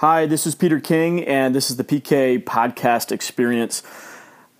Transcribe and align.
Hi, 0.00 0.26
this 0.26 0.46
is 0.46 0.54
Peter 0.54 0.78
King, 0.78 1.24
and 1.24 1.54
this 1.54 1.70
is 1.70 1.78
the 1.78 1.82
PK 1.82 2.44
Podcast 2.44 3.10
Experience. 3.10 3.82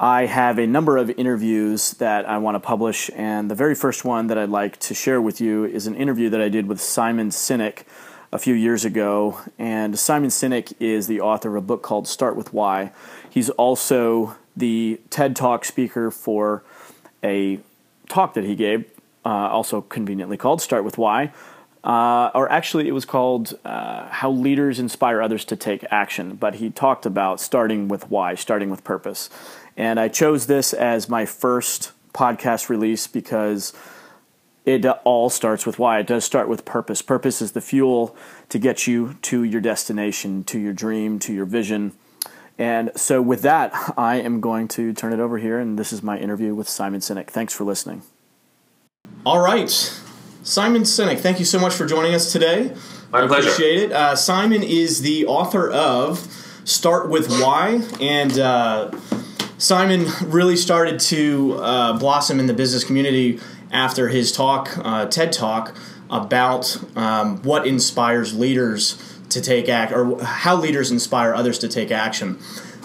I 0.00 0.24
have 0.24 0.58
a 0.58 0.66
number 0.66 0.96
of 0.96 1.10
interviews 1.10 1.90
that 1.98 2.26
I 2.26 2.38
want 2.38 2.54
to 2.54 2.58
publish, 2.58 3.10
and 3.14 3.50
the 3.50 3.54
very 3.54 3.74
first 3.74 4.02
one 4.02 4.28
that 4.28 4.38
I'd 4.38 4.48
like 4.48 4.78
to 4.78 4.94
share 4.94 5.20
with 5.20 5.38
you 5.38 5.66
is 5.66 5.86
an 5.86 5.94
interview 5.94 6.30
that 6.30 6.40
I 6.40 6.48
did 6.48 6.68
with 6.68 6.80
Simon 6.80 7.28
Sinek 7.28 7.82
a 8.32 8.38
few 8.38 8.54
years 8.54 8.86
ago. 8.86 9.38
And 9.58 9.98
Simon 9.98 10.30
Sinek 10.30 10.72
is 10.80 11.06
the 11.06 11.20
author 11.20 11.50
of 11.50 11.56
a 11.56 11.66
book 11.66 11.82
called 11.82 12.08
Start 12.08 12.34
with 12.34 12.54
Why. 12.54 12.92
He's 13.28 13.50
also 13.50 14.36
the 14.56 14.98
TED 15.10 15.36
Talk 15.36 15.66
speaker 15.66 16.10
for 16.10 16.64
a 17.22 17.60
talk 18.08 18.32
that 18.32 18.44
he 18.44 18.54
gave, 18.54 18.90
uh, 19.26 19.28
also 19.28 19.82
conveniently 19.82 20.38
called 20.38 20.62
Start 20.62 20.82
with 20.82 20.96
Why 20.96 21.30
uh, 21.86 22.32
or 22.34 22.50
actually, 22.50 22.88
it 22.88 22.92
was 22.92 23.04
called 23.04 23.56
uh, 23.64 24.08
How 24.08 24.28
Leaders 24.28 24.80
Inspire 24.80 25.22
Others 25.22 25.44
to 25.46 25.56
Take 25.56 25.84
Action. 25.88 26.34
But 26.34 26.56
he 26.56 26.68
talked 26.68 27.06
about 27.06 27.40
starting 27.40 27.86
with 27.86 28.10
why, 28.10 28.34
starting 28.34 28.70
with 28.70 28.82
purpose. 28.82 29.30
And 29.76 30.00
I 30.00 30.08
chose 30.08 30.48
this 30.48 30.72
as 30.72 31.08
my 31.08 31.24
first 31.24 31.92
podcast 32.12 32.68
release 32.68 33.06
because 33.06 33.72
it 34.64 34.84
all 35.04 35.30
starts 35.30 35.64
with 35.64 35.78
why. 35.78 36.00
It 36.00 36.08
does 36.08 36.24
start 36.24 36.48
with 36.48 36.64
purpose. 36.64 37.02
Purpose 37.02 37.40
is 37.40 37.52
the 37.52 37.60
fuel 37.60 38.16
to 38.48 38.58
get 38.58 38.88
you 38.88 39.16
to 39.22 39.44
your 39.44 39.60
destination, 39.60 40.42
to 40.44 40.58
your 40.58 40.72
dream, 40.72 41.20
to 41.20 41.32
your 41.32 41.44
vision. 41.44 41.92
And 42.58 42.90
so, 42.96 43.22
with 43.22 43.42
that, 43.42 43.72
I 43.96 44.16
am 44.16 44.40
going 44.40 44.66
to 44.68 44.92
turn 44.92 45.12
it 45.12 45.20
over 45.20 45.38
here, 45.38 45.60
and 45.60 45.78
this 45.78 45.92
is 45.92 46.02
my 46.02 46.18
interview 46.18 46.52
with 46.54 46.68
Simon 46.68 47.00
Sinek. 47.00 47.28
Thanks 47.28 47.54
for 47.54 47.62
listening. 47.62 48.02
All 49.24 49.38
right. 49.38 50.00
Simon 50.46 50.82
Sinek, 50.82 51.18
thank 51.18 51.40
you 51.40 51.44
so 51.44 51.58
much 51.58 51.74
for 51.74 51.86
joining 51.86 52.14
us 52.14 52.30
today. 52.30 52.72
My 53.10 53.24
I 53.24 53.26
pleasure. 53.26 53.48
Appreciate 53.48 53.82
it. 53.82 53.92
Uh, 53.92 54.14
Simon 54.14 54.62
is 54.62 55.02
the 55.02 55.26
author 55.26 55.68
of 55.68 56.20
Start 56.62 57.10
with 57.10 57.28
Why, 57.42 57.82
and 58.00 58.38
uh, 58.38 58.92
Simon 59.58 60.06
really 60.24 60.54
started 60.54 61.00
to 61.00 61.54
uh, 61.54 61.98
blossom 61.98 62.38
in 62.38 62.46
the 62.46 62.54
business 62.54 62.84
community 62.84 63.40
after 63.72 64.06
his 64.06 64.30
talk, 64.30 64.70
uh, 64.78 65.06
TED 65.06 65.32
Talk, 65.32 65.74
about 66.10 66.80
um, 66.96 67.42
what 67.42 67.66
inspires 67.66 68.32
leaders 68.32 69.02
to 69.30 69.40
take 69.40 69.68
act, 69.68 69.90
or 69.90 70.22
how 70.22 70.54
leaders 70.54 70.92
inspire 70.92 71.34
others 71.34 71.58
to 71.58 71.66
take 71.66 71.90
action. 71.90 72.38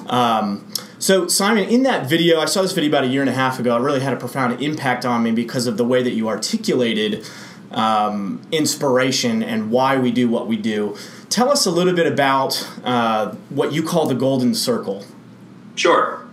Um, 0.08 0.68
so, 0.98 1.28
Simon, 1.28 1.70
in 1.70 1.84
that 1.84 2.08
video, 2.08 2.40
I 2.40 2.46
saw 2.46 2.64
this 2.64 2.74
video 2.74 2.90
about 2.90 3.04
a 3.04 3.08
year 3.08 3.22
and 3.22 3.30
a 3.30 3.34
half 3.34 3.60
ago. 3.60 3.78
It 3.78 3.82
really 3.82 4.00
had 4.00 4.14
a 4.14 4.18
profound 4.18 4.62
impact 4.64 5.06
on 5.06 5.22
me 5.22 5.32
because 5.32 5.68
of 5.68 5.78
the 5.78 5.86
way 5.86 6.02
that 6.02 6.14
you 6.14 6.28
articulated 6.28 7.24
um, 7.72 8.42
inspiration 8.52 9.42
and 9.44 9.72
why 9.72 9.98
we 9.98 10.12
do 10.12 10.30
what 10.30 10.48
we 10.48 10.58
do. 10.58 10.96
Tell 11.30 11.50
us 11.50 11.66
a 11.66 11.72
little 11.72 11.94
bit 11.94 12.08
about 12.08 12.70
uh, 12.84 13.34
what 13.50 13.72
you 13.74 13.84
call 13.84 14.06
the 14.06 14.16
golden 14.16 14.54
circle. 14.54 15.06
Sure. 15.76 16.28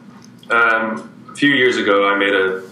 Um, 0.50 1.28
a 1.30 1.36
few 1.36 1.50
years 1.50 1.76
ago, 1.76 2.08
I 2.08 2.18
made 2.18 2.34
a 2.34 2.62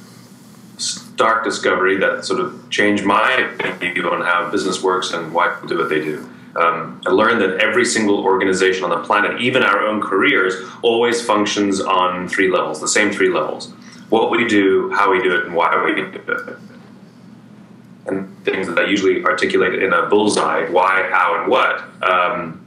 stark 0.78 1.44
discovery 1.44 1.96
that 1.98 2.24
sort 2.24 2.40
of 2.40 2.68
changed 2.70 3.04
my 3.04 3.48
view 3.78 4.10
on 4.10 4.22
how 4.22 4.50
business 4.50 4.82
works 4.82 5.12
and 5.12 5.32
why 5.32 5.48
people 5.48 5.68
do 5.68 5.78
what 5.78 5.88
they 5.88 6.00
do. 6.00 6.28
Um, 6.56 7.00
I 7.06 7.10
learned 7.10 7.42
that 7.42 7.60
every 7.60 7.84
single 7.84 8.24
organization 8.24 8.84
on 8.84 8.90
the 8.90 9.06
planet, 9.06 9.40
even 9.40 9.62
our 9.62 9.86
own 9.86 10.00
careers, 10.00 10.54
always 10.82 11.24
functions 11.24 11.80
on 11.80 12.28
three 12.28 12.50
levels, 12.50 12.80
the 12.80 12.88
same 12.88 13.12
three 13.12 13.28
levels. 13.28 13.72
What 14.08 14.30
we 14.30 14.46
do, 14.46 14.90
how 14.90 15.10
we 15.10 15.22
do 15.22 15.36
it, 15.36 15.46
and 15.46 15.54
why 15.54 15.84
we 15.84 15.94
do 15.94 16.04
it. 16.04 16.56
And 18.06 18.44
things 18.44 18.68
that 18.68 18.78
I 18.78 18.86
usually 18.86 19.24
articulate 19.24 19.82
in 19.82 19.92
a 19.92 20.06
bullseye 20.06 20.68
why, 20.70 21.08
how, 21.10 21.40
and 21.40 21.50
what 21.50 21.82
um, 22.02 22.64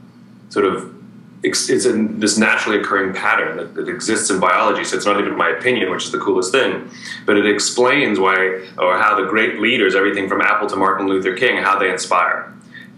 sort 0.50 0.66
of 0.66 0.94
it's 1.42 1.86
in 1.86 2.20
this 2.20 2.36
naturally 2.36 2.78
occurring 2.78 3.14
pattern 3.14 3.56
that, 3.56 3.74
that, 3.74 3.88
exists 3.88 4.30
in 4.30 4.38
biology. 4.38 4.84
So 4.84 4.96
it's 4.96 5.06
not 5.06 5.18
even 5.18 5.36
my 5.36 5.48
opinion, 5.48 5.90
which 5.90 6.04
is 6.04 6.12
the 6.12 6.18
coolest 6.18 6.52
thing, 6.52 6.90
but 7.24 7.36
it 7.36 7.46
explains 7.46 8.18
why 8.18 8.66
or 8.76 8.98
how 8.98 9.18
the 9.18 9.26
great 9.26 9.58
leaders, 9.58 9.94
everything 9.94 10.28
from 10.28 10.42
Apple 10.42 10.68
to 10.68 10.76
Martin 10.76 11.08
Luther 11.08 11.34
King, 11.34 11.62
how 11.62 11.78
they 11.78 11.90
inspire. 11.90 12.52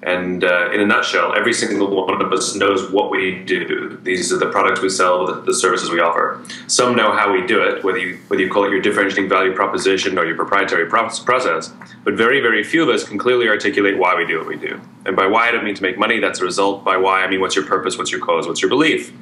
And 0.05 0.43
uh, 0.43 0.73
in 0.73 0.81
a 0.81 0.87
nutshell, 0.87 1.33
every 1.37 1.53
single 1.53 2.05
one 2.05 2.21
of 2.21 2.33
us 2.33 2.57
knows 2.57 2.91
what 2.91 3.09
we 3.09 3.45
do. 3.45 4.01
These 4.03 4.33
are 4.33 4.37
the 4.37 4.51
products 4.51 4.81
we 4.81 4.89
sell, 4.89 5.27
the, 5.27 5.43
the 5.43 5.55
services 5.55 5.91
we 5.91 6.01
offer. 6.01 6.43
Some 6.67 6.97
know 6.97 7.13
how 7.13 7.33
we 7.33 7.47
do 7.47 7.63
it, 7.63 7.85
whether 7.85 7.99
you 7.99 8.19
whether 8.27 8.43
you 8.43 8.51
call 8.51 8.65
it 8.65 8.71
your 8.71 8.81
differentiating 8.81 9.29
value 9.29 9.55
proposition 9.55 10.19
or 10.19 10.25
your 10.27 10.35
proprietary 10.35 10.87
process. 10.87 11.73
But 12.03 12.15
very, 12.15 12.41
very 12.41 12.65
few 12.65 12.83
of 12.83 12.89
us 12.89 13.05
can 13.05 13.17
clearly 13.17 13.49
articulate 13.49 13.97
why 13.97 14.17
we 14.17 14.27
do 14.27 14.39
what 14.39 14.49
we 14.49 14.57
do. 14.57 14.81
And 15.07 15.15
by 15.15 15.27
why, 15.27 15.49
I 15.49 15.53
don't 15.53 15.65
mean 15.65 15.77
to 15.77 15.83
make 15.83 15.97
money. 15.97 16.19
That's 16.19 16.41
a 16.41 16.45
result. 16.45 16.85
By 16.85 16.97
why, 16.97 17.23
I 17.23 17.31
mean 17.31 17.41
what's 17.41 17.55
your 17.55 17.67
purpose, 17.67 17.97
what's 17.97 18.11
your 18.11 18.21
cause, 18.21 18.49
what's 18.49 18.61
your 18.61 18.71
belief. 18.71 19.13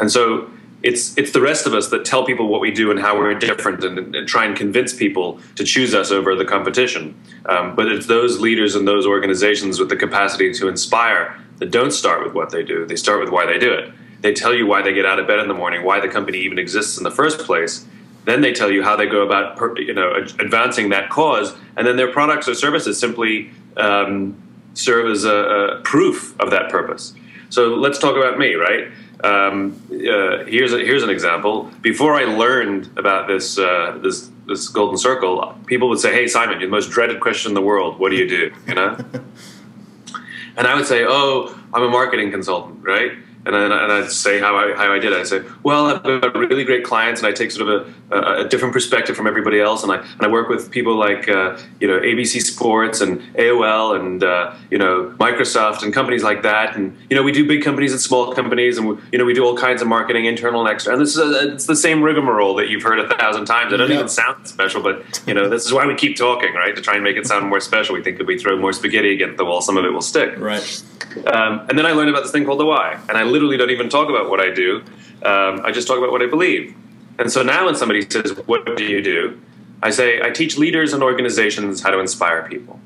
And 0.00 0.10
so 0.10 0.50
it's 0.82 1.16
it's 1.18 1.32
the 1.32 1.40
rest 1.40 1.66
of 1.66 1.74
us 1.74 1.88
that 1.88 2.04
tell 2.04 2.24
people 2.24 2.48
what 2.48 2.60
we 2.60 2.70
do 2.70 2.90
and 2.90 2.98
how 2.98 3.18
we're 3.18 3.34
different 3.34 3.84
and, 3.84 4.14
and 4.14 4.28
try 4.28 4.46
and 4.46 4.56
convince 4.56 4.94
people 4.94 5.40
to 5.56 5.64
choose 5.64 5.94
us 5.94 6.10
over 6.10 6.34
the 6.34 6.44
competition. 6.44 7.14
Um, 7.46 7.74
but 7.74 7.86
it's 7.88 8.06
those 8.06 8.40
leaders 8.40 8.74
and 8.74 8.88
those 8.88 9.06
organizations 9.06 9.78
with 9.78 9.90
the 9.90 9.96
capacity 9.96 10.52
to 10.54 10.68
inspire 10.68 11.38
that 11.58 11.70
don't 11.70 11.90
start 11.90 12.24
with 12.24 12.34
what 12.34 12.50
they 12.50 12.62
do. 12.62 12.86
They 12.86 12.96
start 12.96 13.20
with 13.20 13.28
why 13.28 13.44
they 13.44 13.58
do 13.58 13.72
it. 13.72 13.92
They 14.22 14.32
tell 14.32 14.54
you 14.54 14.66
why 14.66 14.82
they 14.82 14.94
get 14.94 15.04
out 15.04 15.18
of 15.18 15.26
bed 15.26 15.38
in 15.38 15.48
the 15.48 15.54
morning, 15.54 15.84
why 15.84 16.00
the 16.00 16.08
company 16.08 16.38
even 16.38 16.58
exists 16.58 16.96
in 16.96 17.04
the 17.04 17.10
first 17.10 17.40
place. 17.40 17.86
Then 18.24 18.40
they 18.40 18.52
tell 18.52 18.70
you 18.70 18.82
how 18.82 18.96
they 18.96 19.06
go 19.06 19.22
about 19.22 19.78
you 19.78 19.94
know 19.94 20.14
advancing 20.14 20.90
that 20.90 21.10
cause, 21.10 21.54
and 21.76 21.86
then 21.86 21.96
their 21.96 22.10
products 22.10 22.48
or 22.48 22.54
services 22.54 22.98
simply 22.98 23.50
um, 23.76 24.40
serve 24.74 25.10
as 25.10 25.24
a, 25.24 25.34
a 25.34 25.80
proof 25.82 26.38
of 26.40 26.50
that 26.50 26.70
purpose. 26.70 27.14
So 27.50 27.74
let's 27.74 27.98
talk 27.98 28.16
about 28.16 28.38
me, 28.38 28.54
right? 28.54 28.90
Um, 29.22 29.80
uh, 29.90 30.44
here's 30.44 30.72
a, 30.72 30.78
here's 30.78 31.02
an 31.02 31.10
example. 31.10 31.70
Before 31.82 32.14
I 32.14 32.24
learned 32.24 32.90
about 32.96 33.28
this 33.28 33.58
uh, 33.58 33.98
this 34.02 34.30
this 34.46 34.68
golden 34.68 34.96
circle, 34.96 35.54
people 35.66 35.88
would 35.88 36.00
say, 36.00 36.12
"Hey, 36.12 36.26
Simon, 36.26 36.60
you're 36.60 36.68
the 36.68 36.76
most 36.76 36.90
dreaded 36.90 37.20
question 37.20 37.50
in 37.50 37.54
the 37.54 37.60
world. 37.62 37.98
What 37.98 38.10
do 38.10 38.16
you 38.16 38.28
do?" 38.28 38.52
You 38.66 38.74
know, 38.74 38.96
and 40.56 40.66
I 40.66 40.74
would 40.74 40.86
say, 40.86 41.04
"Oh, 41.06 41.54
I'm 41.74 41.82
a 41.82 41.90
marketing 41.90 42.30
consultant, 42.30 42.82
right?" 42.82 43.12
And 43.46 43.54
then 43.54 43.72
and 43.72 43.90
I'd 43.90 44.10
say 44.12 44.38
how 44.38 44.54
I 44.54 44.74
how 44.76 44.92
I 44.92 44.98
did. 44.98 45.14
I'd 45.14 45.26
say, 45.26 45.40
"Well, 45.62 45.86
I've 45.86 46.02
got 46.20 46.36
really 46.36 46.62
great 46.62 46.84
clients, 46.84 47.22
and 47.22 47.26
I 47.26 47.32
take 47.32 47.50
sort 47.50 47.68
of 47.70 47.86
a, 48.10 48.14
a, 48.14 48.44
a 48.44 48.48
different 48.48 48.74
perspective 48.74 49.16
from 49.16 49.26
everybody 49.26 49.58
else, 49.60 49.82
and 49.82 49.90
I 49.90 49.96
and 49.96 50.20
I 50.20 50.28
work 50.28 50.50
with 50.50 50.70
people 50.70 50.94
like 50.94 51.26
uh, 51.26 51.56
you 51.80 51.88
know 51.88 51.98
ABC 52.00 52.42
Sports 52.42 53.00
and 53.00 53.18
AOL 53.36 53.98
and 53.98 54.22
uh, 54.22 54.54
you 54.70 54.76
know 54.76 55.14
Microsoft 55.18 55.82
and 55.82 55.92
companies 55.94 56.22
like 56.22 56.42
that, 56.42 56.76
and 56.76 56.94
you 57.08 57.16
know 57.16 57.22
we 57.22 57.32
do 57.32 57.48
big 57.48 57.62
companies 57.64 57.92
and 57.92 58.00
small 58.00 58.34
companies, 58.34 58.76
and 58.76 58.86
we, 58.88 58.96
you 59.10 59.18
know 59.18 59.24
we 59.24 59.32
do 59.32 59.42
all 59.42 59.56
kinds 59.56 59.80
of 59.80 59.88
marketing, 59.88 60.26
internal 60.26 60.60
and 60.60 60.70
external. 60.70 60.98
And 60.98 61.06
this 61.06 61.16
is 61.16 61.18
a, 61.18 61.54
it's 61.54 61.64
the 61.64 61.76
same 61.76 62.02
rigmarole 62.02 62.54
that 62.56 62.68
you've 62.68 62.82
heard 62.82 63.00
a 63.00 63.08
thousand 63.16 63.46
times. 63.46 63.72
It 63.72 63.78
doesn't 63.78 63.90
Yep. 63.94 63.98
even 64.00 64.08
sound 64.10 64.46
special, 64.48 64.82
but 64.82 65.22
you 65.26 65.32
know 65.32 65.48
this 65.48 65.64
is 65.64 65.72
why 65.72 65.86
we 65.86 65.94
keep 65.94 66.18
talking, 66.18 66.52
right? 66.52 66.76
To 66.76 66.82
try 66.82 66.94
and 66.94 67.02
make 67.02 67.16
it 67.16 67.26
sound 67.26 67.48
more 67.48 67.60
special. 67.60 67.94
We 67.94 68.02
think 68.02 68.20
if 68.20 68.26
we 68.26 68.38
throw 68.38 68.58
more 68.58 68.74
spaghetti 68.74 69.14
against 69.14 69.38
the 69.38 69.46
wall, 69.46 69.62
some 69.62 69.78
of 69.78 69.86
it 69.86 69.92
will 69.94 70.02
stick. 70.02 70.38
Right. 70.38 70.82
Um, 71.26 71.66
and 71.68 71.76
then 71.76 71.86
I 71.86 71.92
learned 71.92 72.10
about 72.10 72.22
this 72.22 72.30
thing 72.30 72.44
called 72.44 72.60
the 72.60 72.66
why. 72.66 73.00
And 73.08 73.18
I 73.18 73.24
literally 73.30 73.56
don't 73.56 73.70
even 73.70 73.88
talk 73.88 74.08
about 74.08 74.28
what 74.28 74.40
I 74.40 74.50
do. 74.50 74.84
Um, 75.22 75.60
I 75.64 75.72
just 75.72 75.88
talk 75.88 75.98
about 75.98 76.12
what 76.12 76.22
I 76.22 76.26
believe. 76.26 76.74
And 77.18 77.30
so 77.30 77.42
now 77.42 77.66
when 77.66 77.74
somebody 77.74 78.08
says, 78.08 78.32
What 78.46 78.76
do 78.76 78.84
you 78.84 79.02
do? 79.02 79.40
I 79.82 79.90
say, 79.90 80.20
I 80.20 80.30
teach 80.30 80.58
leaders 80.58 80.92
and 80.92 81.02
organizations 81.02 81.82
how 81.82 81.90
to 81.90 81.98
inspire 81.98 82.46
people. 82.48 82.78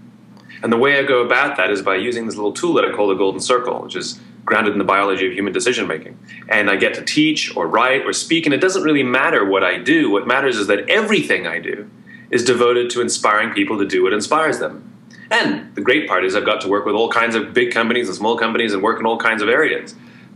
And 0.63 0.73
the 0.73 0.77
way 0.77 0.99
I 0.99 1.03
go 1.03 1.23
about 1.23 1.57
that 1.57 1.71
is 1.71 1.83
by 1.83 1.97
using 1.97 2.27
this 2.27 2.37
little 2.37 2.53
tool 2.53 2.75
that 2.75 2.85
I 2.85 2.93
call 2.93 3.09
the 3.09 3.15
Golden 3.15 3.41
Circle, 3.41 3.83
which 3.83 3.97
is 3.97 4.21
grounded 4.45 4.73
in 4.73 4.79
the 4.79 4.85
biology 4.85 5.27
of 5.27 5.33
human 5.33 5.53
decision 5.53 5.87
making. 5.87 6.19
And 6.49 6.71
I 6.71 6.77
get 6.77 6.95
to 6.95 7.03
teach 7.03 7.55
or 7.57 7.67
write 7.67 8.05
or 8.05 8.13
speak, 8.13 8.47
and 8.47 8.55
it 8.55 8.61
doesn't 8.61 8.83
really 8.83 9.03
matter 9.03 9.45
what 9.45 9.65
I 9.65 9.79
do. 9.79 10.11
What 10.11 10.27
matters 10.27 10.57
is 10.57 10.67
that 10.69 10.89
everything 10.89 11.47
I 11.47 11.59
do 11.59 11.91
is 12.31 12.45
devoted 12.45 12.91
to 12.91 13.01
inspiring 13.01 13.53
people 13.53 13.79
to 13.79 13.87
do 13.87 14.03
what 14.03 14.13
inspires 14.13 14.59
them. 14.59 14.91
And 15.31 15.75
the 15.75 15.81
great 15.81 16.09
part 16.09 16.25
is 16.25 16.37
I've 16.37 16.45
got 16.45 16.61
to 16.63 16.69
work 16.69 16.85
with 16.85 16.95
all 16.95 17.09
kinds 17.09 17.35
of 17.35 17.55
big 17.55 17.73
companies 17.73 18.09
and 18.09 18.17
small 18.17 18.37
companies 18.37 18.73
and 18.73 18.83
work 18.83 19.01
in 19.01 19.07
all 19.07 19.19
kinds 19.19 19.43
of 19.43 19.49
areas. 19.49 19.95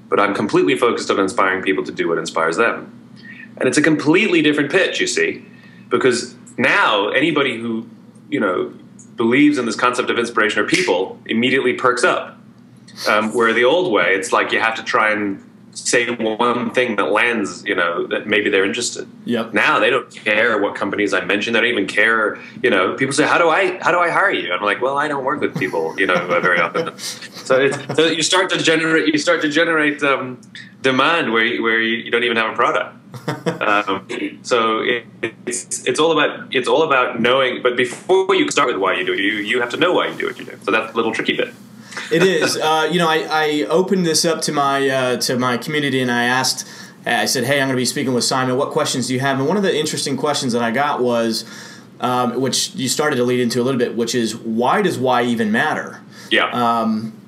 But 0.08 0.20
I'm 0.20 0.34
completely 0.34 0.76
focused 0.76 1.10
on 1.10 1.20
inspiring 1.20 1.62
people 1.62 1.84
to 1.84 1.92
do 1.92 2.08
what 2.08 2.18
inspires 2.18 2.56
them. 2.56 2.94
And 3.58 3.68
it's 3.68 3.78
a 3.78 3.82
completely 3.82 4.40
different 4.42 4.70
pitch, 4.70 5.00
you 5.00 5.06
see, 5.06 5.44
because 5.88 6.34
now 6.56 7.08
anybody 7.08 7.58
who, 7.58 7.88
you 8.30 8.40
know, 8.40 8.72
believes 9.16 9.58
in 9.58 9.66
this 9.66 9.76
concept 9.76 10.10
of 10.10 10.18
inspiration 10.18 10.60
or 10.60 10.66
people 10.66 11.18
immediately 11.26 11.74
perks 11.74 12.04
up. 12.04 12.36
Um, 13.08 13.32
where 13.32 13.52
the 13.52 13.64
old 13.64 13.92
way, 13.92 14.14
it's 14.14 14.32
like 14.32 14.50
you 14.50 14.58
have 14.58 14.74
to 14.74 14.82
try 14.82 15.12
and 15.12 15.47
say 15.78 16.10
one 16.14 16.70
thing 16.70 16.96
that 16.96 17.12
lands, 17.12 17.64
you 17.64 17.74
know, 17.74 18.06
that 18.08 18.26
maybe 18.26 18.50
they're 18.50 18.64
interested. 18.64 19.08
Yep. 19.24 19.54
Now 19.54 19.78
they 19.78 19.90
don't 19.90 20.10
care 20.10 20.60
what 20.60 20.74
companies 20.74 21.14
I 21.14 21.24
mention. 21.24 21.52
They 21.52 21.60
don't 21.60 21.70
even 21.70 21.86
care. 21.86 22.38
You 22.62 22.70
know, 22.70 22.94
people 22.94 23.12
say, 23.12 23.26
"How 23.26 23.38
do 23.38 23.48
I 23.48 23.78
how 23.82 23.92
do 23.92 23.98
I 23.98 24.10
hire 24.10 24.30
you?" 24.30 24.52
I'm 24.52 24.62
like, 24.62 24.80
"Well, 24.80 24.96
I 24.96 25.08
don't 25.08 25.24
work 25.24 25.40
with 25.40 25.56
people, 25.56 25.98
you 25.98 26.06
know, 26.06 26.26
very 26.40 26.60
often." 26.60 26.98
so, 26.98 27.60
it's, 27.60 27.96
so 27.96 28.06
you 28.06 28.22
start 28.22 28.50
to 28.50 28.58
generate 28.58 29.12
you 29.12 29.18
start 29.18 29.40
to 29.42 29.48
generate 29.48 30.02
um, 30.02 30.40
demand 30.82 31.32
where 31.32 31.44
you, 31.44 31.62
where 31.62 31.80
you, 31.80 31.96
you 31.96 32.10
don't 32.10 32.24
even 32.24 32.36
have 32.36 32.52
a 32.52 32.56
product. 32.56 32.94
um, 33.62 34.06
so 34.42 34.80
it, 34.80 35.06
it's 35.46 35.86
it's 35.86 35.98
all 35.98 36.12
about 36.12 36.54
it's 36.54 36.68
all 36.68 36.82
about 36.82 37.20
knowing. 37.20 37.62
But 37.62 37.76
before 37.76 38.34
you 38.34 38.50
start 38.50 38.68
with 38.68 38.76
why 38.76 38.98
you 38.98 39.06
do 39.06 39.12
it, 39.12 39.20
you 39.20 39.32
you 39.34 39.60
have 39.60 39.70
to 39.70 39.76
know 39.76 39.92
why 39.92 40.08
you 40.08 40.18
do 40.18 40.26
what 40.26 40.38
you 40.38 40.44
do. 40.44 40.58
So 40.62 40.70
that's 40.70 40.92
a 40.92 40.96
little 40.96 41.12
tricky 41.12 41.36
bit. 41.36 41.54
It 42.12 42.22
is. 42.22 42.56
Uh, 42.56 42.88
you 42.90 42.98
know, 42.98 43.08
I, 43.08 43.26
I 43.30 43.66
opened 43.68 44.06
this 44.06 44.24
up 44.24 44.40
to 44.42 44.52
my 44.52 44.88
uh, 44.88 45.16
to 45.18 45.38
my 45.38 45.56
community, 45.56 46.00
and 46.00 46.10
I 46.10 46.24
asked. 46.24 46.68
I 47.06 47.26
said, 47.26 47.44
"Hey, 47.44 47.60
I'm 47.60 47.68
going 47.68 47.76
to 47.76 47.80
be 47.80 47.84
speaking 47.84 48.12
with 48.12 48.24
Simon. 48.24 48.56
What 48.56 48.70
questions 48.70 49.08
do 49.08 49.14
you 49.14 49.20
have?" 49.20 49.38
And 49.38 49.48
one 49.48 49.56
of 49.56 49.62
the 49.62 49.76
interesting 49.76 50.16
questions 50.16 50.52
that 50.52 50.62
I 50.62 50.70
got 50.70 51.00
was, 51.00 51.44
um, 52.00 52.40
which 52.40 52.74
you 52.74 52.88
started 52.88 53.16
to 53.16 53.24
lead 53.24 53.40
into 53.40 53.60
a 53.60 53.64
little 53.64 53.78
bit, 53.78 53.96
which 53.96 54.14
is, 54.14 54.36
"Why 54.36 54.82
does 54.82 54.98
why 54.98 55.22
even 55.24 55.50
matter?" 55.52 56.00
Yeah. 56.30 56.50
Um, 56.50 57.18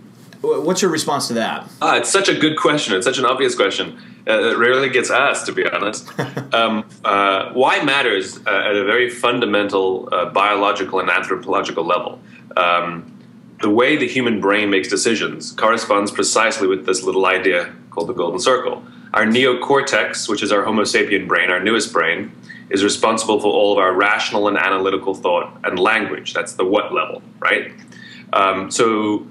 what's 0.41 0.83
your 0.83 0.91
response 0.91 1.29
to 1.29 1.35
that? 1.35 1.69
Ah, 1.83 1.97
it's 1.97 2.11
such 2.11 2.29
a 2.29 2.35
good 2.35 2.57
question. 2.57 2.95
It's 2.95 3.07
such 3.07 3.19
an 3.19 3.27
obvious 3.27 3.55
question. 3.55 3.99
Uh, 4.27 4.51
it 4.51 4.59
rarely 4.59 4.89
gets 4.89 5.11
asked, 5.11 5.47
to 5.47 5.53
be 5.53 5.67
honest. 5.67 6.09
um, 6.55 6.85
uh, 7.05 7.53
why 7.53 7.83
matters 7.83 8.39
uh, 8.47 8.51
at 8.51 8.77
a 8.77 8.85
very 8.85 9.11
fundamental 9.11 10.09
uh, 10.13 10.27
biological 10.27 11.01
and 11.01 11.11
anthropological 11.11 11.85
level. 11.85 12.21
Um, 12.57 13.20
the 13.61 13.71
way 13.71 13.97
the 13.97 14.09
human 14.09 14.41
brain 14.41 14.71
makes 14.71 14.89
decisions 14.89 15.53
corresponds 15.53 16.11
precisely 16.11 16.67
with 16.67 16.87
this 16.87 17.03
little 17.03 17.27
idea 17.27 17.75
called 17.91 18.09
the 18.09 18.15
golden 18.15 18.41
circle. 18.41 18.83
Our 19.13 19.27
neocortex, 19.27 20.29
which 20.29 20.43
is 20.43 20.53
our 20.53 20.63
Homo 20.65 20.83
sapien 20.83 21.29
brain, 21.29 21.51
our 21.51 21.61
newest 21.61 21.93
brain, 21.93 22.33
is 22.71 22.85
responsible 22.85 23.41
for 23.41 23.49
all 23.49 23.73
of 23.73 23.79
our 23.79 23.93
rational 23.93 24.49
and 24.49 24.57
analytical 24.57 25.15
thought 25.15 25.59
and 25.65 25.79
language. 25.79 26.33
That's 26.33 26.55
the 26.55 26.65
what 26.65 26.95
level, 26.95 27.23
right? 27.41 27.73
Um, 28.33 28.71
so, 28.71 29.27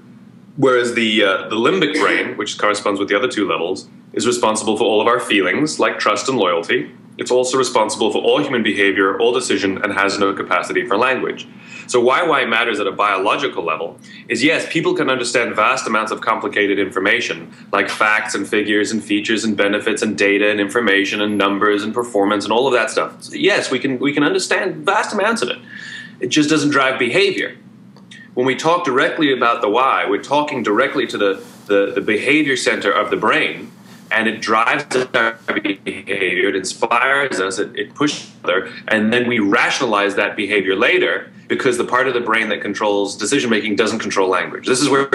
whereas 0.56 0.94
the 0.94 1.24
uh, 1.24 1.48
the 1.48 1.56
limbic 1.56 1.98
brain, 1.98 2.36
which 2.36 2.58
corresponds 2.58 3.00
with 3.00 3.08
the 3.08 3.16
other 3.16 3.28
two 3.28 3.48
levels, 3.48 3.88
is 4.12 4.26
responsible 4.26 4.76
for 4.76 4.84
all 4.84 5.00
of 5.00 5.06
our 5.06 5.18
feelings, 5.20 5.80
like 5.80 5.98
trust 5.98 6.28
and 6.28 6.36
loyalty. 6.36 6.92
It's 7.20 7.30
also 7.30 7.58
responsible 7.58 8.10
for 8.10 8.22
all 8.22 8.42
human 8.42 8.62
behavior, 8.62 9.20
all 9.20 9.30
decision, 9.30 9.76
and 9.82 9.92
has 9.92 10.18
no 10.18 10.32
capacity 10.32 10.86
for 10.86 10.96
language. 10.96 11.46
So, 11.86 12.00
why 12.00 12.22
why 12.22 12.46
matters 12.46 12.80
at 12.80 12.86
a 12.86 12.92
biological 12.92 13.62
level 13.62 13.98
is 14.28 14.42
yes, 14.42 14.66
people 14.72 14.94
can 14.94 15.10
understand 15.10 15.54
vast 15.54 15.86
amounts 15.86 16.12
of 16.12 16.22
complicated 16.22 16.78
information, 16.78 17.52
like 17.72 17.90
facts 17.90 18.34
and 18.34 18.48
figures 18.48 18.90
and 18.90 19.04
features 19.04 19.44
and 19.44 19.54
benefits 19.54 20.00
and 20.00 20.16
data 20.16 20.50
and 20.50 20.60
information 20.60 21.20
and 21.20 21.36
numbers 21.36 21.84
and 21.84 21.92
performance 21.92 22.44
and 22.44 22.54
all 22.54 22.66
of 22.66 22.72
that 22.72 22.88
stuff. 22.88 23.22
So 23.22 23.34
yes, 23.34 23.70
we 23.70 23.78
can 23.78 23.98
we 23.98 24.14
can 24.14 24.22
understand 24.22 24.76
vast 24.86 25.12
amounts 25.12 25.42
of 25.42 25.50
it. 25.50 25.58
It 26.20 26.28
just 26.28 26.48
doesn't 26.48 26.70
drive 26.70 26.98
behavior. 26.98 27.54
When 28.32 28.46
we 28.46 28.56
talk 28.56 28.86
directly 28.86 29.30
about 29.30 29.60
the 29.60 29.68
why, 29.68 30.08
we're 30.08 30.22
talking 30.22 30.62
directly 30.62 31.06
to 31.08 31.18
the, 31.18 31.44
the, 31.66 31.92
the 31.94 32.00
behavior 32.00 32.56
center 32.56 32.90
of 32.90 33.10
the 33.10 33.16
brain 33.16 33.70
and 34.10 34.28
it 34.28 34.40
drives 34.40 34.84
our 35.14 35.38
behavior, 35.62 36.48
it 36.48 36.56
inspires 36.56 37.40
us, 37.40 37.58
it, 37.58 37.76
it 37.78 37.94
pushes 37.94 38.30
other, 38.44 38.72
and 38.88 39.12
then 39.12 39.28
we 39.28 39.38
rationalize 39.38 40.14
that 40.16 40.36
behavior 40.36 40.76
later 40.76 41.30
because 41.48 41.78
the 41.78 41.84
part 41.84 42.06
of 42.06 42.14
the 42.14 42.20
brain 42.20 42.48
that 42.48 42.60
controls 42.60 43.16
decision 43.16 43.50
making 43.50 43.74
doesn't 43.74 43.98
control 43.98 44.28
language. 44.28 44.66
This 44.66 44.80
is 44.80 44.88
where 44.88 45.06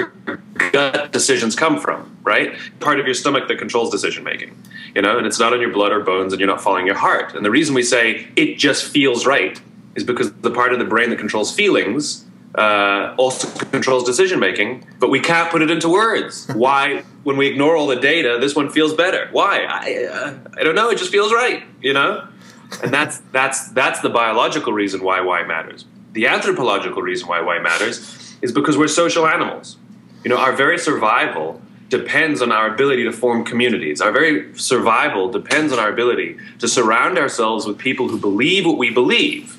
gut 0.71 1.12
decisions 1.13 1.56
come 1.56 1.80
from, 1.80 2.18
right? 2.24 2.53
Part 2.81 3.00
of 3.00 3.06
your 3.06 3.15
stomach 3.15 3.47
that 3.47 3.57
controls 3.57 3.89
decision 3.89 4.24
making, 4.24 4.57
you 4.94 5.01
know, 5.01 5.18
and 5.18 5.25
it's 5.25 5.39
not 5.39 5.53
on 5.53 5.62
your 5.62 5.71
blood 5.71 5.91
or 5.91 6.01
bones, 6.01 6.33
and 6.33 6.39
you're 6.39 6.50
not 6.50 6.62
following 6.62 6.86
your 6.86 6.98
heart. 6.98 7.36
And 7.36 7.45
the 7.45 7.51
reason 7.51 7.74
we 7.74 7.83
say 7.83 8.27
it 8.36 8.57
just 8.57 8.91
feels 8.91 9.25
right 9.25 9.59
is 9.95 10.03
because 10.03 10.33
the 10.33 10.51
part 10.51 10.74
of 10.74 10.80
the 10.80 10.86
brain 10.86 11.09
that 11.09 11.19
controls 11.19 11.56
feelings 11.56 12.25
uh, 12.57 13.13
also 13.17 13.47
controls 13.65 14.03
decision 14.03 14.39
making, 14.39 14.85
but 14.99 15.09
we 15.09 15.19
can't 15.19 15.49
put 15.51 15.61
it 15.61 15.69
into 15.69 15.89
words. 15.89 16.47
Why, 16.53 17.03
when 17.23 17.37
we 17.37 17.47
ignore 17.47 17.75
all 17.75 17.87
the 17.87 17.95
data, 17.95 18.37
this 18.39 18.55
one 18.55 18.69
feels 18.69 18.93
better? 18.93 19.27
Why? 19.31 19.65
I, 19.67 20.05
uh, 20.05 20.37
I 20.57 20.63
don't 20.63 20.75
know. 20.75 20.89
It 20.89 20.97
just 20.97 21.11
feels 21.11 21.33
right, 21.33 21.63
you 21.81 21.93
know. 21.93 22.27
And 22.81 22.93
that's 22.93 23.17
that's 23.31 23.69
that's 23.71 23.99
the 24.01 24.09
biological 24.09 24.73
reason 24.73 25.03
why 25.03 25.21
why 25.21 25.43
matters. 25.43 25.85
The 26.13 26.27
anthropological 26.27 27.01
reason 27.01 27.27
why 27.27 27.41
why 27.41 27.59
matters 27.59 28.37
is 28.41 28.51
because 28.51 28.77
we're 28.77 28.87
social 28.87 29.27
animals. 29.27 29.77
You 30.23 30.29
know, 30.29 30.37
our 30.37 30.53
very 30.53 30.79
survival 30.79 31.61
depends 31.89 32.41
on 32.41 32.51
our 32.51 32.73
ability 32.73 33.03
to 33.03 33.11
form 33.11 33.45
communities. 33.45 34.01
Our 34.01 34.11
very 34.11 34.57
survival 34.57 35.29
depends 35.29 35.71
on 35.71 35.77
our 35.77 35.89
ability 35.89 36.37
to 36.59 36.67
surround 36.67 37.17
ourselves 37.17 37.67
with 37.67 37.77
people 37.77 38.07
who 38.07 38.17
believe 38.17 38.65
what 38.65 38.77
we 38.77 38.89
believe 38.89 39.54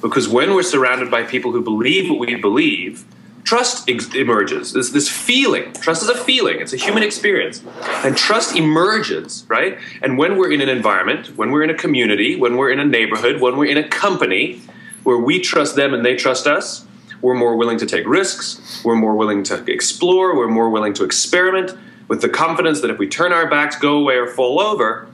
because 0.00 0.28
when 0.28 0.54
we're 0.54 0.62
surrounded 0.62 1.10
by 1.10 1.24
people 1.24 1.52
who 1.52 1.62
believe 1.62 2.10
what 2.10 2.18
we 2.18 2.34
believe, 2.36 3.04
trust 3.44 3.88
ex- 3.88 4.14
emerges. 4.14 4.72
This, 4.72 4.90
this 4.90 5.08
feeling, 5.08 5.72
trust 5.72 6.02
is 6.02 6.08
a 6.10 6.16
feeling, 6.16 6.60
it's 6.60 6.72
a 6.72 6.76
human 6.76 7.02
experience. 7.02 7.62
And 8.04 8.16
trust 8.16 8.54
emerges, 8.54 9.46
right? 9.48 9.78
And 10.02 10.18
when 10.18 10.36
we're 10.36 10.52
in 10.52 10.60
an 10.60 10.68
environment, 10.68 11.36
when 11.38 11.50
we're 11.50 11.62
in 11.62 11.70
a 11.70 11.74
community, 11.74 12.36
when 12.36 12.56
we're 12.56 12.70
in 12.70 12.78
a 12.78 12.84
neighborhood, 12.84 13.40
when 13.40 13.56
we're 13.56 13.70
in 13.70 13.78
a 13.78 13.88
company 13.88 14.60
where 15.02 15.16
we 15.16 15.40
trust 15.40 15.76
them 15.76 15.94
and 15.94 16.04
they 16.04 16.14
trust 16.14 16.46
us, 16.46 16.86
we're 17.22 17.34
more 17.34 17.56
willing 17.56 17.78
to 17.78 17.86
take 17.86 18.06
risks, 18.06 18.82
we're 18.84 18.94
more 18.94 19.16
willing 19.16 19.42
to 19.44 19.64
explore, 19.70 20.36
we're 20.36 20.48
more 20.48 20.68
willing 20.68 20.92
to 20.94 21.04
experiment 21.04 21.72
with 22.06 22.20
the 22.20 22.28
confidence 22.28 22.80
that 22.82 22.90
if 22.90 22.98
we 22.98 23.08
turn 23.08 23.32
our 23.32 23.48
backs, 23.48 23.78
go 23.78 23.96
away, 23.96 24.16
or 24.16 24.26
fall 24.26 24.60
over, 24.60 25.08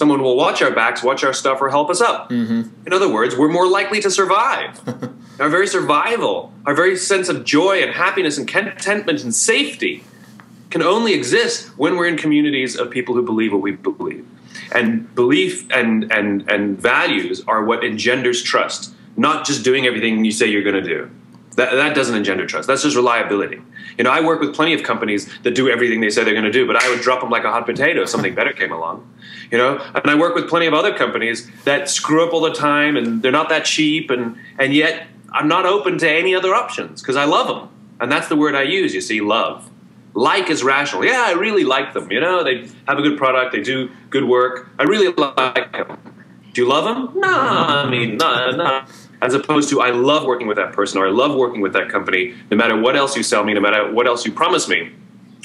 someone 0.00 0.22
will 0.22 0.34
watch 0.34 0.62
our 0.62 0.70
backs, 0.70 1.02
watch 1.02 1.22
our 1.22 1.34
stuff, 1.34 1.60
or 1.60 1.68
help 1.68 1.90
us 1.90 2.00
up. 2.00 2.30
Mm-hmm. 2.30 2.86
In 2.86 2.92
other 2.94 3.12
words, 3.12 3.36
we're 3.36 3.52
more 3.52 3.68
likely 3.68 4.00
to 4.00 4.10
survive. 4.10 4.80
our 5.38 5.50
very 5.50 5.66
survival, 5.66 6.54
our 6.64 6.74
very 6.74 6.96
sense 6.96 7.28
of 7.28 7.44
joy 7.44 7.82
and 7.82 7.92
happiness 7.92 8.38
and 8.38 8.48
contentment 8.48 9.22
and 9.22 9.34
safety 9.34 10.02
can 10.70 10.82
only 10.82 11.12
exist 11.12 11.68
when 11.76 11.96
we're 11.96 12.06
in 12.06 12.16
communities 12.16 12.76
of 12.76 12.88
people 12.88 13.14
who 13.14 13.22
believe 13.22 13.52
what 13.52 13.60
we 13.60 13.72
believe. 13.72 14.26
And 14.72 15.14
belief 15.14 15.70
and, 15.70 16.10
and, 16.10 16.48
and 16.50 16.78
values 16.78 17.44
are 17.46 17.62
what 17.62 17.84
engenders 17.84 18.42
trust, 18.42 18.94
not 19.18 19.44
just 19.44 19.62
doing 19.62 19.84
everything 19.84 20.24
you 20.24 20.32
say 20.32 20.46
you're 20.46 20.62
going 20.62 20.82
to 20.82 20.88
do. 20.96 21.10
That, 21.56 21.72
that 21.72 21.94
doesn't 21.94 22.14
engender 22.14 22.46
trust. 22.46 22.68
That's 22.68 22.82
just 22.82 22.96
reliability. 22.96 23.60
You 23.98 24.04
know, 24.04 24.10
I 24.10 24.20
work 24.20 24.40
with 24.40 24.54
plenty 24.54 24.72
of 24.72 24.82
companies 24.82 25.28
that 25.42 25.54
do 25.54 25.68
everything 25.68 26.00
they 26.00 26.10
say 26.10 26.22
they're 26.22 26.32
going 26.32 26.44
to 26.44 26.52
do, 26.52 26.66
but 26.66 26.76
I 26.76 26.88
would 26.88 27.00
drop 27.00 27.20
them 27.20 27.30
like 27.30 27.44
a 27.44 27.50
hot 27.50 27.66
potato 27.66 28.02
if 28.02 28.08
something 28.08 28.34
better 28.34 28.52
came 28.52 28.72
along. 28.72 29.12
You 29.50 29.58
know, 29.58 29.78
and 29.94 30.08
I 30.08 30.14
work 30.14 30.34
with 30.34 30.48
plenty 30.48 30.66
of 30.66 30.74
other 30.74 30.94
companies 30.94 31.50
that 31.64 31.90
screw 31.90 32.24
up 32.24 32.32
all 32.32 32.40
the 32.40 32.52
time, 32.52 32.96
and 32.96 33.20
they're 33.20 33.32
not 33.32 33.48
that 33.48 33.64
cheap, 33.64 34.10
and 34.10 34.36
and 34.58 34.72
yet 34.72 35.08
I'm 35.32 35.48
not 35.48 35.66
open 35.66 35.98
to 35.98 36.10
any 36.10 36.34
other 36.34 36.54
options 36.54 37.02
because 37.02 37.16
I 37.16 37.24
love 37.24 37.48
them, 37.48 37.68
and 37.98 38.12
that's 38.12 38.28
the 38.28 38.36
word 38.36 38.54
I 38.54 38.62
use. 38.62 38.94
You 38.94 39.00
see, 39.00 39.20
love. 39.20 39.68
Like 40.14 40.50
is 40.50 40.62
rational. 40.62 41.04
Yeah, 41.04 41.24
I 41.26 41.32
really 41.32 41.64
like 41.64 41.94
them. 41.94 42.10
You 42.10 42.20
know, 42.20 42.42
they 42.42 42.68
have 42.88 42.98
a 42.98 43.02
good 43.02 43.18
product, 43.18 43.52
they 43.52 43.62
do 43.62 43.90
good 44.08 44.24
work. 44.24 44.68
I 44.78 44.84
really 44.84 45.12
like 45.12 45.72
them. 45.72 45.98
Do 46.52 46.62
you 46.62 46.68
love 46.68 46.84
them? 46.84 47.20
No, 47.20 47.28
I 47.28 47.88
mean, 47.88 48.16
no, 48.16 48.50
no 48.50 48.84
as 49.22 49.34
opposed 49.34 49.68
to 49.70 49.80
I 49.80 49.90
love 49.90 50.24
working 50.24 50.46
with 50.46 50.56
that 50.56 50.72
person 50.72 51.00
or 51.00 51.06
I 51.06 51.10
love 51.10 51.34
working 51.34 51.60
with 51.60 51.72
that 51.74 51.88
company. 51.88 52.34
No 52.50 52.56
matter 52.56 52.76
what 52.78 52.96
else 52.96 53.16
you 53.16 53.22
sell 53.22 53.44
me, 53.44 53.54
no 53.54 53.60
matter 53.60 53.92
what 53.92 54.06
else 54.06 54.24
you 54.24 54.32
promise 54.32 54.68
me, 54.68 54.92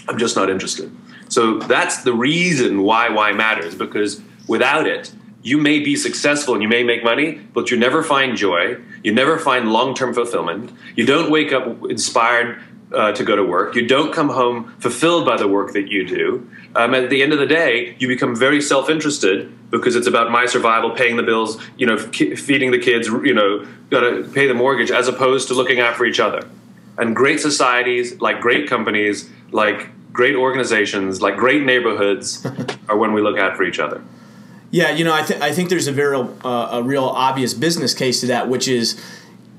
I'm 0.07 0.17
just 0.17 0.35
not 0.35 0.49
interested. 0.49 0.95
So 1.29 1.59
that's 1.59 2.03
the 2.03 2.13
reason 2.13 2.83
why 2.83 3.09
why 3.09 3.31
matters 3.31 3.75
because 3.75 4.21
without 4.47 4.87
it, 4.87 5.11
you 5.41 5.57
may 5.57 5.79
be 5.79 5.95
successful 5.95 6.55
and 6.55 6.63
you 6.63 6.69
may 6.69 6.83
make 6.83 7.03
money, 7.03 7.33
but 7.53 7.69
you 7.69 7.77
never 7.77 8.01
find 8.01 8.35
joy. 8.35 8.77
You 9.03 9.13
never 9.13 9.37
find 9.37 9.71
long 9.71 9.93
term 9.93 10.13
fulfillment. 10.13 10.71
You 10.95 11.05
don't 11.05 11.29
wake 11.29 11.51
up 11.51 11.85
inspired 11.89 12.61
uh, 12.93 13.11
to 13.13 13.23
go 13.23 13.35
to 13.35 13.43
work. 13.43 13.75
You 13.75 13.87
don't 13.87 14.13
come 14.13 14.29
home 14.29 14.73
fulfilled 14.79 15.25
by 15.25 15.37
the 15.37 15.47
work 15.47 15.73
that 15.73 15.91
you 15.91 16.07
do. 16.07 16.49
Um, 16.75 16.93
at 16.93 17.09
the 17.09 17.23
end 17.23 17.33
of 17.33 17.39
the 17.39 17.45
day, 17.45 17.95
you 17.99 18.07
become 18.07 18.35
very 18.35 18.61
self 18.61 18.89
interested 18.89 19.51
because 19.71 19.95
it's 19.95 20.07
about 20.07 20.31
my 20.31 20.45
survival, 20.45 20.91
paying 20.91 21.17
the 21.17 21.23
bills, 21.23 21.61
you 21.77 21.85
know, 21.85 21.97
feeding 21.97 22.71
the 22.71 22.79
kids, 22.79 23.07
you 23.07 23.33
know, 23.33 23.65
got 23.89 24.01
to 24.01 24.23
pay 24.33 24.47
the 24.47 24.53
mortgage, 24.53 24.91
as 24.91 25.07
opposed 25.07 25.47
to 25.47 25.53
looking 25.53 25.79
out 25.79 25.95
for 25.95 26.05
each 26.05 26.19
other. 26.19 26.47
And 26.97 27.15
great 27.15 27.39
societies, 27.39 28.21
like 28.21 28.39
great 28.39 28.69
companies, 28.69 29.29
like 29.51 29.89
great 30.13 30.35
organizations, 30.35 31.21
like 31.21 31.35
great 31.35 31.63
neighborhoods, 31.63 32.45
are 32.89 32.97
when 32.97 33.13
we 33.13 33.21
look 33.21 33.37
out 33.37 33.57
for 33.57 33.63
each 33.63 33.79
other. 33.79 34.01
Yeah, 34.71 34.91
you 34.91 35.03
know, 35.03 35.13
I, 35.13 35.21
th- 35.21 35.41
I 35.41 35.53
think 35.53 35.69
there's 35.69 35.87
a 35.87 35.91
very 35.91 36.17
uh, 36.17 36.69
a 36.71 36.83
real 36.83 37.05
obvious 37.05 37.53
business 37.53 37.93
case 37.93 38.21
to 38.21 38.27
that, 38.27 38.49
which 38.49 38.67
is 38.67 39.01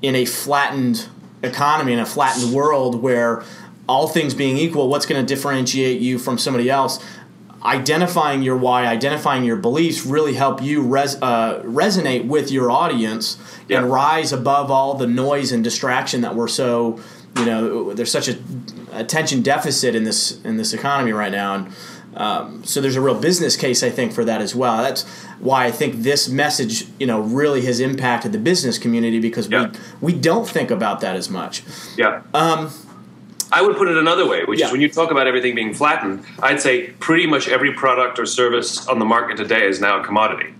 in 0.01 0.15
a 0.15 0.25
flattened 0.25 1.07
economy, 1.43 1.93
in 1.93 1.99
a 1.99 2.05
flattened 2.05 2.53
world 2.53 3.01
where 3.01 3.43
all 3.87 4.07
things 4.07 4.33
being 4.33 4.57
equal, 4.57 4.89
what's 4.89 5.05
going 5.05 5.23
to 5.23 5.35
differentiate 5.35 6.01
you 6.01 6.19
from 6.19 6.37
somebody 6.37 6.69
else? 6.69 7.03
identifying 7.63 8.41
your 8.43 8.55
why, 8.55 8.85
identifying 8.85 9.43
your 9.43 9.55
beliefs 9.57 10.05
really 10.05 10.33
help 10.33 10.61
you 10.61 10.81
res, 10.81 11.15
uh, 11.21 11.61
resonate 11.63 12.25
with 12.25 12.51
your 12.51 12.71
audience 12.71 13.37
yeah. 13.67 13.79
and 13.79 13.91
rise 13.91 14.31
above 14.31 14.71
all 14.71 14.93
the 14.93 15.07
noise 15.07 15.51
and 15.51 15.63
distraction 15.63 16.21
that 16.21 16.35
we're 16.35 16.47
so 16.47 16.99
you 17.35 17.45
know 17.45 17.93
there's 17.93 18.11
such 18.11 18.27
a 18.27 18.37
attention 18.93 19.41
deficit 19.41 19.95
in 19.95 20.03
this 20.03 20.41
in 20.43 20.57
this 20.57 20.73
economy 20.73 21.11
right 21.11 21.31
now 21.31 21.55
and 21.55 21.73
um, 22.15 22.63
so 22.63 22.81
there's 22.81 22.95
a 22.95 23.01
real 23.01 23.19
business 23.19 23.55
case 23.55 23.83
I 23.83 23.91
think 23.91 24.11
for 24.11 24.25
that 24.25 24.41
as 24.41 24.55
well. 24.55 24.81
That's 24.81 25.05
why 25.39 25.65
I 25.65 25.71
think 25.71 26.03
this 26.03 26.29
message 26.29 26.87
you 26.99 27.07
know 27.07 27.21
really 27.21 27.61
has 27.65 27.79
impacted 27.79 28.31
the 28.31 28.39
business 28.39 28.77
community 28.77 29.19
because 29.19 29.49
yeah. 29.49 29.71
we 30.01 30.13
we 30.13 30.19
don't 30.19 30.47
think 30.47 30.71
about 30.71 31.01
that 31.01 31.15
as 31.15 31.29
much. 31.29 31.63
Yeah. 31.97 32.21
Um, 32.33 32.71
I 33.51 33.61
would 33.61 33.77
put 33.77 33.87
it 33.87 33.97
another 33.97 34.27
way, 34.27 34.43
which 34.43 34.59
yeah. 34.59 34.65
is 34.65 34.71
when 34.71 34.81
you 34.81 34.89
talk 34.89 35.09
about 35.09 35.25
everything 35.25 35.55
being 35.55 35.73
flattened, 35.73 36.25
I'd 36.41 36.59
say 36.59 36.87
pretty 36.99 37.27
much 37.27 37.47
every 37.47 37.73
product 37.73 38.19
or 38.19 38.25
service 38.25 38.87
on 38.87 38.99
the 38.99 39.05
market 39.05 39.37
today 39.37 39.65
is 39.65 39.79
now 39.79 40.01
a 40.01 40.03
commodity. 40.03 40.53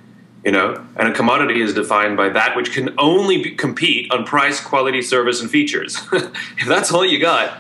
You 0.46 0.53
know, 0.53 0.86
and 0.96 1.10
a 1.10 1.13
commodity 1.13 1.60
is 1.60 1.74
defined 1.74 2.15
by 2.15 2.29
that 2.29 2.55
which 2.55 2.72
can 2.72 2.93
only 2.98 3.43
be, 3.43 3.55
compete 3.55 4.10
on 4.13 4.24
price, 4.24 4.62
quality, 4.62 5.01
service, 5.01 5.41
and 5.41 5.51
features. 5.51 5.98
if 6.13 6.65
that's 6.65 6.91
all 6.93 7.05
you 7.05 7.19
got, 7.19 7.57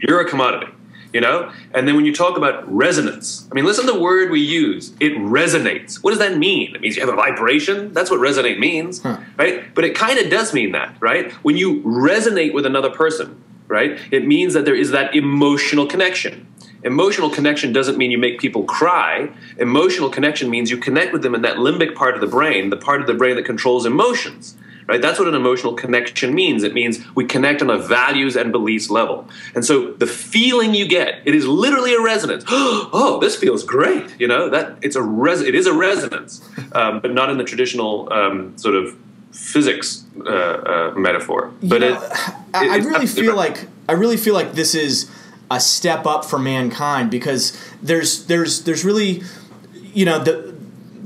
You're 0.00 0.20
a 0.20 0.28
commodity 0.28 0.72
you 1.12 1.20
know? 1.20 1.52
And 1.74 1.86
then 1.86 1.96
when 1.96 2.04
you 2.04 2.14
talk 2.14 2.36
about 2.36 2.70
resonance, 2.72 3.48
I 3.50 3.54
mean, 3.54 3.64
listen 3.64 3.86
to 3.86 3.92
the 3.92 4.00
word 4.00 4.30
we 4.30 4.40
use. 4.40 4.92
It 5.00 5.12
resonates. 5.14 6.02
What 6.02 6.10
does 6.10 6.18
that 6.18 6.36
mean? 6.38 6.74
It 6.74 6.80
means 6.80 6.96
you 6.96 7.04
have 7.04 7.12
a 7.12 7.16
vibration. 7.16 7.92
That's 7.92 8.10
what 8.10 8.20
resonate 8.20 8.58
means, 8.58 9.02
huh. 9.02 9.18
right? 9.36 9.74
But 9.74 9.84
it 9.84 9.94
kind 9.94 10.18
of 10.18 10.30
does 10.30 10.52
mean 10.52 10.72
that, 10.72 10.96
right? 11.00 11.32
When 11.44 11.56
you 11.56 11.82
resonate 11.82 12.52
with 12.52 12.66
another 12.66 12.90
person, 12.90 13.42
right? 13.66 13.98
It 14.10 14.26
means 14.26 14.54
that 14.54 14.64
there 14.64 14.74
is 14.74 14.90
that 14.90 15.14
emotional 15.14 15.86
connection. 15.86 16.46
Emotional 16.84 17.28
connection 17.28 17.72
doesn't 17.72 17.98
mean 17.98 18.10
you 18.10 18.18
make 18.18 18.38
people 18.38 18.62
cry. 18.64 19.28
Emotional 19.58 20.08
connection 20.08 20.48
means 20.48 20.70
you 20.70 20.76
connect 20.76 21.12
with 21.12 21.22
them 21.22 21.34
in 21.34 21.42
that 21.42 21.56
limbic 21.56 21.94
part 21.94 22.14
of 22.14 22.20
the 22.20 22.26
brain, 22.26 22.70
the 22.70 22.76
part 22.76 23.00
of 23.00 23.06
the 23.06 23.14
brain 23.14 23.34
that 23.36 23.44
controls 23.44 23.84
emotions 23.84 24.56
right? 24.88 25.00
That's 25.00 25.18
what 25.18 25.28
an 25.28 25.34
emotional 25.34 25.74
connection 25.74 26.34
means. 26.34 26.62
It 26.62 26.74
means 26.74 26.98
we 27.14 27.24
connect 27.24 27.62
on 27.62 27.70
a 27.70 27.78
values 27.78 28.36
and 28.36 28.50
beliefs 28.50 28.90
level. 28.90 29.28
And 29.54 29.64
so 29.64 29.92
the 29.92 30.06
feeling 30.06 30.74
you 30.74 30.88
get, 30.88 31.22
it 31.24 31.34
is 31.34 31.46
literally 31.46 31.94
a 31.94 32.00
resonance. 32.00 32.44
oh, 32.48 33.18
this 33.20 33.36
feels 33.36 33.62
great. 33.62 34.18
You 34.18 34.26
know, 34.26 34.48
that 34.48 34.78
it's 34.82 34.96
a 34.96 35.02
res- 35.02 35.42
it 35.42 35.54
is 35.54 35.66
a 35.66 35.72
resonance, 35.72 36.42
um, 36.72 37.00
but 37.00 37.12
not 37.12 37.30
in 37.30 37.38
the 37.38 37.44
traditional 37.44 38.12
um, 38.12 38.56
sort 38.56 38.74
of 38.74 38.96
physics 39.32 40.04
uh, 40.26 40.30
uh, 40.30 40.94
metaphor. 40.96 41.52
But 41.62 41.82
know, 41.82 42.02
it, 42.02 42.12
I, 42.54 42.64
it, 42.64 42.70
I 42.70 42.76
really 42.78 43.06
feel 43.06 43.36
like 43.36 43.68
I 43.88 43.92
really 43.92 44.16
feel 44.16 44.34
like 44.34 44.52
this 44.52 44.74
is 44.74 45.10
a 45.50 45.60
step 45.60 46.06
up 46.06 46.24
for 46.24 46.38
mankind 46.38 47.10
because 47.10 47.58
there's 47.82 48.26
there's 48.26 48.64
there's 48.64 48.84
really 48.84 49.22
you 49.72 50.04
know 50.04 50.18
the 50.18 50.47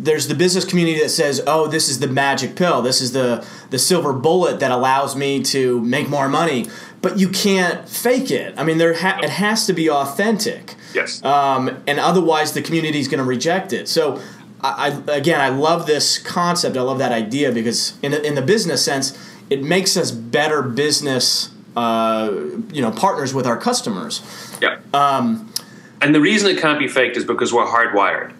there's 0.02 0.26
the 0.26 0.34
business 0.34 0.64
community 0.64 1.00
that 1.00 1.10
says, 1.10 1.42
"Oh, 1.46 1.68
this 1.68 1.88
is 1.88 2.00
the 2.00 2.08
magic 2.08 2.56
pill. 2.56 2.82
This 2.82 3.00
is 3.00 3.12
the 3.12 3.46
the 3.70 3.78
silver 3.78 4.12
bullet 4.12 4.60
that 4.60 4.70
allows 4.70 5.14
me 5.14 5.42
to 5.44 5.80
make 5.80 6.08
more 6.08 6.28
money." 6.28 6.68
But 7.00 7.18
you 7.18 7.28
can't 7.28 7.88
fake 7.88 8.30
it. 8.30 8.54
I 8.56 8.64
mean, 8.64 8.78
there 8.78 8.94
ha- 8.94 9.20
it 9.22 9.30
has 9.30 9.66
to 9.66 9.72
be 9.72 9.90
authentic. 9.90 10.74
Yes. 10.94 11.24
Um, 11.24 11.82
and 11.86 11.98
otherwise, 11.98 12.52
the 12.52 12.62
community 12.62 13.00
is 13.00 13.08
going 13.08 13.18
to 13.18 13.24
reject 13.24 13.72
it. 13.72 13.88
So, 13.88 14.20
I, 14.60 15.00
I, 15.08 15.16
again, 15.16 15.40
I 15.40 15.48
love 15.48 15.86
this 15.86 16.18
concept. 16.18 16.76
I 16.76 16.82
love 16.82 16.98
that 16.98 17.12
idea 17.12 17.52
because 17.52 17.98
in 18.02 18.12
in 18.12 18.34
the 18.34 18.42
business 18.42 18.84
sense, 18.84 19.16
it 19.50 19.62
makes 19.62 19.96
us 19.96 20.10
better 20.10 20.62
business, 20.62 21.50
uh, 21.76 22.30
you 22.72 22.82
know, 22.82 22.90
partners 22.90 23.32
with 23.32 23.46
our 23.46 23.56
customers. 23.56 24.20
Yeah. 24.60 24.78
Um, 24.92 25.52
and 26.00 26.12
the 26.12 26.20
reason 26.20 26.50
it 26.50 26.60
can't 26.60 26.80
be 26.80 26.88
faked 26.88 27.16
is 27.16 27.24
because 27.24 27.52
we're 27.52 27.66
hardwired 27.66 28.32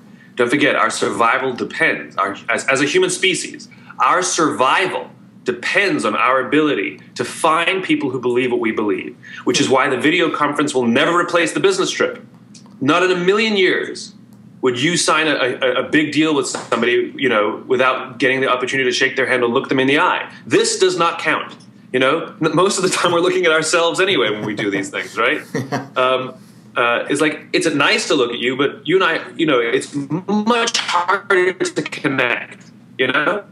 don't 0.43 0.51
forget, 0.51 0.75
our 0.75 0.91
survival 0.91 1.53
depends, 1.53 2.17
our, 2.17 2.37
as, 2.49 2.67
as 2.67 2.81
a 2.81 2.85
human 2.85 3.11
species, 3.11 3.69
our 4.01 4.23
survival 4.23 5.09
depends 5.45 6.05
on 6.05 6.17
our 6.17 6.45
ability 6.45 7.01
to 7.15 7.25
find 7.25 7.85
people 7.85 8.11
who 8.11 8.19
believe 8.19 8.51
what 8.51 8.59
we 8.59 8.73
believe, 8.73 9.17
which 9.45 9.61
is 9.61 9.69
why 9.69 9.89
the 9.89 9.97
video 9.97 10.35
conference 10.35 10.75
will 10.75 10.85
never 10.85 11.17
replace 11.17 11.53
the 11.53 11.61
business 11.61 11.93
trip. 11.93 12.27
Not 12.81 13.05
in 13.05 13.13
a 13.13 13.17
million 13.17 13.57
years 13.57 14.15
would 14.63 14.81
you 14.81 14.97
sign 14.97 15.29
a, 15.29 15.35
a, 15.35 15.85
a, 15.85 15.89
big 15.89 16.13
deal 16.13 16.35
with 16.35 16.49
somebody, 16.49 17.13
you 17.17 17.29
know, 17.29 17.63
without 17.69 18.19
getting 18.19 18.41
the 18.41 18.49
opportunity 18.49 18.91
to 18.91 18.95
shake 18.95 19.15
their 19.15 19.27
hand 19.27 19.45
or 19.45 19.49
look 19.49 19.69
them 19.69 19.79
in 19.79 19.87
the 19.87 20.01
eye. 20.01 20.33
This 20.45 20.79
does 20.81 20.97
not 20.97 21.21
count. 21.21 21.57
You 21.93 22.01
know, 22.01 22.35
most 22.41 22.79
of 22.79 22.83
the 22.83 22.91
time 22.91 23.13
we're 23.13 23.21
looking 23.21 23.45
at 23.45 23.53
ourselves 23.53 24.01
anyway 24.01 24.31
when 24.31 24.45
we 24.45 24.55
do 24.55 24.71
these 24.73 24.91
things, 24.91 25.17
right? 25.17 25.43
Um, 25.97 26.35
uh, 26.77 27.07
is 27.11 27.21
like 27.21 27.47
it's 27.53 27.67
nice 27.67 28.09
to 28.09 28.15
look 28.15 28.33
at 28.33 28.39
you, 28.39 28.57
but 28.57 28.87
you 28.87 28.97
and 28.97 29.05
I, 29.05 29.29
you 29.37 29.47
know, 29.47 29.61
it's 29.61 29.95
much 29.95 30.79
harder 30.79 31.53
to 31.53 31.83
connect, 31.83 32.71
you 32.99 33.09
know, 33.09 33.45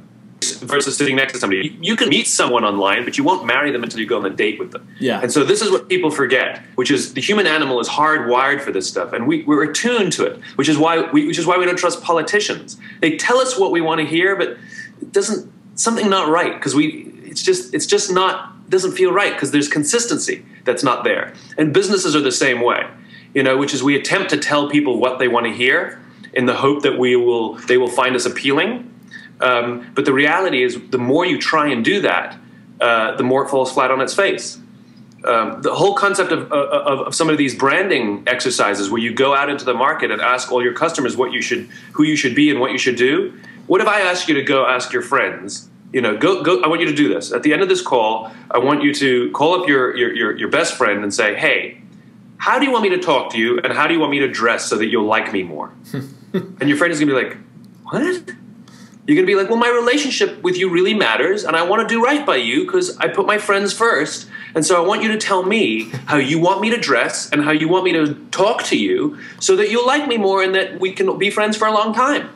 versus 0.42 0.96
sitting 0.96 1.16
next 1.16 1.34
to 1.34 1.38
somebody. 1.38 1.76
You, 1.80 1.96
can 1.96 2.08
meet 2.08 2.26
someone 2.26 2.64
online, 2.64 3.04
but 3.04 3.18
you 3.18 3.24
won't 3.24 3.44
marry 3.44 3.70
them 3.70 3.82
until 3.82 4.00
you 4.00 4.06
go 4.06 4.18
on 4.18 4.24
a 4.24 4.30
date 4.30 4.58
with 4.58 4.72
them. 4.72 4.88
Yeah. 4.98 5.20
And 5.20 5.30
so 5.30 5.44
this 5.44 5.60
is 5.60 5.70
what 5.70 5.88
people 5.88 6.10
forget, 6.10 6.62
which 6.76 6.90
is 6.90 7.14
the 7.14 7.20
human 7.20 7.46
animal 7.46 7.80
is 7.80 7.88
hardwired 7.88 8.62
for 8.62 8.72
this 8.72 8.88
stuff, 8.88 9.12
and 9.12 9.26
we, 9.26 9.42
we're 9.44 9.64
attuned 9.64 10.12
to 10.14 10.24
it, 10.24 10.40
which 10.56 10.68
is 10.68 10.78
why 10.78 11.10
we, 11.10 11.26
which 11.26 11.38
is 11.38 11.46
why 11.46 11.58
we 11.58 11.66
don't 11.66 11.78
trust 11.78 12.02
politicians. 12.02 12.78
They 13.00 13.16
tell 13.16 13.38
us 13.38 13.58
what 13.58 13.70
we 13.70 13.80
want 13.80 14.00
to 14.00 14.06
hear, 14.06 14.36
but 14.36 14.56
it 15.02 15.12
doesn't 15.12 15.50
something 15.74 16.08
not 16.10 16.28
right 16.28 16.54
because 16.54 16.74
we 16.74 17.10
it's 17.24 17.42
just 17.42 17.74
it's 17.74 17.86
just 17.86 18.12
not 18.12 18.68
doesn't 18.70 18.92
feel 18.92 19.12
right 19.12 19.32
because 19.32 19.50
there's 19.50 19.68
consistency 19.68 20.44
that's 20.64 20.84
not 20.84 21.04
there. 21.04 21.34
And 21.58 21.74
businesses 21.74 22.14
are 22.14 22.20
the 22.20 22.32
same 22.32 22.60
way 22.60 22.86
you 23.34 23.42
know, 23.42 23.56
which 23.56 23.74
is 23.74 23.82
we 23.82 23.96
attempt 23.96 24.30
to 24.30 24.36
tell 24.36 24.68
people 24.68 24.98
what 24.98 25.18
they 25.18 25.28
want 25.28 25.46
to 25.46 25.52
hear 25.52 26.00
in 26.32 26.46
the 26.46 26.54
hope 26.54 26.82
that 26.82 26.98
we 26.98 27.16
will 27.16 27.54
they 27.54 27.76
will 27.76 27.88
find 27.88 28.14
us 28.16 28.26
appealing. 28.26 28.86
Um, 29.40 29.90
but 29.94 30.04
the 30.04 30.12
reality 30.12 30.62
is, 30.62 30.78
the 30.90 30.98
more 30.98 31.24
you 31.24 31.38
try 31.38 31.68
and 31.68 31.84
do 31.84 32.02
that, 32.02 32.36
uh, 32.80 33.16
the 33.16 33.22
more 33.22 33.44
it 33.44 33.48
falls 33.48 33.72
flat 33.72 33.90
on 33.90 34.00
its 34.00 34.14
face. 34.14 34.58
Um, 35.24 35.60
the 35.60 35.74
whole 35.74 35.94
concept 35.94 36.32
of, 36.32 36.50
of, 36.50 37.06
of, 37.06 37.14
some 37.14 37.28
of 37.28 37.36
these 37.36 37.54
branding 37.54 38.22
exercises, 38.26 38.90
where 38.90 39.02
you 39.02 39.12
go 39.12 39.34
out 39.34 39.50
into 39.50 39.66
the 39.66 39.74
market 39.74 40.10
and 40.10 40.20
ask 40.20 40.50
all 40.50 40.62
your 40.62 40.72
customers 40.72 41.14
what 41.14 41.30
you 41.32 41.42
should, 41.42 41.68
who 41.92 42.04
you 42.04 42.16
should 42.16 42.34
be, 42.34 42.50
and 42.50 42.58
what 42.58 42.72
you 42.72 42.78
should 42.78 42.96
do. 42.96 43.38
What 43.66 43.82
if 43.82 43.86
I 43.86 44.00
ask 44.00 44.28
you 44.28 44.34
to 44.34 44.42
go 44.42 44.66
ask 44.66 44.92
your 44.92 45.02
friends? 45.02 45.68
You 45.92 46.00
know, 46.00 46.16
go, 46.16 46.42
go. 46.42 46.62
I 46.62 46.68
want 46.68 46.80
you 46.80 46.86
to 46.86 46.94
do 46.94 47.12
this. 47.12 47.32
At 47.32 47.42
the 47.42 47.52
end 47.52 47.60
of 47.62 47.68
this 47.68 47.82
call, 47.82 48.32
I 48.50 48.58
want 48.58 48.82
you 48.82 48.94
to 48.94 49.30
call 49.32 49.60
up 49.60 49.68
your, 49.68 49.94
your, 49.94 50.14
your, 50.14 50.36
your 50.36 50.48
best 50.48 50.74
friend 50.76 51.02
and 51.02 51.12
say, 51.12 51.34
"Hey, 51.34 51.79
how 52.40 52.58
do 52.58 52.64
you 52.64 52.72
want 52.72 52.82
me 52.82 52.88
to 52.88 52.98
talk 52.98 53.30
to 53.32 53.38
you 53.38 53.60
and 53.62 53.70
how 53.70 53.86
do 53.86 53.92
you 53.92 54.00
want 54.00 54.10
me 54.10 54.18
to 54.20 54.28
dress 54.28 54.64
so 54.64 54.78
that 54.78 54.86
you'll 54.86 55.04
like 55.04 55.30
me 55.30 55.42
more? 55.42 55.74
and 56.32 56.68
your 56.68 56.78
friend 56.78 56.90
is 56.90 56.98
going 56.98 57.08
to 57.08 57.14
be 57.14 57.22
like, 57.22 57.36
what? 57.82 58.02
You're 59.06 59.14
going 59.14 59.26
to 59.26 59.26
be 59.26 59.34
like, 59.34 59.50
well, 59.50 59.58
my 59.58 59.68
relationship 59.68 60.42
with 60.42 60.56
you 60.56 60.70
really 60.70 60.94
matters 60.94 61.44
and 61.44 61.54
I 61.54 61.64
want 61.64 61.86
to 61.86 61.94
do 61.94 62.02
right 62.02 62.24
by 62.24 62.36
you 62.36 62.64
because 62.64 62.96
I 62.96 63.08
put 63.08 63.26
my 63.26 63.36
friends 63.36 63.74
first. 63.74 64.26
And 64.54 64.64
so 64.64 64.82
I 64.82 64.86
want 64.86 65.02
you 65.02 65.08
to 65.12 65.18
tell 65.18 65.42
me 65.42 65.90
how 66.06 66.16
you 66.16 66.38
want 66.38 66.62
me 66.62 66.70
to 66.70 66.78
dress 66.78 67.28
and 67.30 67.44
how 67.44 67.50
you 67.50 67.68
want 67.68 67.84
me 67.84 67.92
to 67.92 68.14
talk 68.30 68.62
to 68.64 68.76
you 68.76 69.18
so 69.38 69.54
that 69.56 69.70
you'll 69.70 69.86
like 69.86 70.08
me 70.08 70.16
more 70.16 70.42
and 70.42 70.54
that 70.54 70.80
we 70.80 70.92
can 70.92 71.18
be 71.18 71.28
friends 71.28 71.58
for 71.58 71.68
a 71.68 71.72
long 71.72 71.92
time. 71.92 72.30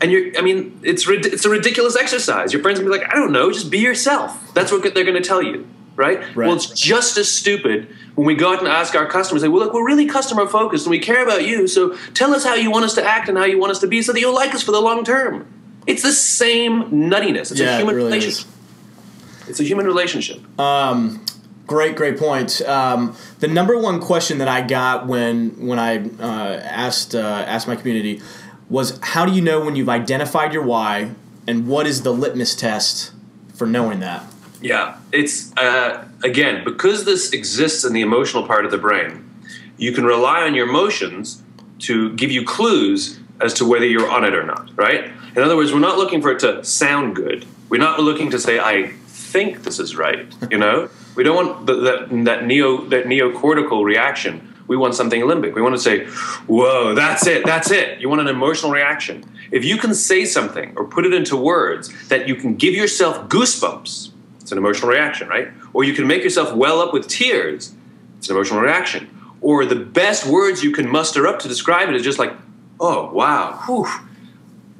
And 0.00 0.10
you're, 0.10 0.38
I 0.38 0.40
mean, 0.40 0.80
it's, 0.82 1.06
it's 1.06 1.44
a 1.44 1.50
ridiculous 1.50 1.96
exercise. 1.96 2.54
Your 2.54 2.62
friends 2.62 2.78
will 2.78 2.86
be 2.86 2.98
like, 2.98 3.12
I 3.12 3.14
don't 3.14 3.32
know, 3.32 3.52
just 3.52 3.70
be 3.70 3.78
yourself. 3.78 4.54
That's 4.54 4.72
what 4.72 4.82
they're 4.94 5.04
going 5.04 5.22
to 5.22 5.28
tell 5.28 5.42
you 5.42 5.68
right? 5.96 6.18
right? 6.18 6.36
Well, 6.36 6.56
it's 6.56 6.68
just 6.68 7.16
as 7.16 7.30
stupid 7.30 7.88
when 8.14 8.26
we 8.26 8.34
go 8.34 8.52
out 8.52 8.60
and 8.60 8.68
ask 8.68 8.94
our 8.94 9.06
customers, 9.06 9.42
like, 9.42 9.50
well, 9.50 9.60
look, 9.60 9.72
we're 9.72 9.86
really 9.86 10.06
customer 10.06 10.46
focused 10.46 10.86
and 10.86 10.90
we 10.90 10.98
care 10.98 11.22
about 11.22 11.46
you, 11.46 11.66
so 11.66 11.96
tell 12.14 12.34
us 12.34 12.44
how 12.44 12.54
you 12.54 12.70
want 12.70 12.84
us 12.84 12.94
to 12.94 13.04
act 13.04 13.28
and 13.28 13.36
how 13.36 13.44
you 13.44 13.58
want 13.58 13.72
us 13.72 13.80
to 13.80 13.86
be 13.86 14.02
so 14.02 14.12
that 14.12 14.20
you'll 14.20 14.34
like 14.34 14.54
us 14.54 14.62
for 14.62 14.72
the 14.72 14.80
long 14.80 15.04
term. 15.04 15.46
It's 15.86 16.02
the 16.02 16.12
same 16.12 16.84
nuttiness. 16.90 17.50
It's 17.50 17.60
yeah, 17.60 17.74
a 17.74 17.78
human 17.78 17.94
it 17.94 17.98
really 17.98 18.12
relationship. 18.12 18.48
Is. 18.48 19.48
It's 19.48 19.60
a 19.60 19.64
human 19.64 19.84
relationship. 19.84 20.58
Um, 20.58 21.24
great, 21.66 21.96
great 21.96 22.18
point. 22.18 22.62
Um, 22.62 23.16
the 23.40 23.48
number 23.48 23.78
one 23.78 24.00
question 24.00 24.38
that 24.38 24.48
I 24.48 24.62
got 24.62 25.06
when 25.06 25.66
when 25.66 25.78
I 25.78 25.98
uh, 25.98 26.60
asked 26.62 27.14
uh, 27.14 27.18
asked 27.18 27.68
my 27.68 27.76
community 27.76 28.22
was, 28.70 28.98
"How 29.02 29.26
do 29.26 29.32
you 29.32 29.42
know 29.42 29.60
when 29.62 29.76
you've 29.76 29.90
identified 29.90 30.54
your 30.54 30.62
why, 30.62 31.10
and 31.46 31.66
what 31.66 31.86
is 31.86 32.02
the 32.02 32.12
litmus 32.12 32.54
test 32.54 33.12
for 33.54 33.66
knowing 33.66 34.00
that?" 34.00 34.24
Yeah, 34.64 34.96
it's 35.12 35.54
uh, 35.58 36.08
again 36.24 36.64
because 36.64 37.04
this 37.04 37.34
exists 37.34 37.84
in 37.84 37.92
the 37.92 38.00
emotional 38.00 38.46
part 38.46 38.64
of 38.64 38.70
the 38.70 38.78
brain. 38.78 39.28
You 39.76 39.92
can 39.92 40.04
rely 40.04 40.40
on 40.40 40.54
your 40.54 40.66
emotions 40.66 41.42
to 41.80 42.14
give 42.14 42.30
you 42.32 42.46
clues 42.46 43.20
as 43.42 43.52
to 43.54 43.68
whether 43.68 43.84
you're 43.84 44.08
on 44.08 44.24
it 44.24 44.32
or 44.34 44.42
not. 44.42 44.70
Right? 44.74 45.10
In 45.36 45.42
other 45.42 45.54
words, 45.54 45.70
we're 45.74 45.80
not 45.80 45.98
looking 45.98 46.22
for 46.22 46.30
it 46.30 46.38
to 46.40 46.64
sound 46.64 47.14
good. 47.14 47.44
We're 47.68 47.82
not 47.82 48.00
looking 48.00 48.30
to 48.30 48.38
say, 48.38 48.58
"I 48.58 48.94
think 49.06 49.64
this 49.64 49.78
is 49.78 49.96
right." 49.96 50.32
You 50.50 50.56
know, 50.56 50.88
we 51.14 51.24
don't 51.24 51.36
want 51.36 51.66
the, 51.66 51.74
that 51.86 52.24
that 52.24 52.46
neo 52.46 52.86
that 52.86 53.04
neocortical 53.04 53.84
reaction. 53.84 54.54
We 54.66 54.78
want 54.78 54.94
something 54.94 55.20
limbic. 55.20 55.52
We 55.52 55.60
want 55.60 55.74
to 55.74 55.82
say, 55.88 56.06
"Whoa, 56.46 56.94
that's 56.94 57.26
it, 57.26 57.44
that's 57.44 57.70
it." 57.70 58.00
You 58.00 58.08
want 58.08 58.22
an 58.22 58.28
emotional 58.28 58.72
reaction. 58.72 59.24
If 59.50 59.62
you 59.62 59.76
can 59.76 59.94
say 59.94 60.24
something 60.24 60.72
or 60.74 60.86
put 60.86 61.04
it 61.04 61.12
into 61.12 61.36
words 61.36 61.92
that 62.08 62.26
you 62.28 62.34
can 62.34 62.54
give 62.56 62.72
yourself 62.72 63.28
goosebumps, 63.28 64.13
it's 64.44 64.52
an 64.52 64.58
emotional 64.58 64.90
reaction, 64.90 65.26
right? 65.26 65.48
Or 65.72 65.82
you 65.82 65.94
can 65.94 66.06
make 66.06 66.22
yourself 66.22 66.54
well 66.54 66.80
up 66.80 66.92
with 66.92 67.08
tears. 67.08 67.74
It's 68.18 68.28
an 68.28 68.36
emotional 68.36 68.60
reaction. 68.60 69.10
Or 69.40 69.64
the 69.64 69.74
best 69.74 70.26
words 70.26 70.62
you 70.62 70.70
can 70.70 70.88
muster 70.88 71.26
up 71.26 71.40
to 71.40 71.48
describe 71.48 71.88
it 71.88 71.96
is 71.96 72.02
just 72.02 72.20
like, 72.20 72.32
oh, 72.78 73.10
wow, 73.12 73.60
whew. 73.64 73.88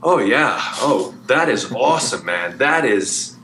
Oh, 0.03 0.19
yeah. 0.19 0.61
Oh, 0.77 1.15
that 1.29 1.49
is 1.49 1.73
awesome, 1.73 2.25
man. 2.27 2.59
That 2.59 2.85
is 2.85 3.35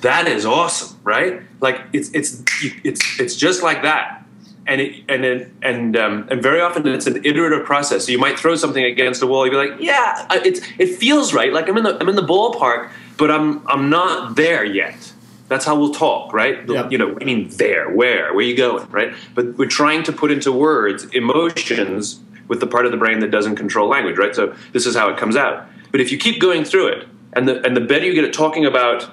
that 0.00 0.28
is 0.28 0.46
awesome, 0.46 0.98
right? 1.02 1.42
Like 1.60 1.80
it's 1.92 2.10
it's 2.14 2.42
it's 2.84 3.20
it's 3.20 3.34
just 3.34 3.62
like 3.64 3.82
that, 3.82 4.24
and 4.66 4.80
it, 4.80 5.04
and 5.08 5.24
it, 5.24 5.50
and 5.60 5.96
um, 5.96 6.28
and 6.30 6.42
very 6.42 6.60
often 6.60 6.86
it's 6.86 7.06
an 7.06 7.24
iterative 7.24 7.66
process. 7.66 8.06
So 8.06 8.12
you 8.12 8.18
might 8.18 8.38
throw 8.38 8.54
something 8.54 8.84
against 8.84 9.22
a 9.22 9.26
wall. 9.26 9.44
You'd 9.44 9.52
be 9.52 9.56
like, 9.56 9.80
yeah, 9.80 10.26
it's 10.30 10.60
it 10.78 10.96
feels 10.98 11.34
right. 11.34 11.52
Like 11.52 11.68
I'm 11.68 11.76
in 11.78 11.84
the 11.84 11.98
I'm 12.00 12.08
in 12.08 12.16
the 12.16 12.22
ballpark, 12.22 12.90
but 13.16 13.30
I'm 13.30 13.66
I'm 13.66 13.90
not 13.90 14.36
there 14.36 14.64
yet. 14.64 15.12
That's 15.48 15.64
how 15.64 15.78
we'll 15.78 15.94
talk, 15.94 16.32
right? 16.32 16.68
Yep. 16.68 16.92
You 16.92 16.98
know, 16.98 17.16
I 17.20 17.24
mean, 17.24 17.48
there, 17.48 17.90
where, 17.90 18.34
where 18.34 18.44
you 18.44 18.56
going, 18.56 18.88
right? 18.90 19.14
But 19.34 19.56
we're 19.56 19.66
trying 19.66 20.02
to 20.04 20.12
put 20.12 20.30
into 20.30 20.52
words 20.52 21.04
emotions 21.06 22.20
with 22.48 22.60
the 22.60 22.66
part 22.66 22.86
of 22.86 22.92
the 22.92 22.98
brain 22.98 23.20
that 23.20 23.30
doesn't 23.30 23.56
control 23.56 23.88
language, 23.88 24.18
right? 24.18 24.34
So 24.34 24.54
this 24.72 24.86
is 24.86 24.94
how 24.94 25.08
it 25.10 25.18
comes 25.18 25.36
out. 25.36 25.66
But 25.90 26.00
if 26.00 26.12
you 26.12 26.18
keep 26.18 26.40
going 26.40 26.64
through 26.64 26.88
it, 26.88 27.08
and 27.34 27.46
the 27.46 27.64
and 27.64 27.76
the 27.76 27.80
better 27.80 28.06
you 28.06 28.14
get 28.14 28.24
at 28.24 28.32
talking 28.32 28.64
about 28.64 29.10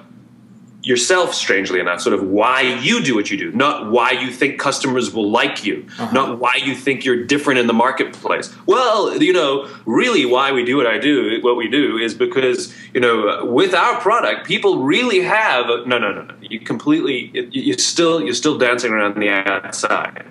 yourself 0.86 1.34
strangely 1.34 1.80
enough 1.80 2.00
sort 2.00 2.14
of 2.14 2.22
why 2.22 2.60
you 2.60 3.02
do 3.02 3.16
what 3.16 3.28
you 3.28 3.36
do 3.36 3.50
not 3.50 3.90
why 3.90 4.12
you 4.12 4.30
think 4.30 4.56
customers 4.56 5.12
will 5.12 5.28
like 5.28 5.64
you 5.64 5.84
uh-huh. 5.98 6.12
not 6.12 6.38
why 6.38 6.54
you 6.62 6.76
think 6.76 7.04
you're 7.04 7.24
different 7.24 7.58
in 7.58 7.66
the 7.66 7.72
marketplace 7.72 8.54
well 8.66 9.20
you 9.20 9.32
know 9.32 9.68
really 9.84 10.24
why 10.24 10.52
we 10.52 10.64
do 10.64 10.76
what 10.76 10.86
i 10.86 10.96
do 10.96 11.40
what 11.42 11.56
we 11.56 11.68
do 11.68 11.98
is 11.98 12.14
because 12.14 12.72
you 12.94 13.00
know 13.00 13.44
with 13.46 13.74
our 13.74 14.00
product 14.00 14.46
people 14.46 14.84
really 14.84 15.22
have 15.22 15.66
no 15.66 15.98
no 15.98 16.12
no 16.12 16.22
no 16.22 16.34
you 16.40 16.60
completely 16.60 17.32
you're 17.50 17.76
still 17.78 18.22
you're 18.22 18.32
still 18.32 18.56
dancing 18.56 18.92
around 18.92 19.20
the 19.20 19.28
outside 19.28 20.24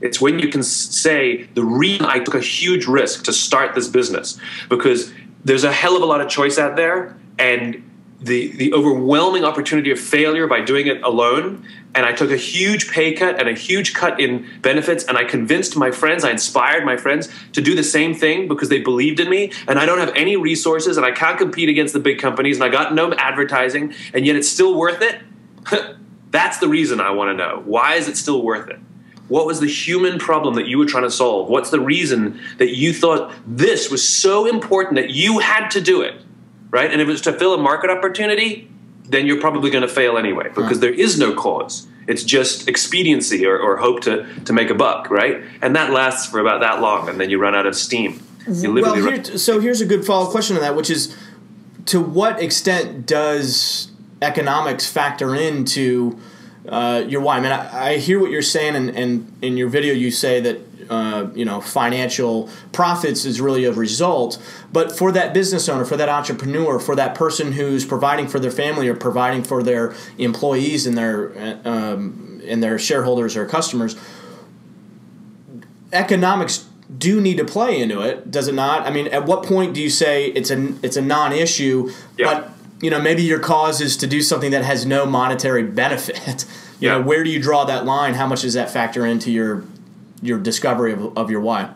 it's 0.00 0.20
when 0.20 0.38
you 0.38 0.46
can 0.46 0.62
say 0.62 1.42
the 1.54 1.64
reason 1.64 2.06
i 2.06 2.20
took 2.20 2.36
a 2.36 2.40
huge 2.40 2.86
risk 2.86 3.24
to 3.24 3.32
start 3.32 3.74
this 3.74 3.88
business 3.88 4.38
because 4.68 5.12
there's 5.44 5.64
a 5.64 5.72
hell 5.72 5.96
of 5.96 6.02
a 6.02 6.06
lot 6.06 6.20
of 6.20 6.28
choice 6.28 6.56
out 6.56 6.76
there 6.76 7.18
and 7.36 7.82
the 8.22 8.52
the 8.56 8.72
overwhelming 8.72 9.44
opportunity 9.44 9.90
of 9.90 9.98
failure 9.98 10.46
by 10.46 10.60
doing 10.60 10.86
it 10.86 11.02
alone. 11.02 11.66
And 11.94 12.06
I 12.06 12.12
took 12.12 12.30
a 12.30 12.36
huge 12.36 12.90
pay 12.90 13.12
cut 13.12 13.38
and 13.38 13.48
a 13.48 13.52
huge 13.52 13.92
cut 13.92 14.18
in 14.18 14.48
benefits. 14.62 15.04
And 15.04 15.18
I 15.18 15.24
convinced 15.24 15.76
my 15.76 15.90
friends 15.90 16.24
I 16.24 16.30
inspired 16.30 16.84
my 16.84 16.96
friends 16.96 17.28
to 17.52 17.60
do 17.60 17.74
the 17.74 17.82
same 17.82 18.14
thing 18.14 18.48
because 18.48 18.68
they 18.68 18.80
believed 18.80 19.20
in 19.20 19.28
me. 19.28 19.52
And 19.68 19.78
I 19.78 19.84
don't 19.84 19.98
have 19.98 20.14
any 20.14 20.36
resources 20.36 20.96
and 20.96 21.04
I 21.04 21.10
can't 21.10 21.36
compete 21.36 21.68
against 21.68 21.92
the 21.92 22.00
big 22.00 22.18
companies. 22.18 22.56
And 22.56 22.64
I 22.64 22.68
got 22.68 22.94
no 22.94 23.12
advertising. 23.12 23.94
And 24.14 24.24
yet 24.24 24.36
it's 24.36 24.48
still 24.48 24.74
worth 24.78 25.02
it? 25.02 25.20
That's 26.30 26.58
the 26.58 26.68
reason 26.68 27.00
I 27.00 27.10
want 27.10 27.28
to 27.30 27.34
know. 27.34 27.62
Why 27.66 27.96
is 27.96 28.08
it 28.08 28.16
still 28.16 28.42
worth 28.42 28.70
it? 28.70 28.78
What 29.28 29.46
was 29.46 29.60
the 29.60 29.68
human 29.68 30.18
problem 30.18 30.54
that 30.54 30.66
you 30.66 30.78
were 30.78 30.86
trying 30.86 31.04
to 31.04 31.10
solve? 31.10 31.48
What's 31.48 31.70
the 31.70 31.80
reason 31.80 32.40
that 32.58 32.74
you 32.74 32.92
thought 32.92 33.32
this 33.46 33.90
was 33.90 34.06
so 34.06 34.46
important 34.46 34.96
that 34.96 35.10
you 35.10 35.38
had 35.40 35.68
to 35.70 35.80
do 35.80 36.02
it 36.02 36.22
right? 36.72 36.90
And 36.90 37.00
if 37.00 37.08
it's 37.08 37.20
to 37.22 37.32
fill 37.32 37.54
a 37.54 37.58
market 37.58 37.90
opportunity, 37.90 38.68
then 39.04 39.26
you're 39.26 39.40
probably 39.40 39.70
going 39.70 39.82
to 39.82 39.88
fail 39.88 40.18
anyway 40.18 40.48
because 40.54 40.80
there 40.80 40.92
is 40.92 41.18
no 41.18 41.34
cause. 41.34 41.86
It's 42.08 42.24
just 42.24 42.66
expediency 42.66 43.46
or, 43.46 43.56
or, 43.56 43.76
hope 43.76 44.00
to, 44.02 44.26
to 44.46 44.52
make 44.52 44.70
a 44.70 44.74
buck, 44.74 45.08
right? 45.08 45.44
And 45.60 45.76
that 45.76 45.92
lasts 45.92 46.28
for 46.28 46.40
about 46.40 46.60
that 46.60 46.80
long, 46.80 47.08
and 47.08 47.20
then 47.20 47.30
you 47.30 47.38
run 47.38 47.54
out 47.54 47.66
of 47.66 47.76
steam. 47.76 48.20
well, 48.48 48.94
here, 48.94 49.22
so 49.38 49.60
here's 49.60 49.80
a 49.80 49.86
good 49.86 50.04
follow 50.04 50.26
up 50.26 50.32
question 50.32 50.56
on 50.56 50.62
that, 50.62 50.74
which 50.74 50.90
is 50.90 51.16
to 51.86 52.00
what 52.00 52.42
extent 52.42 53.06
does 53.06 53.92
economics 54.20 54.90
factor 54.90 55.36
into 55.36 56.18
uh, 56.68 57.04
your 57.06 57.20
why? 57.20 57.36
I 57.36 57.40
mean, 57.40 57.52
I, 57.52 57.90
I, 57.90 57.96
hear 57.98 58.18
what 58.20 58.30
you're 58.30 58.42
saying, 58.42 58.74
and, 58.74 58.90
and 58.90 59.32
in 59.42 59.56
your 59.56 59.68
video, 59.68 59.92
you 59.94 60.10
say 60.10 60.40
that 60.40 60.58
uh, 60.92 61.30
you 61.34 61.44
know 61.44 61.58
financial 61.58 62.50
profits 62.72 63.24
is 63.24 63.40
really 63.40 63.64
a 63.64 63.72
result 63.72 64.38
but 64.74 64.92
for 64.92 65.10
that 65.10 65.32
business 65.32 65.66
owner 65.66 65.86
for 65.86 65.96
that 65.96 66.10
entrepreneur 66.10 66.78
for 66.78 66.94
that 66.94 67.14
person 67.14 67.52
who's 67.52 67.86
providing 67.86 68.28
for 68.28 68.38
their 68.38 68.50
family 68.50 68.88
or 68.88 68.94
providing 68.94 69.42
for 69.42 69.62
their 69.62 69.94
employees 70.18 70.86
and 70.86 70.98
their 70.98 71.32
um, 71.66 72.42
and 72.44 72.62
their 72.62 72.78
shareholders 72.78 73.38
or 73.38 73.46
customers 73.46 73.96
economics 75.94 76.68
do 76.98 77.22
need 77.22 77.38
to 77.38 77.44
play 77.44 77.80
into 77.80 78.02
it 78.02 78.30
does 78.30 78.46
it 78.46 78.54
not 78.54 78.86
i 78.86 78.90
mean 78.90 79.06
at 79.08 79.24
what 79.24 79.42
point 79.42 79.72
do 79.72 79.80
you 79.80 79.88
say 79.88 80.26
it's 80.26 80.50
a 80.50 80.74
it's 80.82 80.98
a 80.98 81.02
non-issue 81.02 81.90
yeah. 82.18 82.26
but 82.26 82.50
you 82.82 82.90
know 82.90 83.00
maybe 83.00 83.22
your 83.22 83.38
cause 83.38 83.80
is 83.80 83.96
to 83.96 84.06
do 84.06 84.20
something 84.20 84.50
that 84.50 84.62
has 84.62 84.84
no 84.84 85.06
monetary 85.06 85.62
benefit 85.62 86.44
you 86.80 86.88
yeah. 86.88 86.98
know 86.98 87.00
where 87.00 87.24
do 87.24 87.30
you 87.30 87.40
draw 87.40 87.64
that 87.64 87.86
line 87.86 88.12
how 88.12 88.26
much 88.26 88.42
does 88.42 88.52
that 88.52 88.70
factor 88.70 89.06
into 89.06 89.30
your 89.32 89.64
your 90.22 90.38
discovery 90.38 90.92
of, 90.92 91.16
of 91.18 91.30
your 91.30 91.40
why? 91.40 91.70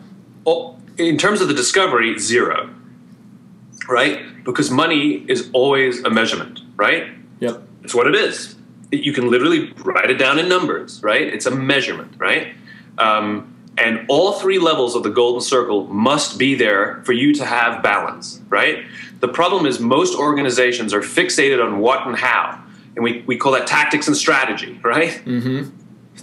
Well, 0.45 0.79
in 0.97 1.17
terms 1.17 1.41
of 1.41 1.47
the 1.47 1.53
discovery, 1.53 2.17
zero, 2.17 2.73
right? 3.87 4.43
Because 4.43 4.71
money 4.71 5.25
is 5.27 5.49
always 5.53 6.03
a 6.03 6.09
measurement, 6.09 6.61
right? 6.75 7.09
Yep. 7.39 7.61
It's 7.83 7.93
what 7.93 8.07
it 8.07 8.15
is. 8.15 8.55
You 8.91 9.13
can 9.13 9.29
literally 9.29 9.73
write 9.83 10.09
it 10.09 10.15
down 10.15 10.39
in 10.39 10.47
numbers, 10.47 11.03
right? 11.03 11.21
It's 11.21 11.45
a 11.45 11.51
measurement, 11.51 12.13
right? 12.17 12.55
Um, 12.97 13.53
and 13.77 14.05
all 14.07 14.33
three 14.33 14.57
levels 14.57 14.95
of 14.95 15.03
the 15.03 15.09
golden 15.09 15.41
circle 15.41 15.85
must 15.87 16.39
be 16.39 16.55
there 16.55 17.03
for 17.03 17.13
you 17.13 17.33
to 17.35 17.45
have 17.45 17.83
balance, 17.83 18.41
right? 18.49 18.85
The 19.19 19.27
problem 19.27 19.65
is 19.65 19.79
most 19.79 20.17
organizations 20.17 20.93
are 20.93 21.01
fixated 21.01 21.63
on 21.63 21.79
what 21.79 22.07
and 22.07 22.15
how. 22.15 22.63
And 22.95 23.03
we, 23.03 23.23
we 23.27 23.37
call 23.37 23.51
that 23.51 23.67
tactics 23.67 24.07
and 24.07 24.17
strategy, 24.17 24.79
right? 24.83 25.11
Mm-hmm 25.25 25.69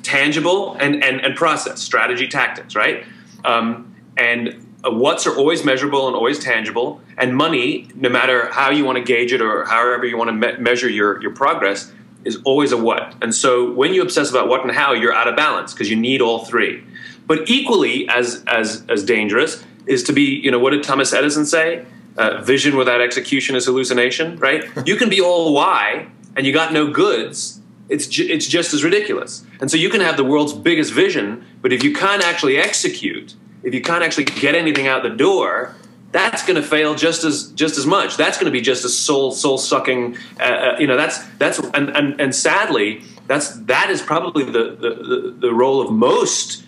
tangible 0.02 0.74
and, 0.74 1.02
and, 1.02 1.20
and 1.20 1.36
process, 1.36 1.80
strategy, 1.80 2.28
tactics, 2.28 2.74
right? 2.74 3.04
Um, 3.44 3.94
and 4.16 4.66
uh, 4.84 4.90
what's 4.90 5.26
are 5.26 5.36
always 5.36 5.64
measurable 5.64 6.06
and 6.06 6.16
always 6.16 6.38
tangible, 6.38 7.00
and 7.16 7.36
money, 7.36 7.88
no 7.94 8.08
matter 8.08 8.50
how 8.52 8.70
you 8.70 8.84
want 8.84 8.98
to 8.98 9.04
gauge 9.04 9.32
it 9.32 9.40
or 9.40 9.64
however 9.64 10.04
you 10.06 10.16
want 10.16 10.28
to 10.28 10.32
me- 10.32 10.58
measure 10.58 10.88
your, 10.88 11.20
your 11.22 11.32
progress, 11.32 11.92
is 12.24 12.38
always 12.44 12.72
a 12.72 12.76
what. 12.76 13.14
And 13.22 13.34
so 13.34 13.70
when 13.72 13.92
you 13.94 14.02
obsess 14.02 14.30
about 14.30 14.48
what 14.48 14.62
and 14.62 14.72
how, 14.72 14.92
you're 14.92 15.12
out 15.12 15.28
of 15.28 15.36
balance 15.36 15.72
because 15.72 15.90
you 15.90 15.96
need 15.96 16.20
all 16.20 16.44
three. 16.44 16.82
But 17.26 17.48
equally 17.48 18.08
as, 18.08 18.42
as, 18.46 18.84
as 18.88 19.04
dangerous 19.04 19.64
is 19.86 20.02
to 20.04 20.12
be, 20.12 20.22
you 20.22 20.50
know, 20.50 20.58
what 20.58 20.70
did 20.70 20.82
Thomas 20.82 21.12
Edison 21.12 21.44
say? 21.44 21.84
Uh, 22.16 22.40
vision 22.42 22.76
without 22.76 23.00
execution 23.00 23.56
is 23.56 23.66
hallucination, 23.66 24.38
right? 24.38 24.64
you 24.86 24.96
can 24.96 25.08
be 25.08 25.20
all 25.20 25.52
why 25.52 26.06
and 26.36 26.46
you 26.46 26.52
got 26.52 26.72
no 26.72 26.90
goods, 26.90 27.60
it's, 27.88 28.06
ju- 28.06 28.26
it's 28.28 28.46
just 28.46 28.74
as 28.74 28.82
ridiculous. 28.82 29.44
And 29.60 29.70
so 29.70 29.76
you 29.76 29.88
can 29.90 30.00
have 30.00 30.16
the 30.16 30.24
world's 30.24 30.52
biggest 30.52 30.92
vision, 30.92 31.44
but 31.60 31.72
if 31.72 31.82
you 31.82 31.92
can't 31.92 32.24
actually 32.24 32.56
execute, 32.56 33.34
if 33.62 33.74
you 33.74 33.80
can't 33.80 34.02
actually 34.02 34.24
get 34.24 34.54
anything 34.54 34.86
out 34.86 35.02
the 35.02 35.10
door, 35.10 35.74
that's 36.12 36.46
going 36.46 36.54
to 36.54 36.62
fail 36.62 36.94
just 36.94 37.24
as 37.24 37.48
just 37.52 37.76
as 37.76 37.86
much. 37.86 38.16
That's 38.16 38.38
going 38.38 38.46
to 38.46 38.52
be 38.52 38.60
just 38.60 38.84
as 38.84 38.96
soul 38.96 39.32
soul 39.32 39.58
sucking. 39.58 40.16
Uh, 40.38 40.42
uh, 40.44 40.76
you 40.78 40.86
know, 40.86 40.96
that's 40.96 41.26
that's 41.38 41.58
and, 41.58 41.88
and 41.90 42.20
and 42.20 42.32
sadly, 42.32 43.02
that's 43.26 43.56
that 43.62 43.90
is 43.90 44.00
probably 44.00 44.44
the 44.44 44.76
the, 44.76 45.34
the 45.36 45.52
role 45.52 45.80
of 45.80 45.90
most 45.90 46.64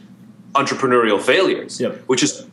entrepreneurial 0.54 1.20
failures, 1.22 1.80
yep. 1.80 1.96
which 2.08 2.24
is 2.24 2.44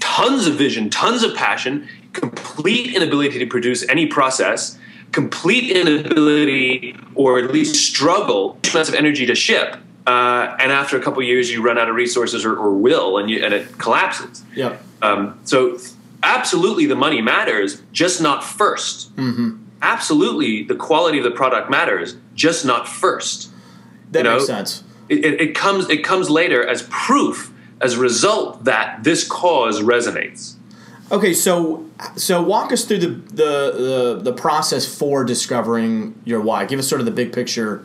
tons 0.00 0.46
of 0.46 0.54
vision, 0.54 0.88
tons 0.88 1.22
of 1.22 1.34
passion, 1.34 1.86
complete 2.12 2.94
inability 2.94 3.38
to 3.38 3.46
produce 3.46 3.86
any 3.88 4.06
process, 4.06 4.78
complete 5.12 5.70
inability 5.70 6.96
or 7.14 7.38
at 7.38 7.52
least 7.52 7.76
struggle 7.76 8.58
amounts 8.70 8.88
of 8.88 8.94
energy 8.94 9.26
to 9.26 9.34
ship 9.34 9.76
uh, 10.08 10.56
and 10.58 10.72
after 10.72 10.96
a 10.96 11.00
couple 11.02 11.22
years 11.22 11.50
you 11.50 11.62
run 11.62 11.78
out 11.78 11.88
of 11.88 11.94
resources 11.94 12.44
or, 12.44 12.56
or 12.56 12.72
will 12.72 13.18
and, 13.18 13.28
you, 13.28 13.44
and 13.44 13.52
it 13.52 13.76
collapses. 13.76 14.42
Yeah. 14.54 14.78
Um, 15.02 15.38
so 15.44 15.78
absolutely 16.22 16.86
the 16.86 16.96
money 16.96 17.20
matters 17.20 17.82
just 17.92 18.20
not 18.20 18.42
1st 18.42 19.10
mm-hmm. 19.10 19.56
absolutely 19.82 20.64
the 20.64 20.74
quality 20.74 21.18
of 21.18 21.24
the 21.24 21.30
product 21.30 21.70
matters 21.70 22.16
just 22.34 22.64
not 22.64 22.88
first. 22.88 23.50
That 24.10 24.20
you 24.20 24.24
know, 24.24 24.36
makes 24.36 24.46
sense. 24.46 24.84
it, 25.10 25.24
it, 25.24 25.40
it 25.40 25.54
comes 25.54 25.90
it 25.90 26.02
comes 26.02 26.30
later 26.30 26.66
as 26.66 26.86
proof 26.88 27.52
as 27.80 27.94
a 27.94 28.00
result 28.00 28.64
that 28.64 29.04
this 29.04 29.28
cause 29.28 29.82
resonates 29.82 30.54
Okay, 31.10 31.32
so 31.32 31.86
so 32.16 32.42
walk 32.42 32.70
us 32.70 32.84
through 32.84 32.98
the, 32.98 33.08
the 33.08 33.72
the 33.72 34.20
the 34.24 34.32
process 34.32 34.86
for 34.86 35.24
discovering 35.24 36.20
your 36.24 36.40
why. 36.40 36.66
Give 36.66 36.78
us 36.78 36.86
sort 36.86 37.00
of 37.00 37.06
the 37.06 37.12
big 37.12 37.32
picture. 37.32 37.78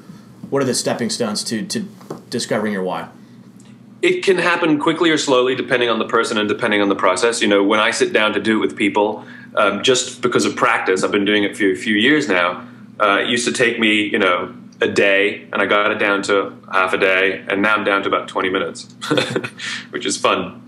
What 0.50 0.62
are 0.62 0.66
the 0.66 0.74
stepping 0.74 1.10
stones 1.10 1.44
to 1.46 1.66
to 1.68 1.88
discovering 2.30 2.74
your 2.74 2.84
why? 2.84 3.08
It 4.02 4.24
can 4.24 4.38
happen 4.38 4.78
quickly 4.78 5.10
or 5.10 5.18
slowly, 5.18 5.56
depending 5.56 5.90
on 5.90 6.00
the 6.00 6.08
person 6.08 6.38
and 6.38 6.50
depending 6.50 6.82
on 6.82 6.90
the 6.90 6.96
process. 6.96 7.42
You 7.42 7.48
know, 7.48 7.64
when 7.64 7.80
I 7.80 7.92
sit 7.92 8.12
down 8.12 8.34
to 8.34 8.42
do 8.42 8.58
it 8.58 8.60
with 8.60 8.76
people, 8.76 9.26
um, 9.56 9.82
just 9.82 10.22
because 10.22 10.44
of 10.44 10.58
practice, 10.58 11.06
I've 11.06 11.12
been 11.12 11.24
doing 11.24 11.46
it 11.46 11.56
for 11.56 11.72
a 11.72 11.76
few 11.76 11.96
years 11.96 12.28
now. 12.28 12.68
Uh, 13.00 13.22
it 13.22 13.30
used 13.30 13.48
to 13.48 13.54
take 13.54 13.80
me, 13.80 14.04
you 14.04 14.20
know, 14.20 14.54
a 14.82 14.90
day, 14.90 15.48
and 15.54 15.62
I 15.62 15.66
got 15.66 15.92
it 15.92 16.00
down 16.00 16.22
to 16.24 16.54
half 16.70 16.92
a 16.92 16.98
day, 16.98 17.46
and 17.48 17.62
now 17.62 17.76
I'm 17.76 17.86
down 17.86 18.04
to 18.04 18.10
about 18.10 18.28
20 18.28 18.50
minutes, 18.50 18.94
which 19.92 20.06
is 20.06 20.18
fun. 20.18 20.60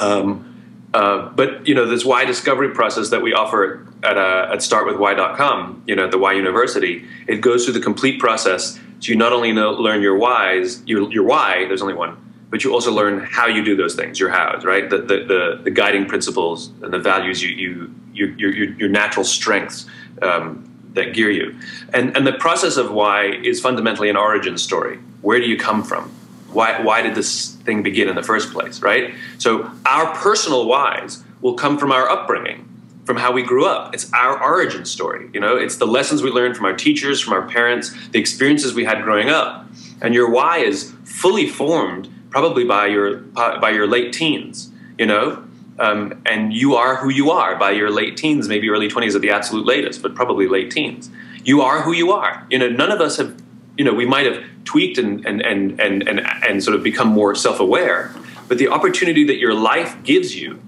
Um, 0.00 0.55
uh, 0.94 1.28
but 1.30 1.66
you 1.66 1.74
know 1.74 1.86
this 1.86 2.04
why 2.04 2.24
discovery 2.24 2.70
process 2.70 3.10
that 3.10 3.22
we 3.22 3.32
offer 3.32 3.86
at, 4.02 4.16
uh, 4.16 4.48
at 4.52 4.58
startwithwhy.com 4.58 5.82
you 5.86 5.96
know 5.96 6.08
the 6.08 6.18
why 6.18 6.32
university 6.32 7.04
it 7.26 7.40
goes 7.40 7.64
through 7.64 7.74
the 7.74 7.80
complete 7.80 8.20
process. 8.20 8.78
So 9.00 9.10
you 9.10 9.16
not 9.16 9.32
only 9.32 9.52
know, 9.52 9.72
learn 9.72 10.00
your 10.00 10.16
whys 10.16 10.82
your, 10.86 11.10
your 11.12 11.24
why 11.24 11.66
there's 11.66 11.82
only 11.82 11.94
one 11.94 12.16
but 12.48 12.62
you 12.62 12.72
also 12.72 12.92
learn 12.92 13.20
how 13.20 13.46
you 13.46 13.64
do 13.64 13.76
those 13.76 13.94
things 13.94 14.18
your 14.18 14.30
hows 14.30 14.64
right? 14.64 14.88
The, 14.88 14.98
the, 14.98 15.24
the, 15.24 15.60
the 15.64 15.70
guiding 15.70 16.06
principles 16.06 16.70
and 16.82 16.92
the 16.92 16.98
values 16.98 17.42
you, 17.42 17.50
you 17.50 17.94
your, 18.12 18.30
your, 18.38 18.72
your 18.78 18.88
natural 18.88 19.24
strengths 19.24 19.86
um, 20.22 20.66
that 20.94 21.12
gear 21.12 21.30
you. 21.30 21.58
And, 21.92 22.16
and 22.16 22.26
the 22.26 22.32
process 22.32 22.78
of 22.78 22.90
why 22.90 23.26
is 23.26 23.60
fundamentally 23.60 24.08
an 24.08 24.16
origin 24.16 24.56
story. 24.56 24.96
Where 25.20 25.38
do 25.38 25.46
you 25.46 25.58
come 25.58 25.82
from 25.84 26.10
why, 26.52 26.80
why 26.82 27.02
did 27.02 27.14
this 27.14 27.52
thing 27.64 27.82
begin 27.82 28.08
in 28.08 28.14
the 28.14 28.22
first 28.22 28.52
place, 28.52 28.80
right? 28.80 29.14
So 29.38 29.70
our 29.84 30.14
personal 30.14 30.66
whys 30.66 31.22
will 31.40 31.54
come 31.54 31.78
from 31.78 31.92
our 31.92 32.08
upbringing, 32.08 32.68
from 33.04 33.16
how 33.16 33.32
we 33.32 33.42
grew 33.42 33.66
up. 33.66 33.94
It's 33.94 34.12
our 34.12 34.42
origin 34.42 34.84
story, 34.84 35.30
you 35.32 35.40
know, 35.40 35.56
it's 35.56 35.76
the 35.76 35.86
lessons 35.86 36.22
we 36.22 36.30
learned 36.30 36.56
from 36.56 36.66
our 36.66 36.74
teachers, 36.74 37.20
from 37.20 37.32
our 37.34 37.48
parents, 37.48 37.94
the 38.08 38.18
experiences 38.18 38.74
we 38.74 38.84
had 38.84 39.02
growing 39.02 39.28
up. 39.28 39.66
And 40.00 40.14
your 40.14 40.30
why 40.30 40.58
is 40.58 40.92
fully 41.04 41.48
formed 41.48 42.12
probably 42.30 42.64
by 42.64 42.86
your 42.86 43.16
by 43.16 43.70
your 43.70 43.86
late 43.86 44.12
teens, 44.12 44.70
you 44.98 45.06
know? 45.06 45.42
Um, 45.78 46.22
and 46.24 46.54
you 46.54 46.74
are 46.74 46.96
who 46.96 47.10
you 47.10 47.30
are 47.30 47.54
by 47.56 47.72
your 47.72 47.90
late 47.90 48.16
teens, 48.16 48.48
maybe 48.48 48.70
early 48.70 48.88
20s 48.88 49.14
at 49.14 49.20
the 49.20 49.30
absolute 49.30 49.66
latest, 49.66 50.00
but 50.00 50.14
probably 50.14 50.48
late 50.48 50.70
teens 50.70 51.10
you 51.46 51.62
are 51.62 51.82
who 51.82 51.92
you 51.92 52.12
are. 52.12 52.44
You 52.50 52.58
know, 52.58 52.68
none 52.68 52.90
of 52.90 53.00
us 53.00 53.16
have, 53.16 53.40
you 53.76 53.84
know, 53.84 53.92
we 53.92 54.06
might 54.06 54.26
have 54.26 54.42
tweaked 54.64 54.98
and 54.98 55.24
and 55.26 55.40
and 55.42 55.80
and 55.80 56.08
and, 56.08 56.20
and 56.20 56.62
sort 56.62 56.76
of 56.76 56.82
become 56.82 57.08
more 57.08 57.34
self-aware, 57.34 58.14
but 58.48 58.58
the 58.58 58.68
opportunity 58.68 59.24
that 59.24 59.36
your 59.36 59.54
life 59.54 60.02
gives 60.02 60.34
you, 60.34 60.60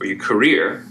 or 0.00 0.06
your 0.06 0.18
career, 0.18 0.86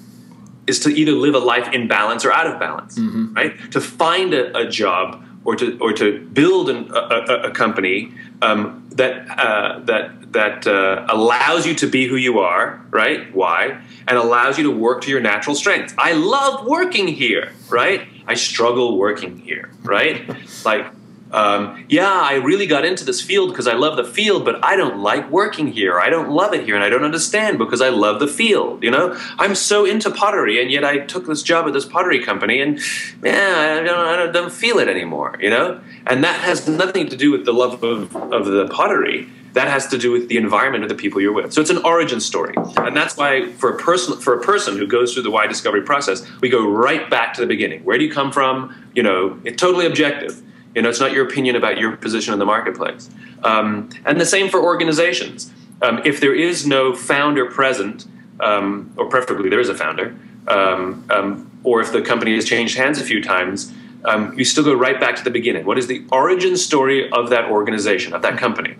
is 0.67 0.80
to 0.82 0.89
either 0.89 1.12
live 1.12 1.36
a 1.36 1.39
life 1.39 1.71
in 1.73 1.88
balance 1.88 2.26
or 2.26 2.32
out 2.32 2.47
of 2.47 2.60
balance, 2.60 2.97
mm-hmm. 2.97 3.34
right? 3.34 3.71
To 3.71 3.82
find 3.82 4.34
a, 4.34 4.58
a, 4.58 4.67
job 4.67 5.23
or 5.45 5.56
to 5.56 5.78
or 5.80 5.93
to 5.93 6.19
build 6.34 6.69
an, 6.69 6.89
a, 6.93 7.49
a, 7.49 7.52
company 7.52 8.13
um, 8.41 8.88
that 8.91 9.28
uh, 9.38 9.80
that 9.80 10.34
that 10.34 10.67
uh, 10.67 11.06
allows 11.10 11.65
you 11.65 11.76
to 11.76 11.88
be 11.88 12.08
who 12.08 12.15
you 12.15 12.39
are, 12.39 12.82
right? 12.89 13.34
Why? 13.34 13.82
And 14.08 14.17
allows 14.17 14.58
you 14.58 14.65
to 14.65 14.71
work 14.71 15.02
to 15.04 15.12
your 15.12 15.21
natural 15.21 15.56
strengths. 15.56 15.93
I 15.97 16.13
love 16.13 16.65
working 16.65 17.08
here, 17.08 17.54
right? 17.69 18.08
I 18.28 18.34
struggle 18.34 18.97
working 18.97 19.38
here, 19.38 19.71
right? 19.84 20.28
Like 20.65 20.88
um, 21.34 21.84
yeah, 21.89 22.12
I 22.12 22.36
really 22.36 22.67
got 22.67 22.86
into 22.86 23.04
this 23.04 23.19
field 23.19 23.50
because 23.50 23.67
I 23.67 23.74
love 23.74 23.98
the 23.98 24.04
field, 24.04 24.46
but 24.46 24.63
I 24.63 24.76
don't 24.76 25.00
like 25.00 25.30
working 25.32 25.67
here. 25.67 26.00
I 26.00 26.10
don't 26.10 26.30
love 26.30 26.54
it 26.54 26.63
here, 26.63 26.76
and 26.76 26.84
I 26.84 26.89
don't 26.89 27.04
understand 27.04 27.58
because 27.58 27.82
I 27.82 27.89
love 27.89 28.19
the 28.19 28.28
field. 28.28 28.84
You 28.84 28.91
know, 28.91 29.19
I'm 29.39 29.56
so 29.56 29.84
into 29.84 30.12
pottery, 30.12 30.62
and 30.62 30.72
yet 30.72 30.86
I 30.86 31.00
took 31.00 31.26
this 31.26 31.41
job 31.41 31.65
at 31.65 31.74
this 31.74 31.86
pottery 31.86 32.24
company, 32.24 32.62
and 32.62 32.80
yeah, 33.24 33.80
I 33.82 33.84
don't, 33.84 34.30
I 34.30 34.32
don't, 34.32 34.54
feel 34.54 34.78
it 34.78 34.88
anymore. 34.88 35.36
You 35.41 35.50
know, 35.50 35.82
and 36.06 36.24
that 36.24 36.39
has 36.41 36.67
nothing 36.67 37.10
to 37.10 37.17
do 37.17 37.32
with 37.32 37.46
the 37.46 37.54
love 37.54 37.84
of, 37.84 38.15
of 38.15 38.46
the 38.46 38.67
pottery. 38.67 39.28
That 39.54 39.67
has 39.67 39.88
to 39.88 39.98
do 39.98 40.12
with 40.12 40.30
the 40.30 40.38
environment 40.38 40.84
of 40.84 40.89
the 40.89 40.96
people 40.96 41.22
you're 41.22 41.34
with. 41.34 41.54
So 41.54 41.62
it's 41.62 41.69
an 41.69 41.78
origin 41.80 42.19
story, 42.19 42.54
and 42.78 42.96
that's 42.96 43.17
why 43.17 43.52
for 43.54 43.76
a 43.76 43.80
person 43.80 44.19
for 44.19 44.38
a 44.38 44.41
person 44.41 44.78
who 44.78 44.86
goes 44.86 45.13
through 45.13 45.24
the 45.24 45.32
why 45.32 45.48
discovery 45.48 45.82
process, 45.82 46.24
we 46.41 46.50
go 46.50 46.67
right 46.67 47.10
back 47.10 47.34
to 47.36 47.41
the 47.41 47.48
beginning. 47.48 47.84
Where 47.84 47.98
do 47.98 48.04
you 48.04 48.12
come 48.12 48.32
from? 48.32 48.76
You 48.93 49.02
know, 49.02 49.39
it's 49.43 49.60
totally 49.60 49.88
objective 49.88 50.43
you 50.75 50.81
know, 50.81 50.89
it's 50.89 50.99
not 50.99 51.12
your 51.12 51.25
opinion 51.25 51.55
about 51.55 51.77
your 51.77 51.95
position 51.95 52.33
in 52.33 52.39
the 52.39 52.45
marketplace. 52.45 53.09
Um, 53.43 53.89
and 54.05 54.19
the 54.19 54.25
same 54.25 54.49
for 54.49 54.63
organizations. 54.63 55.51
Um, 55.81 56.01
if 56.05 56.19
there 56.19 56.33
is 56.33 56.65
no 56.65 56.95
founder 56.95 57.45
present, 57.45 58.05
um, 58.39 58.91
or 58.97 59.07
preferably 59.07 59.49
there 59.49 59.59
is 59.59 59.69
a 59.69 59.75
founder, 59.75 60.15
um, 60.47 61.05
um, 61.09 61.51
or 61.63 61.81
if 61.81 61.91
the 61.91 62.01
company 62.01 62.36
has 62.36 62.45
changed 62.45 62.77
hands 62.77 62.99
a 62.99 63.03
few 63.03 63.21
times, 63.21 63.71
um, 64.05 64.38
you 64.38 64.43
still 64.43 64.63
go 64.63 64.73
right 64.73 64.99
back 64.99 65.15
to 65.15 65.23
the 65.23 65.29
beginning. 65.29 65.65
What 65.65 65.77
is 65.77 65.88
the 65.88 66.05
origin 66.12 66.57
story 66.57 67.09
of 67.12 67.29
that 67.29 67.49
organization, 67.49 68.13
of 68.13 68.21
that 68.21 68.38
company? 68.38 68.75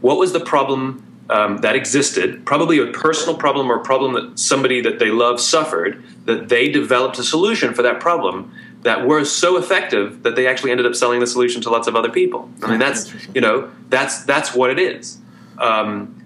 what 0.00 0.18
was 0.18 0.32
the 0.34 0.40
problem 0.40 1.02
that 1.28 1.74
existed? 1.74 2.44
Probably 2.44 2.78
a 2.78 2.86
personal 2.88 3.36
problem 3.36 3.72
or 3.72 3.76
a 3.76 3.82
problem 3.82 4.12
that 4.12 4.38
somebody 4.38 4.82
that 4.82 4.98
they 4.98 5.10
love 5.10 5.40
suffered, 5.40 6.04
that 6.26 6.48
they 6.48 6.68
developed 6.68 7.18
a 7.18 7.24
solution 7.24 7.72
for 7.72 7.82
that 7.82 7.98
problem 8.00 8.52
that 8.82 9.06
were 9.06 9.24
so 9.24 9.56
effective 9.56 10.22
that 10.22 10.36
they 10.36 10.46
actually 10.46 10.70
ended 10.70 10.86
up 10.86 10.94
selling 10.94 11.20
the 11.20 11.26
solution 11.26 11.60
to 11.62 11.70
lots 11.70 11.86
of 11.86 11.96
other 11.96 12.08
people. 12.08 12.50
I 12.62 12.70
mean, 12.70 12.78
that's 12.78 13.12
you 13.34 13.40
know 13.40 13.70
that's 13.88 14.24
that's 14.24 14.54
what 14.54 14.70
it 14.70 14.78
is. 14.78 15.18
Um, 15.58 16.16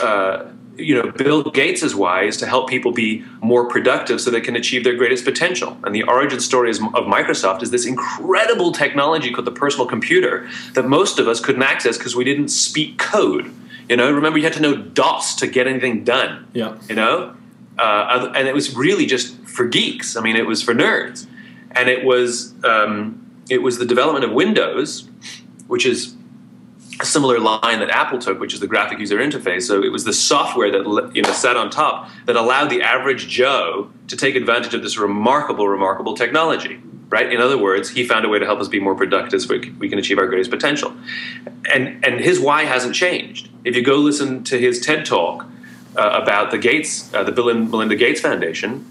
uh, 0.00 0.44
you 0.76 1.00
know, 1.00 1.10
Bill 1.12 1.42
Gates' 1.42 1.94
why 1.94 2.24
is 2.24 2.36
to 2.38 2.46
help 2.46 2.68
people 2.68 2.92
be 2.92 3.24
more 3.40 3.68
productive 3.68 4.20
so 4.20 4.30
they 4.30 4.40
can 4.40 4.56
achieve 4.56 4.82
their 4.82 4.96
greatest 4.96 5.24
potential. 5.24 5.76
And 5.84 5.94
the 5.94 6.02
origin 6.04 6.40
story 6.40 6.70
of 6.70 6.78
Microsoft 6.78 7.62
is 7.62 7.70
this 7.70 7.86
incredible 7.86 8.72
technology 8.72 9.30
called 9.30 9.46
the 9.46 9.52
personal 9.52 9.86
computer 9.86 10.48
that 10.72 10.86
most 10.86 11.18
of 11.18 11.28
us 11.28 11.40
couldn't 11.40 11.62
access 11.62 11.96
because 11.96 12.16
we 12.16 12.24
didn't 12.24 12.48
speak 12.48 12.98
code. 12.98 13.52
You 13.88 13.96
know, 13.96 14.10
remember 14.10 14.38
you 14.38 14.44
had 14.44 14.54
to 14.54 14.62
know 14.62 14.76
DOS 14.76 15.36
to 15.36 15.46
get 15.46 15.66
anything 15.68 16.04
done. 16.04 16.48
Yeah. 16.54 16.76
You 16.88 16.96
know, 16.96 17.36
uh, 17.78 18.32
and 18.34 18.48
it 18.48 18.54
was 18.54 18.74
really 18.74 19.06
just 19.06 19.36
for 19.42 19.66
geeks. 19.66 20.16
I 20.16 20.22
mean, 20.22 20.36
it 20.36 20.46
was 20.46 20.62
for 20.62 20.74
nerds 20.74 21.23
and 21.74 21.88
it 21.88 22.04
was 22.04 22.54
um, 22.64 23.20
it 23.50 23.62
was 23.62 23.78
the 23.78 23.86
development 23.86 24.24
of 24.24 24.32
Windows, 24.32 25.08
which 25.66 25.86
is 25.86 26.14
a 27.00 27.04
similar 27.04 27.40
line 27.40 27.80
that 27.80 27.90
Apple 27.90 28.18
took, 28.18 28.38
which 28.38 28.54
is 28.54 28.60
the 28.60 28.66
graphic 28.66 28.98
user 28.98 29.18
interface. 29.18 29.62
So 29.62 29.82
it 29.82 29.90
was 29.90 30.04
the 30.04 30.12
software 30.12 30.70
that 30.70 31.10
you 31.14 31.22
know 31.22 31.32
sat 31.32 31.56
on 31.56 31.70
top 31.70 32.08
that 32.26 32.36
allowed 32.36 32.70
the 32.70 32.82
average 32.82 33.28
Joe 33.28 33.90
to 34.08 34.16
take 34.16 34.36
advantage 34.36 34.74
of 34.74 34.82
this 34.82 34.96
remarkable, 34.96 35.68
remarkable 35.68 36.14
technology. 36.14 36.80
Right. 37.10 37.32
In 37.32 37.40
other 37.40 37.58
words, 37.58 37.90
he 37.90 38.04
found 38.04 38.24
a 38.24 38.28
way 38.28 38.38
to 38.38 38.46
help 38.46 38.60
us 38.60 38.66
be 38.66 38.80
more 38.80 38.94
productive, 38.94 39.42
so 39.42 39.58
we 39.78 39.88
can 39.88 39.98
achieve 39.98 40.18
our 40.18 40.26
greatest 40.26 40.50
potential. 40.50 40.92
And 41.72 42.04
and 42.04 42.20
his 42.20 42.40
why 42.40 42.64
hasn't 42.64 42.94
changed. 42.94 43.50
If 43.64 43.76
you 43.76 43.82
go 43.82 43.96
listen 43.96 44.42
to 44.44 44.58
his 44.58 44.80
TED 44.80 45.04
talk 45.04 45.46
uh, 45.96 46.20
about 46.22 46.50
the 46.50 46.58
Gates, 46.58 47.12
uh, 47.14 47.22
the 47.22 47.30
Bill 47.30 47.50
and 47.50 47.70
Melinda 47.70 47.94
Gates 47.94 48.20
Foundation, 48.20 48.84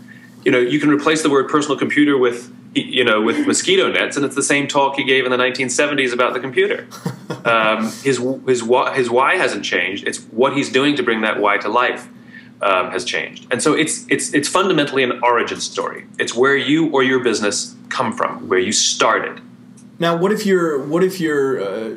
you 0.46 0.52
know 0.52 0.60
you 0.60 0.80
can 0.80 0.90
replace 0.90 1.24
the 1.24 1.30
word 1.30 1.50
personal 1.50 1.78
computer 1.78 2.18
with 2.18 2.52
you 2.76 3.04
know, 3.04 3.22
with 3.22 3.46
mosquito 3.46 3.92
nets, 3.92 4.16
and 4.16 4.26
it's 4.26 4.36
the 4.36 4.44
same 4.44 4.68
talk 4.68 4.96
he 4.96 5.04
gave 5.04 5.26
in 5.26 5.32
the 5.32 5.38
1970s 5.38 6.12
about 6.12 6.34
the 6.34 6.40
computer. 6.40 6.88
Um, 7.46 7.92
his 8.04 8.20
his 8.48 8.62
his 8.94 9.10
why 9.10 9.36
hasn't 9.36 9.66
changed. 9.66 10.08
It's 10.08 10.20
what 10.26 10.56
he's 10.56 10.70
doing 10.70 10.96
to 10.96 11.04
bring 11.04 11.22
that 11.22 11.42
why 11.42 11.58
to 11.58 11.68
life 11.68 12.08
um, 12.62 12.92
has 12.92 13.04
changed, 13.04 13.48
and 13.52 13.62
so 13.62 13.74
it's 13.74 14.06
it's 14.08 14.34
it's 14.34 14.48
fundamentally 14.48 15.04
an 15.04 15.20
origin 15.22 15.60
story. 15.60 16.06
It's 16.20 16.34
where 16.34 16.56
you 16.56 16.90
or 16.92 17.04
your 17.04 17.22
business 17.22 17.76
come 17.90 18.14
from, 18.14 18.48
where 18.48 18.60
you 18.60 18.72
started. 18.72 19.42
Now, 20.00 20.16
what 20.16 20.32
if 20.32 20.46
you're 20.46 20.82
what 20.86 21.04
if 21.04 21.20
you're 21.20 21.62
uh, 21.62 21.96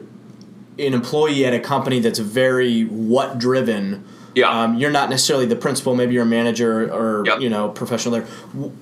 an 0.78 0.94
employee 0.94 1.44
at 1.44 1.54
a 1.54 1.60
company 1.60 2.00
that's 2.00 2.18
very 2.18 2.82
what 2.84 3.38
driven? 3.38 4.04
Yeah. 4.36 4.50
Um, 4.50 4.76
you're 4.76 4.90
not 4.90 5.08
necessarily 5.08 5.46
the 5.46 5.56
principal. 5.56 5.94
Maybe 5.94 6.12
you're 6.12 6.24
a 6.24 6.26
manager 6.26 6.92
or 6.92 7.24
yep. 7.24 7.40
you 7.40 7.48
know 7.48 7.70
professional 7.70 8.12
there. 8.12 8.26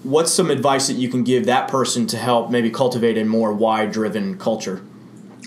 What's 0.03 0.33
some 0.33 0.51
advice 0.51 0.89
that 0.89 0.95
you 0.95 1.09
can 1.09 1.23
give 1.23 1.47
that 1.47 1.69
person 1.69 2.09
to 2.09 2.19
help 2.19 2.51
maybe 2.51 2.71
cultivate 2.71 3.17
a 3.17 3.25
more 3.25 3.53
why-driven 3.53 4.37
culture? 4.37 4.83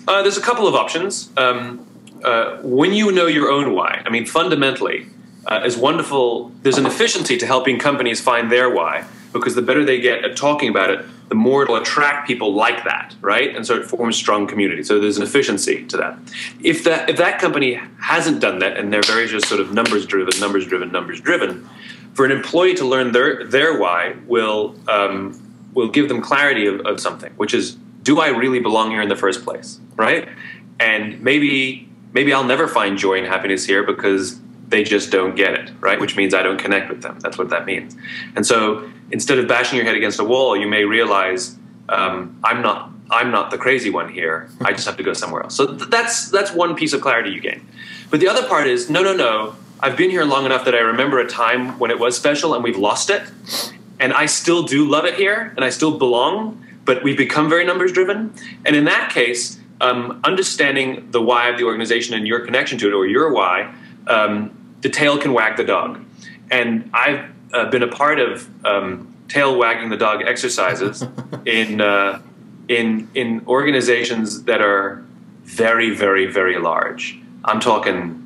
Uh, 0.08 0.22
there's 0.22 0.38
a 0.38 0.40
couple 0.40 0.66
of 0.66 0.74
options. 0.74 1.28
Um, 1.36 1.86
uh, 2.24 2.56
when 2.62 2.94
you 2.94 3.12
know 3.12 3.26
your 3.26 3.50
own 3.50 3.74
why, 3.74 4.02
I 4.06 4.08
mean, 4.08 4.24
fundamentally, 4.24 5.08
uh, 5.46 5.60
is 5.66 5.76
wonderful. 5.76 6.52
There's 6.62 6.78
an 6.78 6.86
efficiency 6.86 7.36
to 7.36 7.46
helping 7.46 7.78
companies 7.78 8.18
find 8.18 8.50
their 8.50 8.70
why 8.70 9.04
because 9.34 9.54
the 9.54 9.62
better 9.62 9.84
they 9.84 10.00
get 10.00 10.24
at 10.24 10.38
talking 10.38 10.70
about 10.70 10.88
it, 10.88 11.04
the 11.28 11.34
more 11.34 11.62
it'll 11.62 11.76
attract 11.76 12.26
people 12.26 12.54
like 12.54 12.84
that, 12.84 13.14
right? 13.20 13.54
And 13.54 13.66
so 13.66 13.76
it 13.76 13.84
forms 13.84 14.16
strong 14.16 14.46
community. 14.46 14.82
So 14.82 14.98
there's 14.98 15.18
an 15.18 15.22
efficiency 15.22 15.84
to 15.86 15.96
that. 15.98 16.18
If 16.60 16.84
that 16.84 17.10
if 17.10 17.16
that 17.18 17.38
company 17.38 17.80
hasn't 18.00 18.40
done 18.40 18.58
that 18.60 18.76
and 18.76 18.92
they're 18.92 19.02
very 19.02 19.26
just 19.26 19.46
sort 19.46 19.60
of 19.60 19.72
numbers 19.72 20.06
driven, 20.06 20.38
numbers 20.40 20.66
driven, 20.66 20.90
numbers 20.90 21.20
driven, 21.20 21.68
for 22.14 22.24
an 22.24 22.32
employee 22.32 22.74
to 22.74 22.84
learn 22.84 23.12
their 23.12 23.44
their 23.44 23.78
why 23.78 24.16
will 24.26 24.74
um, 24.88 25.40
will 25.74 25.88
give 25.88 26.08
them 26.08 26.20
clarity 26.20 26.66
of, 26.66 26.80
of 26.86 26.98
something, 27.00 27.32
which 27.36 27.52
is 27.52 27.76
do 28.02 28.20
I 28.20 28.28
really 28.28 28.60
belong 28.60 28.90
here 28.90 29.02
in 29.02 29.08
the 29.08 29.16
first 29.16 29.44
place, 29.44 29.80
right? 29.96 30.28
And 30.80 31.20
maybe 31.20 31.88
maybe 32.12 32.32
I'll 32.32 32.44
never 32.44 32.66
find 32.66 32.96
joy 32.96 33.18
and 33.18 33.26
happiness 33.26 33.66
here 33.66 33.82
because 33.82 34.40
they 34.68 34.84
just 34.84 35.10
don't 35.10 35.34
get 35.34 35.54
it, 35.54 35.70
right? 35.80 35.98
Which 35.98 36.16
means 36.16 36.34
I 36.34 36.42
don't 36.42 36.58
connect 36.58 36.90
with 36.90 37.02
them. 37.02 37.18
That's 37.20 37.38
what 37.38 37.50
that 37.50 37.64
means. 37.64 37.96
And 38.36 38.46
so 38.46 38.88
instead 39.10 39.38
of 39.38 39.48
bashing 39.48 39.76
your 39.76 39.86
head 39.86 39.94
against 39.94 40.18
a 40.18 40.24
wall, 40.24 40.56
you 40.56 40.68
may 40.68 40.84
realize 40.84 41.56
um, 41.88 42.38
I'm 42.44 42.62
not 42.62 42.92
I'm 43.10 43.30
not 43.30 43.50
the 43.50 43.56
crazy 43.56 43.88
one 43.88 44.12
here. 44.12 44.50
I 44.60 44.72
just 44.72 44.86
have 44.86 44.98
to 44.98 45.02
go 45.02 45.14
somewhere 45.14 45.42
else. 45.42 45.56
So 45.56 45.66
th- 45.66 45.88
that's 45.88 46.30
that's 46.30 46.52
one 46.52 46.74
piece 46.74 46.92
of 46.92 47.00
clarity 47.00 47.30
you 47.30 47.40
gain. 47.40 47.66
But 48.10 48.20
the 48.20 48.28
other 48.28 48.46
part 48.46 48.66
is 48.66 48.90
no, 48.90 49.02
no, 49.02 49.14
no. 49.14 49.56
I've 49.80 49.96
been 49.96 50.10
here 50.10 50.24
long 50.24 50.44
enough 50.44 50.64
that 50.64 50.74
I 50.74 50.80
remember 50.80 51.18
a 51.20 51.26
time 51.26 51.78
when 51.78 51.90
it 51.90 51.98
was 51.98 52.16
special 52.16 52.54
and 52.54 52.64
we've 52.64 52.76
lost 52.76 53.10
it, 53.10 53.22
and 54.00 54.12
I 54.12 54.26
still 54.26 54.64
do 54.64 54.84
love 54.84 55.04
it 55.04 55.14
here 55.14 55.52
and 55.56 55.64
I 55.64 55.70
still 55.70 55.96
belong. 55.96 56.64
But 56.84 57.02
we've 57.02 57.18
become 57.18 57.48
very 57.48 57.64
numbers 57.64 57.92
driven, 57.92 58.32
and 58.64 58.74
in 58.74 58.84
that 58.84 59.10
case, 59.10 59.58
um, 59.80 60.20
understanding 60.24 61.10
the 61.10 61.22
why 61.22 61.48
of 61.48 61.58
the 61.58 61.64
organization 61.64 62.14
and 62.14 62.26
your 62.26 62.40
connection 62.40 62.78
to 62.78 62.88
it 62.88 62.94
or 62.94 63.06
your 63.06 63.32
why 63.32 63.72
um, 64.08 64.57
the 64.80 64.88
tail 64.88 65.18
can 65.18 65.32
wag 65.32 65.56
the 65.56 65.64
dog. 65.64 66.04
And 66.50 66.90
I've 66.92 67.30
uh, 67.52 67.70
been 67.70 67.82
a 67.82 67.88
part 67.88 68.18
of 68.18 68.48
um, 68.64 69.14
tail 69.28 69.56
wagging 69.56 69.90
the 69.90 69.96
dog 69.96 70.22
exercises 70.22 71.04
in, 71.44 71.80
uh, 71.80 72.20
in, 72.68 73.08
in 73.14 73.44
organizations 73.46 74.44
that 74.44 74.60
are 74.60 75.04
very, 75.42 75.94
very, 75.94 76.26
very 76.26 76.58
large. 76.58 77.18
I'm 77.44 77.60
talking 77.60 78.24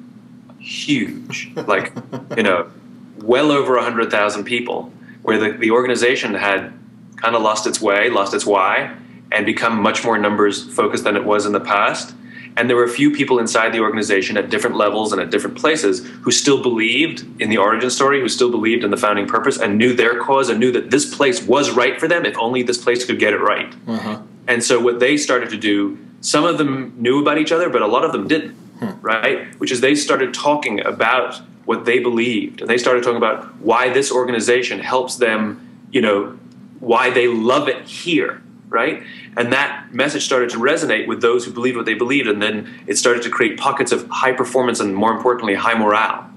huge, 0.58 1.52
like, 1.66 1.92
you 2.36 2.42
know, 2.42 2.70
well 3.18 3.52
over 3.52 3.74
100,000 3.74 4.44
people, 4.44 4.92
where 5.22 5.38
the, 5.38 5.56
the 5.58 5.70
organization 5.70 6.34
had 6.34 6.72
kind 7.16 7.36
of 7.36 7.42
lost 7.42 7.66
its 7.66 7.80
way, 7.80 8.10
lost 8.10 8.34
its 8.34 8.44
why, 8.44 8.96
and 9.30 9.46
become 9.46 9.80
much 9.80 10.04
more 10.04 10.18
numbers 10.18 10.72
focused 10.74 11.04
than 11.04 11.16
it 11.16 11.24
was 11.24 11.46
in 11.46 11.52
the 11.52 11.60
past. 11.60 12.14
And 12.56 12.68
there 12.68 12.76
were 12.76 12.84
a 12.84 12.88
few 12.88 13.10
people 13.10 13.38
inside 13.38 13.72
the 13.72 13.80
organization 13.80 14.36
at 14.36 14.50
different 14.50 14.76
levels 14.76 15.12
and 15.12 15.20
at 15.20 15.30
different 15.30 15.56
places 15.56 16.06
who 16.22 16.30
still 16.30 16.62
believed 16.62 17.24
in 17.40 17.48
the 17.48 17.56
origin 17.56 17.90
story, 17.90 18.20
who 18.20 18.28
still 18.28 18.50
believed 18.50 18.84
in 18.84 18.90
the 18.90 18.96
founding 18.96 19.26
purpose 19.26 19.58
and 19.58 19.78
knew 19.78 19.94
their 19.94 20.20
cause 20.20 20.48
and 20.48 20.60
knew 20.60 20.70
that 20.72 20.90
this 20.90 21.14
place 21.14 21.42
was 21.42 21.70
right 21.70 21.98
for 21.98 22.08
them 22.08 22.24
if 22.24 22.36
only 22.38 22.62
this 22.62 22.78
place 22.78 23.04
could 23.04 23.18
get 23.18 23.32
it 23.32 23.40
right. 23.40 23.74
Uh-huh. 23.86 24.20
And 24.46 24.62
so 24.62 24.80
what 24.80 25.00
they 25.00 25.16
started 25.16 25.50
to 25.50 25.56
do, 25.56 25.98
some 26.20 26.44
of 26.44 26.58
them 26.58 26.94
knew 26.98 27.20
about 27.20 27.38
each 27.38 27.52
other, 27.52 27.70
but 27.70 27.80
a 27.80 27.86
lot 27.86 28.04
of 28.04 28.12
them 28.12 28.28
didn't, 28.28 28.54
hmm. 28.78 29.00
right? 29.00 29.58
Which 29.58 29.72
is 29.72 29.80
they 29.80 29.94
started 29.94 30.34
talking 30.34 30.84
about 30.84 31.40
what 31.64 31.84
they 31.84 32.00
believed. 32.00 32.60
And 32.60 32.68
they 32.68 32.78
started 32.78 33.02
talking 33.02 33.16
about 33.16 33.56
why 33.60 33.88
this 33.90 34.10
organization 34.10 34.80
helps 34.80 35.16
them, 35.16 35.86
you 35.90 36.00
know, 36.00 36.38
why 36.80 37.10
they 37.10 37.28
love 37.28 37.68
it 37.68 37.86
here 37.86 38.42
right? 38.72 39.02
And 39.36 39.52
that 39.52 39.92
message 39.92 40.24
started 40.24 40.50
to 40.50 40.58
resonate 40.58 41.06
with 41.06 41.22
those 41.22 41.44
who 41.44 41.52
believed 41.52 41.76
what 41.76 41.86
they 41.86 41.94
believed, 41.94 42.28
and 42.28 42.42
then 42.42 42.84
it 42.86 42.96
started 42.96 43.22
to 43.22 43.30
create 43.30 43.58
pockets 43.58 43.90
of 43.90 44.06
high 44.08 44.32
performance 44.32 44.78
and, 44.78 44.94
more 44.94 45.12
importantly, 45.12 45.54
high 45.54 45.78
morale. 45.78 46.28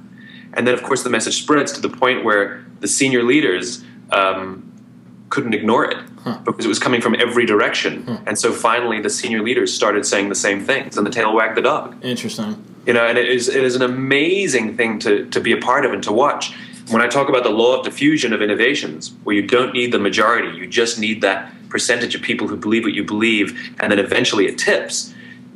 And 0.54 0.66
then, 0.66 0.74
of 0.74 0.84
course, 0.84 1.04
the 1.04 1.10
message 1.10 1.42
spreads 1.42 1.74
to 1.74 1.82
the 1.82 1.90
point 1.90 2.24
where 2.24 2.66
the 2.80 2.88
senior 2.88 3.24
leaders 3.24 3.84
um, 4.12 4.72
couldn't 5.30 5.54
ignore 5.54 5.84
it 5.84 5.98
huh. 6.24 6.40
because 6.46 6.64
it 6.64 6.70
was 6.70 6.80
coming 6.80 7.02
from 7.02 7.16
every 7.16 7.46
direction. 7.46 8.22
And 8.26 8.40
so 8.40 8.54
finally, 8.54 9.02
the 9.02 9.10
senior 9.10 9.42
leaders 9.42 9.74
started 9.74 10.06
saying 10.06 10.30
the 10.30 10.36
same 10.36 10.64
things, 10.64 10.98
and 10.98 11.06
the 11.06 11.12
tail 11.12 11.36
wagged 11.36 11.58
the 11.58 11.62
dog. 11.62 11.98
Interesting. 12.02 12.64
You 12.86 12.94
know, 12.94 13.06
and 13.06 13.18
it 13.18 13.28
is, 13.28 13.50
it 13.50 13.64
is 13.64 13.76
an 13.76 13.82
amazing 13.82 14.78
thing 14.78 15.00
to, 15.00 15.26
to 15.32 15.42
be 15.42 15.52
a 15.52 15.58
part 15.58 15.86
of 15.86 15.92
and 15.92 16.04
to 16.04 16.14
watch. 16.14 16.54
When 16.92 17.02
I 17.02 17.08
talk 17.08 17.30
about 17.30 17.44
the 17.44 17.50
law 17.50 17.80
of 17.80 17.84
diffusion 17.84 18.32
of 18.32 18.42
innovations, 18.44 19.12
where 19.24 19.36
you 19.36 19.42
don't 19.42 19.74
need 19.74 19.92
the 19.92 20.00
majority, 20.00 20.56
you 20.56 20.68
just 20.68 21.00
need 21.00 21.22
that 21.22 21.52
percentage 21.76 22.16
of 22.16 22.22
people 22.22 22.48
who 22.48 22.56
believe 22.56 22.86
what 22.86 22.94
you 22.94 23.04
believe, 23.04 23.48
and 23.82 23.92
then 23.92 24.00
eventually 24.00 24.46
it 24.46 24.58
tips. 24.58 25.14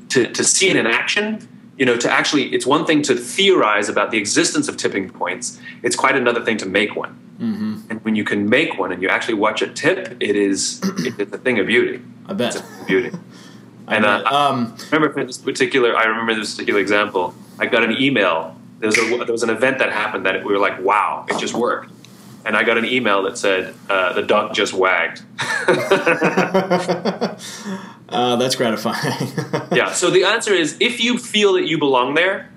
To, 0.09 0.25
to 0.33 0.43
see 0.43 0.67
it 0.69 0.75
in 0.75 0.85
action, 0.85 1.47
you 1.77 1.85
know, 1.85 1.95
to 1.95 2.11
actually, 2.11 2.53
it's 2.53 2.65
one 2.65 2.85
thing 2.85 3.01
to 3.03 3.15
theorize 3.15 3.87
about 3.87 4.11
the 4.11 4.17
existence 4.17 4.67
of 4.67 4.75
tipping 4.75 5.09
points, 5.09 5.61
it's 5.81 5.95
quite 5.95 6.17
another 6.17 6.43
thing 6.43 6.57
to 6.57 6.65
make 6.65 6.95
one. 6.95 7.13
Mm-hmm. 7.39 7.73
And 7.89 8.03
when 8.03 8.15
you 8.15 8.25
can 8.25 8.49
make 8.49 8.77
one 8.77 8.91
and 8.91 9.01
you 9.01 9.07
actually 9.07 9.35
watch 9.35 9.61
it 9.61 9.77
tip, 9.77 10.17
it 10.19 10.35
is 10.35 10.81
it's 11.19 11.31
a 11.31 11.37
thing 11.37 11.57
of 11.59 11.67
beauty. 11.67 12.01
I 12.27 12.33
bet. 12.33 12.55
It's 12.55 12.65
a 12.65 12.85
beauty. 12.85 13.11
and 13.87 14.03
uh, 14.03 14.23
um, 14.25 14.75
I 14.91 14.95
remember 14.95 15.23
this 15.23 15.37
particular, 15.37 15.95
I 15.95 16.03
remember 16.03 16.35
this 16.35 16.55
particular 16.55 16.81
example. 16.81 17.33
I 17.59 17.65
got 17.67 17.83
an 17.83 17.95
email 18.01 18.59
there 18.79 18.87
was, 18.87 18.97
a, 18.97 19.17
there 19.25 19.31
was 19.31 19.43
an 19.43 19.49
event 19.49 19.79
that 19.79 19.91
happened 19.91 20.25
that 20.25 20.43
we 20.43 20.53
were 20.53 20.59
like, 20.59 20.81
wow, 20.81 21.25
it 21.29 21.37
just 21.37 21.53
worked. 21.53 21.91
And 22.49 22.57
I 22.57 22.63
got 22.63 22.79
an 22.79 22.85
email 22.85 23.21
that 23.25 23.37
said, 23.37 23.75
uh, 23.91 24.13
the 24.13 24.23
duck 24.23 24.53
just 24.53 24.73
wagged. 24.73 25.21
uh, 28.09 28.37
that's 28.37 28.55
gratifying. 28.55 29.27
yeah. 29.71 29.91
So 29.91 30.09
the 30.09 30.23
answer 30.23 30.51
is 30.55 30.75
if 30.79 30.99
you 30.99 31.19
feel 31.19 31.53
that 31.53 31.67
you 31.67 31.77
belong 31.77 32.15
there, 32.15 32.49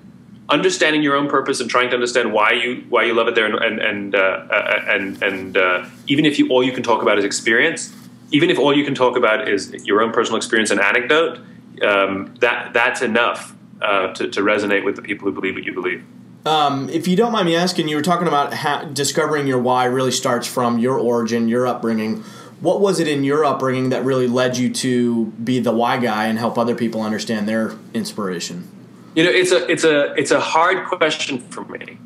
understanding 0.48 1.02
your 1.02 1.14
own 1.14 1.28
purpose 1.28 1.60
and 1.60 1.68
trying 1.68 1.90
to 1.90 1.94
understand 1.94 2.32
why 2.32 2.52
you 2.52 2.86
why 2.88 3.04
you 3.04 3.12
love 3.12 3.28
it 3.28 3.34
there, 3.34 3.44
and 3.44 3.54
and 3.56 3.80
and 3.80 4.14
uh, 4.14 4.18
uh 4.18 4.84
and, 4.88 5.22
and 5.22 5.58
uh, 5.58 5.84
even 6.06 6.24
if 6.24 6.38
you 6.38 6.48
all 6.48 6.64
you 6.64 6.72
can 6.72 6.82
talk 6.82 7.02
about 7.02 7.18
is 7.18 7.24
experience, 7.26 7.92
even 8.30 8.48
if 8.48 8.58
all 8.58 8.74
you 8.74 8.86
can 8.86 8.94
talk 8.94 9.18
about 9.18 9.46
is 9.46 9.74
your 9.84 10.00
own 10.00 10.10
personal 10.10 10.38
experience 10.38 10.70
and 10.70 10.80
anecdote, 10.80 11.38
um, 11.82 12.34
that 12.40 12.72
that's 12.72 13.02
enough 13.02 13.54
uh, 13.82 14.10
to, 14.14 14.30
to 14.30 14.40
resonate 14.40 14.86
with 14.86 14.96
the 14.96 15.02
people 15.02 15.26
who 15.26 15.34
believe 15.34 15.54
what 15.54 15.64
you 15.64 15.74
believe. 15.74 16.02
Um, 16.44 16.88
if 16.90 17.06
you 17.06 17.16
don't 17.16 17.32
mind 17.32 17.46
me 17.46 17.54
asking, 17.54 17.88
you 17.88 17.96
were 17.96 18.02
talking 18.02 18.26
about 18.26 18.52
how 18.52 18.84
discovering 18.84 19.46
your 19.46 19.58
why 19.58 19.84
really 19.84 20.10
starts 20.10 20.46
from 20.46 20.78
your 20.78 20.98
origin, 20.98 21.48
your 21.48 21.66
upbringing. 21.66 22.24
What 22.60 22.80
was 22.80 23.00
it 23.00 23.08
in 23.08 23.24
your 23.24 23.44
upbringing 23.44 23.90
that 23.90 24.04
really 24.04 24.26
led 24.26 24.56
you 24.56 24.72
to 24.74 25.26
be 25.26 25.60
the 25.60 25.72
why 25.72 25.98
guy 25.98 26.26
and 26.26 26.38
help 26.38 26.58
other 26.58 26.74
people 26.74 27.02
understand 27.02 27.48
their 27.48 27.72
inspiration? 27.94 28.68
You 29.14 29.24
know, 29.24 29.30
it's 29.30 29.52
a 29.52 29.70
it's 29.70 29.84
a 29.84 30.14
it's 30.14 30.30
a 30.30 30.40
hard 30.40 30.86
question 30.86 31.38
for 31.38 31.64
me 31.64 31.98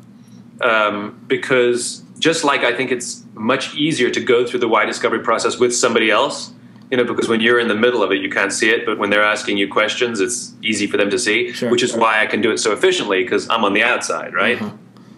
um, 0.61 1.19
because 1.27 2.03
just 2.19 2.43
like 2.43 2.61
I 2.63 2.73
think 2.75 2.91
it's 2.91 3.23
much 3.33 3.75
easier 3.75 4.09
to 4.09 4.19
go 4.19 4.45
through 4.45 4.59
the 4.59 4.67
why 4.67 4.85
discovery 4.85 5.19
process 5.19 5.57
with 5.57 5.75
somebody 5.75 6.11
else 6.11 6.51
you 6.89 6.97
know, 6.97 7.03
because 7.03 7.27
when 7.27 7.41
you're 7.41 7.59
in 7.59 7.67
the 7.67 7.75
middle 7.75 8.01
of 8.01 8.11
it, 8.11 8.21
you 8.21 8.29
can't 8.29 8.53
see 8.53 8.69
it. 8.69 8.85
But 8.85 8.97
when 8.97 9.09
they're 9.09 9.23
asking 9.23 9.57
you 9.57 9.67
questions, 9.67 10.19
it's 10.19 10.53
easy 10.61 10.87
for 10.87 10.97
them 10.97 11.09
to 11.09 11.19
see, 11.19 11.51
sure, 11.51 11.69
which 11.69 11.83
is 11.83 11.91
sure. 11.91 11.99
why 11.99 12.21
I 12.21 12.25
can 12.27 12.41
do 12.41 12.51
it 12.51 12.59
so 12.59 12.71
efficiently 12.71 13.23
because 13.23 13.49
I'm 13.49 13.63
on 13.63 13.73
the 13.73 13.83
outside, 13.83 14.33
right? 14.33 14.57
Mm-hmm. 14.57 14.75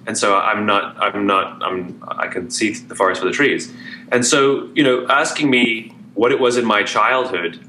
And 0.07 0.17
so 0.17 0.37
I'm 0.37 0.65
not, 0.65 0.97
I'm 1.01 1.27
not, 1.27 1.61
I'm, 1.61 2.03
I 2.07 2.27
can 2.27 2.49
see 2.49 2.73
the 2.73 2.95
forest 2.95 3.21
for 3.21 3.27
the 3.27 3.33
trees. 3.33 3.71
And 4.11 4.25
so, 4.25 4.69
you 4.73 4.83
know, 4.83 5.05
asking 5.07 5.51
me 5.51 5.93
what 6.15 6.31
it 6.31 6.39
was 6.39 6.57
in 6.57 6.65
my 6.65 6.81
childhood, 6.81 7.59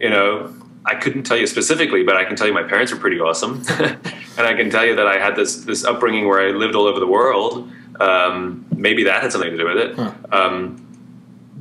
you 0.00 0.08
know, 0.08 0.54
I 0.86 0.94
couldn't 0.94 1.24
tell 1.24 1.36
you 1.36 1.46
specifically, 1.46 2.02
but 2.02 2.16
I 2.16 2.24
can 2.24 2.36
tell 2.36 2.46
you 2.46 2.52
my 2.52 2.62
parents 2.62 2.92
were 2.92 2.98
pretty 2.98 3.18
awesome, 3.18 3.62
and 3.78 4.46
I 4.46 4.54
can 4.54 4.68
tell 4.68 4.84
you 4.84 4.96
that 4.96 5.06
I 5.06 5.18
had 5.18 5.34
this 5.34 5.64
this 5.64 5.82
upbringing 5.82 6.28
where 6.28 6.46
I 6.46 6.50
lived 6.50 6.74
all 6.74 6.86
over 6.86 7.00
the 7.00 7.06
world. 7.06 7.70
Um, 8.00 8.66
maybe 8.76 9.04
that 9.04 9.22
had 9.22 9.32
something 9.32 9.50
to 9.50 9.56
do 9.56 9.64
with 9.64 9.76
it. 9.78 9.94
Huh. 9.96 10.12
Um, 10.30 10.83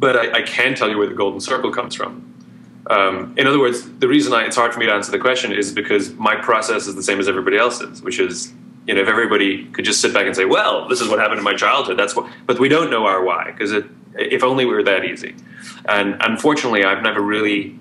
but 0.04 0.18
I, 0.18 0.40
I, 0.40 0.42
can 0.42 0.76
tell 0.76 0.90
you 0.90 0.98
where 0.98 1.08
the 1.08 1.16
golden 1.16 1.40
circle 1.40 1.72
comes 1.72 1.96
from. 1.96 2.30
Um, 2.90 3.34
in 3.38 3.48
other 3.48 3.58
words, 3.58 3.90
the 4.00 4.08
reason 4.10 4.34
I, 4.34 4.44
it's 4.44 4.58
hard 4.58 4.74
for 4.74 4.80
me 4.82 4.86
to 4.86 4.92
answer 4.92 5.14
the 5.14 5.20
question 5.20 5.54
is 5.54 5.72
because 5.72 6.14
my 6.16 6.36
process 6.36 6.88
is 6.88 6.96
the 6.96 7.04
same 7.04 7.22
as 7.22 7.30
everybody 7.30 7.58
else's, 7.58 8.02
which 8.02 8.20
is, 8.20 8.52
you 8.86 8.94
know, 8.94 9.02
if 9.02 9.08
everybody 9.08 9.64
could 9.68 9.86
just 9.86 10.02
sit 10.02 10.14
back 10.14 10.26
and 10.26 10.36
say, 10.36 10.44
"Well, 10.44 10.90
this 10.90 11.00
is 11.00 11.08
what 11.08 11.20
happened 11.20 11.38
in 11.38 11.46
my 11.46 11.56
childhood," 11.56 11.98
that's 11.98 12.18
what. 12.18 12.30
But 12.46 12.60
we 12.60 12.68
don't 12.68 12.92
know 12.92 13.06
our 13.06 13.24
why 13.24 13.52
because. 13.52 13.74
If 14.16 14.44
only 14.44 14.64
we 14.64 14.74
were 14.76 14.84
that 14.84 15.06
easy. 15.06 15.34
And 15.86 16.18
unfortunately, 16.20 16.84
I've 16.84 17.02
never 17.02 17.20
really 17.20 17.80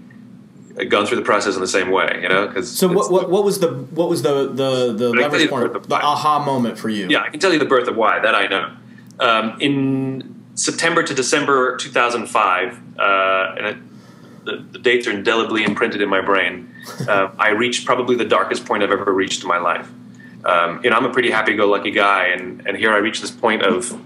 gone 0.89 1.05
through 1.05 1.19
the 1.19 1.25
process 1.25 1.57
in 1.57 1.61
the 1.61 1.67
same 1.67 1.91
way, 1.91 2.21
you 2.23 2.29
know. 2.31 2.47
Because 2.47 2.71
so, 2.71 2.89
what, 2.89 3.13
what, 3.13 3.29
what 3.29 3.45
was 3.45 3.59
the 3.59 3.69
what 3.69 4.09
was 4.09 4.23
the 4.23 4.49
the 4.49 4.95
the 4.95 5.11
leverage 5.11 5.51
point, 5.51 5.75
the, 5.75 5.81
the 5.81 5.97
aha 5.97 6.43
moment 6.43 6.79
for 6.79 6.89
you? 6.89 7.07
Yeah, 7.09 7.21
I 7.21 7.29
can 7.29 7.39
tell 7.39 7.53
you 7.53 7.59
the 7.59 7.67
birth 7.67 7.87
of 7.87 7.97
why 7.97 8.19
that 8.21 8.35
I 8.35 8.47
know. 8.47 8.75
Um, 9.21 9.61
in 9.61 10.32
September 10.55 11.03
to 11.03 11.15
December 11.15 11.77
2005, 11.77 12.99
uh, 12.99 13.55
and 13.57 13.67
it, 13.67 13.77
the, 14.45 14.67
the, 14.73 14.79
dates 14.79 15.07
are 15.07 15.13
indelibly 15.13 15.65
imprinted 15.65 16.03
in 16.03 16.09
my 16.09 16.21
brain. 16.21 16.75
Uh, 17.09 17.31
I 17.39 17.51
reached 17.51 17.87
probably 17.87 18.17
the 18.17 18.25
darkest 18.25 18.67
point 18.67 18.83
I've 18.83 18.91
ever 18.91 19.13
reached 19.13 19.43
in 19.43 19.49
my 19.49 19.59
life. 19.59 19.89
Um, 20.45 20.81
you 20.83 20.91
know, 20.91 20.97
I'm 20.97 21.05
a 21.05 21.13
pretty 21.13 21.31
happy-go-lucky 21.31 21.93
guy, 21.93 22.27
and, 22.27 22.67
and 22.67 22.77
here 22.77 22.93
I 22.93 22.99
reached 22.99 23.23
this 23.23 23.31
point 23.31 23.63
of 23.63 23.99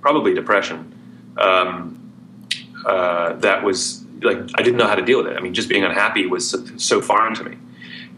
probably 0.00 0.32
depression. 0.32 0.94
Um, 1.36 1.94
uh, 2.86 3.34
that 3.34 3.62
was 3.62 4.04
like 4.22 4.38
I 4.54 4.62
didn't 4.62 4.76
know 4.76 4.86
how 4.86 4.94
to 4.94 5.02
deal 5.02 5.22
with 5.22 5.32
it. 5.32 5.36
I 5.36 5.40
mean, 5.40 5.54
just 5.54 5.68
being 5.68 5.84
unhappy 5.84 6.26
was 6.26 6.48
so, 6.48 6.64
so 6.76 7.00
foreign 7.00 7.34
to 7.34 7.44
me, 7.44 7.56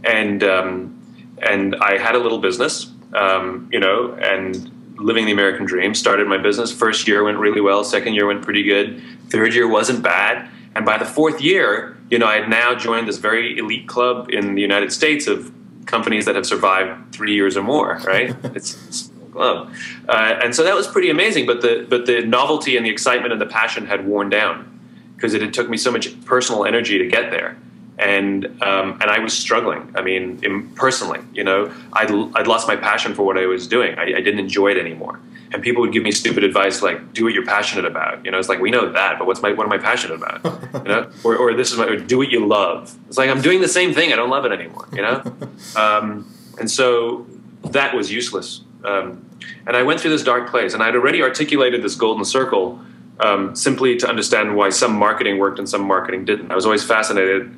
and 0.04 0.44
um, 0.44 1.36
and 1.42 1.76
I 1.76 1.98
had 1.98 2.14
a 2.14 2.18
little 2.18 2.38
business, 2.38 2.92
um, 3.14 3.68
you 3.72 3.80
know, 3.80 4.12
and 4.14 4.70
living 5.00 5.26
the 5.26 5.32
American 5.32 5.66
dream. 5.66 5.94
Started 5.94 6.26
my 6.26 6.38
business. 6.38 6.72
First 6.72 7.08
year 7.08 7.24
went 7.24 7.38
really 7.38 7.60
well. 7.60 7.84
Second 7.84 8.14
year 8.14 8.26
went 8.26 8.42
pretty 8.42 8.62
good. 8.62 9.02
Third 9.28 9.54
year 9.54 9.68
wasn't 9.68 10.02
bad. 10.02 10.48
And 10.74 10.84
by 10.84 10.98
the 10.98 11.04
fourth 11.04 11.40
year, 11.40 11.96
you 12.10 12.18
know, 12.18 12.26
I 12.26 12.36
had 12.36 12.48
now 12.48 12.74
joined 12.74 13.08
this 13.08 13.18
very 13.18 13.58
elite 13.58 13.88
club 13.88 14.30
in 14.30 14.54
the 14.54 14.62
United 14.62 14.92
States 14.92 15.26
of 15.26 15.52
companies 15.86 16.26
that 16.26 16.36
have 16.36 16.46
survived 16.46 17.12
three 17.12 17.34
years 17.34 17.56
or 17.56 17.62
more. 17.62 18.00
Right? 18.04 18.36
it's, 18.54 18.86
it's 18.88 19.10
club, 19.32 19.72
uh, 20.08 20.38
and 20.42 20.54
so 20.54 20.64
that 20.64 20.74
was 20.74 20.86
pretty 20.86 21.08
amazing. 21.08 21.46
But 21.46 21.62
the 21.62 21.86
but 21.88 22.06
the 22.06 22.24
novelty 22.24 22.76
and 22.76 22.84
the 22.84 22.90
excitement 22.90 23.32
and 23.32 23.40
the 23.40 23.46
passion 23.46 23.86
had 23.86 24.06
worn 24.06 24.28
down 24.28 24.80
because 25.16 25.34
it 25.34 25.40
had 25.40 25.54
took 25.54 25.68
me 25.68 25.76
so 25.76 25.90
much 25.90 26.24
personal 26.24 26.64
energy 26.64 26.98
to 26.98 27.06
get 27.06 27.30
there 27.30 27.56
and 28.00 28.46
um, 28.62 28.98
and 29.00 29.10
I 29.10 29.18
was 29.18 29.36
struggling. 29.36 29.92
I 29.94 30.00
mean, 30.00 30.72
personally, 30.74 31.20
you 31.34 31.44
know, 31.44 31.72
I'd, 31.92 32.10
I'd 32.34 32.46
lost 32.46 32.66
my 32.66 32.74
passion 32.74 33.14
for 33.14 33.24
what 33.24 33.36
I 33.36 33.46
was 33.46 33.68
doing. 33.68 33.98
I, 33.98 34.04
I, 34.04 34.20
didn't 34.20 34.38
enjoy 34.38 34.68
it 34.68 34.78
anymore. 34.78 35.20
And 35.52 35.62
people 35.62 35.82
would 35.82 35.92
give 35.92 36.02
me 36.02 36.10
stupid 36.10 36.42
advice 36.42 36.80
like, 36.80 37.12
"Do 37.12 37.24
what 37.24 37.34
you're 37.34 37.44
passionate 37.44 37.84
about." 37.84 38.24
You 38.24 38.30
know, 38.30 38.38
it's 38.38 38.48
like 38.48 38.58
we 38.58 38.70
know 38.70 38.90
that, 38.90 39.18
but 39.18 39.26
what's 39.26 39.42
my 39.42 39.52
what 39.52 39.66
am 39.66 39.72
I 39.72 39.78
passionate 39.78 40.14
about? 40.14 40.40
You 40.80 40.84
know, 40.84 41.10
or, 41.24 41.36
or 41.36 41.52
this 41.54 41.72
is 41.72 41.78
my 41.78 41.84
or 41.84 41.96
do 41.96 42.16
what 42.16 42.30
you 42.30 42.46
love. 42.46 42.96
It's 43.08 43.18
like 43.18 43.28
I'm 43.28 43.42
doing 43.42 43.60
the 43.60 43.68
same 43.68 43.92
thing. 43.92 44.12
I 44.12 44.16
don't 44.16 44.30
love 44.30 44.44
it 44.44 44.52
anymore. 44.52 44.88
You 44.92 45.02
know, 45.02 45.22
um, 45.76 46.32
and 46.58 46.70
so 46.70 47.26
that 47.64 47.94
was 47.94 48.10
useless. 48.10 48.62
Um, 48.84 49.28
and 49.66 49.76
I 49.76 49.82
went 49.82 50.00
through 50.00 50.12
this 50.12 50.22
dark 50.22 50.48
place, 50.48 50.74
and 50.74 50.82
I'd 50.82 50.94
already 50.94 51.22
articulated 51.22 51.82
this 51.82 51.96
golden 51.96 52.24
circle. 52.24 52.80
Um, 53.18 53.54
simply 53.54 53.96
to 53.98 54.08
understand 54.08 54.56
why 54.56 54.70
some 54.70 54.94
marketing 54.94 55.36
worked 55.36 55.58
and 55.58 55.68
some 55.68 55.82
marketing 55.82 56.24
didn't. 56.24 56.50
I 56.50 56.54
was 56.54 56.64
always 56.64 56.82
fascinated 56.82 57.54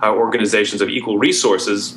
how 0.00 0.16
organizations 0.16 0.80
of 0.80 0.88
equal 0.88 1.18
resources 1.18 1.96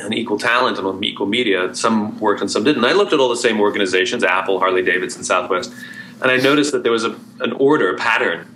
and 0.00 0.14
equal 0.14 0.38
talent 0.38 0.78
and 0.78 1.04
equal 1.04 1.26
media, 1.26 1.74
some 1.74 2.18
worked 2.20 2.40
and 2.40 2.50
some 2.50 2.64
didn't. 2.64 2.84
I 2.84 2.92
looked 2.92 3.12
at 3.12 3.20
all 3.20 3.28
the 3.28 3.36
same 3.36 3.60
organizations, 3.60 4.22
Apple, 4.24 4.58
Harley 4.58 4.82
Davidson, 4.82 5.24
Southwest, 5.24 5.72
and 6.20 6.30
I 6.30 6.36
noticed 6.36 6.72
that 6.72 6.82
there 6.82 6.92
was 6.92 7.04
a, 7.04 7.16
an 7.40 7.52
order, 7.52 7.94
a 7.94 7.98
pattern 7.98 8.46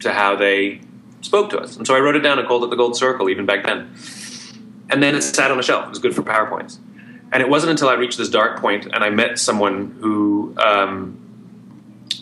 to 0.00 0.12
how 0.12 0.36
they 0.36 0.80
spoke 1.20 1.50
to 1.50 1.58
us. 1.58 1.76
And 1.76 1.86
so 1.86 1.94
I 1.94 2.00
wrote 2.00 2.16
it 2.16 2.20
down 2.20 2.38
and 2.38 2.46
called 2.46 2.64
it 2.64 2.70
the 2.70 2.76
Gold 2.76 2.96
Circle, 2.96 3.28
even 3.28 3.46
back 3.46 3.64
then. 3.64 3.94
And 4.90 5.02
then 5.02 5.14
it 5.14 5.22
sat 5.22 5.50
on 5.50 5.58
a 5.58 5.62
shelf. 5.62 5.86
It 5.86 5.90
was 5.90 5.98
good 5.98 6.14
for 6.14 6.22
PowerPoints. 6.22 6.78
And 7.32 7.42
it 7.42 7.48
wasn't 7.48 7.70
until 7.70 7.88
I 7.88 7.94
reached 7.94 8.18
this 8.18 8.28
dark 8.28 8.60
point 8.60 8.86
and 8.86 9.02
I 9.02 9.10
met 9.10 9.38
someone 9.38 9.96
who, 10.00 10.54
um, 10.58 11.18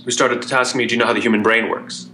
who 0.05 0.11
started 0.11 0.43
to 0.43 0.59
ask 0.59 0.75
me, 0.75 0.87
Do 0.87 0.95
you 0.95 0.99
know 0.99 1.07
how 1.07 1.13
the 1.13 1.21
human 1.21 1.43
brain 1.43 1.69
works? 1.69 2.09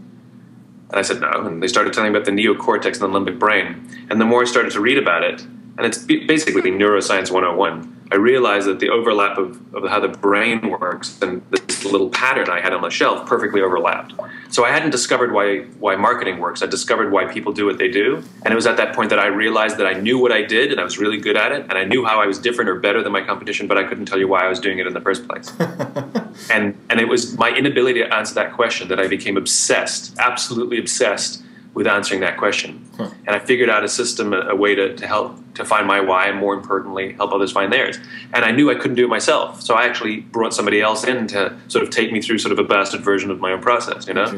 And 0.90 0.98
I 0.98 1.02
said, 1.02 1.20
no. 1.20 1.30
And 1.46 1.62
they 1.62 1.68
started 1.68 1.92
telling 1.92 2.12
me 2.12 2.18
about 2.18 2.26
the 2.26 2.32
neocortex 2.32 3.00
and 3.00 3.12
the 3.12 3.18
limbic 3.18 3.38
brain. 3.38 3.88
And 4.10 4.20
the 4.20 4.24
more 4.24 4.42
I 4.42 4.44
started 4.44 4.72
to 4.72 4.80
read 4.80 4.98
about 4.98 5.22
it, 5.22 5.46
and 5.78 5.86
it's 5.86 5.98
basically 5.98 6.72
neuroscience 6.72 7.30
101, 7.30 7.98
I 8.10 8.16
realized 8.16 8.66
that 8.66 8.80
the 8.80 8.88
overlap 8.88 9.38
of, 9.38 9.74
of 9.74 9.88
how 9.88 10.00
the 10.00 10.08
brain 10.08 10.70
works 10.70 11.20
and 11.22 11.40
this 11.50 11.84
little 11.84 12.10
pattern 12.10 12.50
I 12.50 12.60
had 12.60 12.72
on 12.72 12.82
the 12.82 12.90
shelf 12.90 13.28
perfectly 13.28 13.60
overlapped. 13.60 14.14
So 14.48 14.64
I 14.64 14.70
hadn't 14.70 14.90
discovered 14.90 15.32
why, 15.32 15.60
why 15.78 15.94
marketing 15.94 16.38
works. 16.38 16.62
I 16.62 16.66
discovered 16.66 17.12
why 17.12 17.26
people 17.26 17.52
do 17.52 17.64
what 17.64 17.78
they 17.78 17.88
do. 17.88 18.24
And 18.44 18.52
it 18.52 18.56
was 18.56 18.66
at 18.66 18.76
that 18.78 18.92
point 18.96 19.10
that 19.10 19.20
I 19.20 19.26
realized 19.26 19.76
that 19.76 19.86
I 19.86 19.92
knew 19.92 20.18
what 20.18 20.32
I 20.32 20.42
did 20.42 20.72
and 20.72 20.80
I 20.80 20.84
was 20.84 20.98
really 20.98 21.18
good 21.18 21.36
at 21.36 21.52
it. 21.52 21.62
And 21.68 21.74
I 21.74 21.84
knew 21.84 22.04
how 22.04 22.20
I 22.20 22.26
was 22.26 22.40
different 22.40 22.70
or 22.70 22.80
better 22.80 23.00
than 23.00 23.12
my 23.12 23.22
competition, 23.22 23.68
but 23.68 23.78
I 23.78 23.84
couldn't 23.84 24.06
tell 24.06 24.18
you 24.18 24.26
why 24.26 24.44
I 24.44 24.48
was 24.48 24.58
doing 24.58 24.80
it 24.80 24.86
in 24.88 24.94
the 24.94 25.00
first 25.00 25.28
place. 25.28 25.52
and 26.50 26.76
and 26.90 27.00
it 27.00 27.06
was 27.06 27.38
my 27.38 27.54
inability 27.54 28.00
to 28.00 28.12
answer 28.12 28.34
that 28.34 28.52
question 28.54 28.88
that 28.88 28.98
I 28.98 29.06
became 29.06 29.36
obsessed, 29.36 30.18
absolutely 30.18 30.78
obsessed 30.78 31.42
with 31.78 31.86
answering 31.86 32.18
that 32.22 32.36
question. 32.36 32.84
Huh. 32.96 33.08
And 33.24 33.36
I 33.36 33.38
figured 33.38 33.70
out 33.70 33.84
a 33.84 33.88
system, 33.88 34.32
a, 34.32 34.48
a, 34.48 34.56
way 34.56 34.74
to, 34.74 34.96
to 34.96 35.06
help 35.06 35.38
to 35.54 35.64
find 35.64 35.86
my 35.86 36.00
why, 36.00 36.26
and 36.26 36.36
more 36.36 36.52
importantly, 36.52 37.12
help 37.12 37.32
others 37.32 37.52
find 37.52 37.72
theirs. 37.72 38.00
And 38.34 38.44
I 38.44 38.50
knew 38.50 38.68
I 38.68 38.74
couldn't 38.74 38.96
do 38.96 39.04
it 39.04 39.08
myself, 39.08 39.62
so 39.62 39.76
I 39.76 39.86
actually 39.86 40.16
brought 40.22 40.52
somebody 40.52 40.80
else 40.80 41.04
in 41.04 41.28
to 41.28 41.56
sort 41.68 41.84
of 41.84 41.90
take 41.90 42.10
me 42.10 42.20
through 42.20 42.38
sort 42.38 42.50
of 42.50 42.58
a 42.58 42.64
bastard 42.64 43.02
version 43.02 43.30
of 43.30 43.38
my 43.38 43.52
own 43.52 43.62
process. 43.62 44.08
You 44.08 44.14
know, 44.14 44.36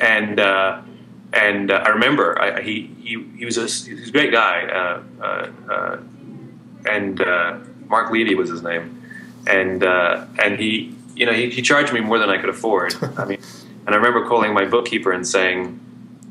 and 0.00 0.40
uh, 0.40 0.80
and 1.34 1.70
uh, 1.70 1.82
I 1.84 1.90
remember 1.90 2.40
I, 2.40 2.62
he, 2.62 2.86
he 2.98 3.22
he 3.36 3.44
was 3.44 3.58
a 3.58 3.66
he's 3.66 4.08
a 4.08 4.12
great 4.12 4.32
guy, 4.32 4.64
uh, 4.64 5.02
uh, 5.22 5.50
uh 5.70 5.96
and 6.88 7.20
uh, 7.20 7.58
Mark 7.88 8.10
Levy 8.10 8.34
was 8.34 8.48
his 8.48 8.62
name, 8.62 9.02
and 9.46 9.84
and 9.84 10.58
he 10.58 10.96
you 11.14 11.26
know 11.26 11.34
he, 11.34 11.50
he 11.50 11.60
charged 11.60 11.92
me 11.92 12.00
more 12.00 12.18
than 12.18 12.30
I 12.30 12.38
could 12.38 12.48
afford. 12.48 12.94
I 13.18 13.26
mean, 13.26 13.38
and 13.84 13.94
I 13.94 13.98
remember 13.98 14.26
calling 14.26 14.54
my 14.54 14.64
bookkeeper 14.64 15.12
and 15.12 15.28
saying 15.28 15.78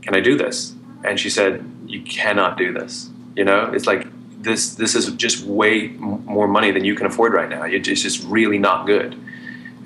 can 0.02 0.16
I 0.16 0.20
do 0.20 0.38
this? 0.38 0.74
And 1.04 1.20
she 1.20 1.30
said, 1.30 1.66
you 1.88 2.02
cannot 2.02 2.58
do 2.58 2.74
this. 2.74 3.10
You 3.36 3.46
know, 3.46 3.72
it's 3.74 3.86
like 3.86 4.08
this, 4.42 4.76
this 4.76 4.96
is 4.96 5.12
just 5.14 5.44
way 5.44 5.90
more 5.90 6.48
money 6.48 6.72
than 6.72 6.86
you 6.86 6.96
can 6.96 7.06
afford 7.06 7.34
right 7.34 7.50
now. 7.50 7.64
It's 7.64 8.02
just 8.02 8.24
really 8.24 8.58
not 8.58 8.86
good. 8.86 9.20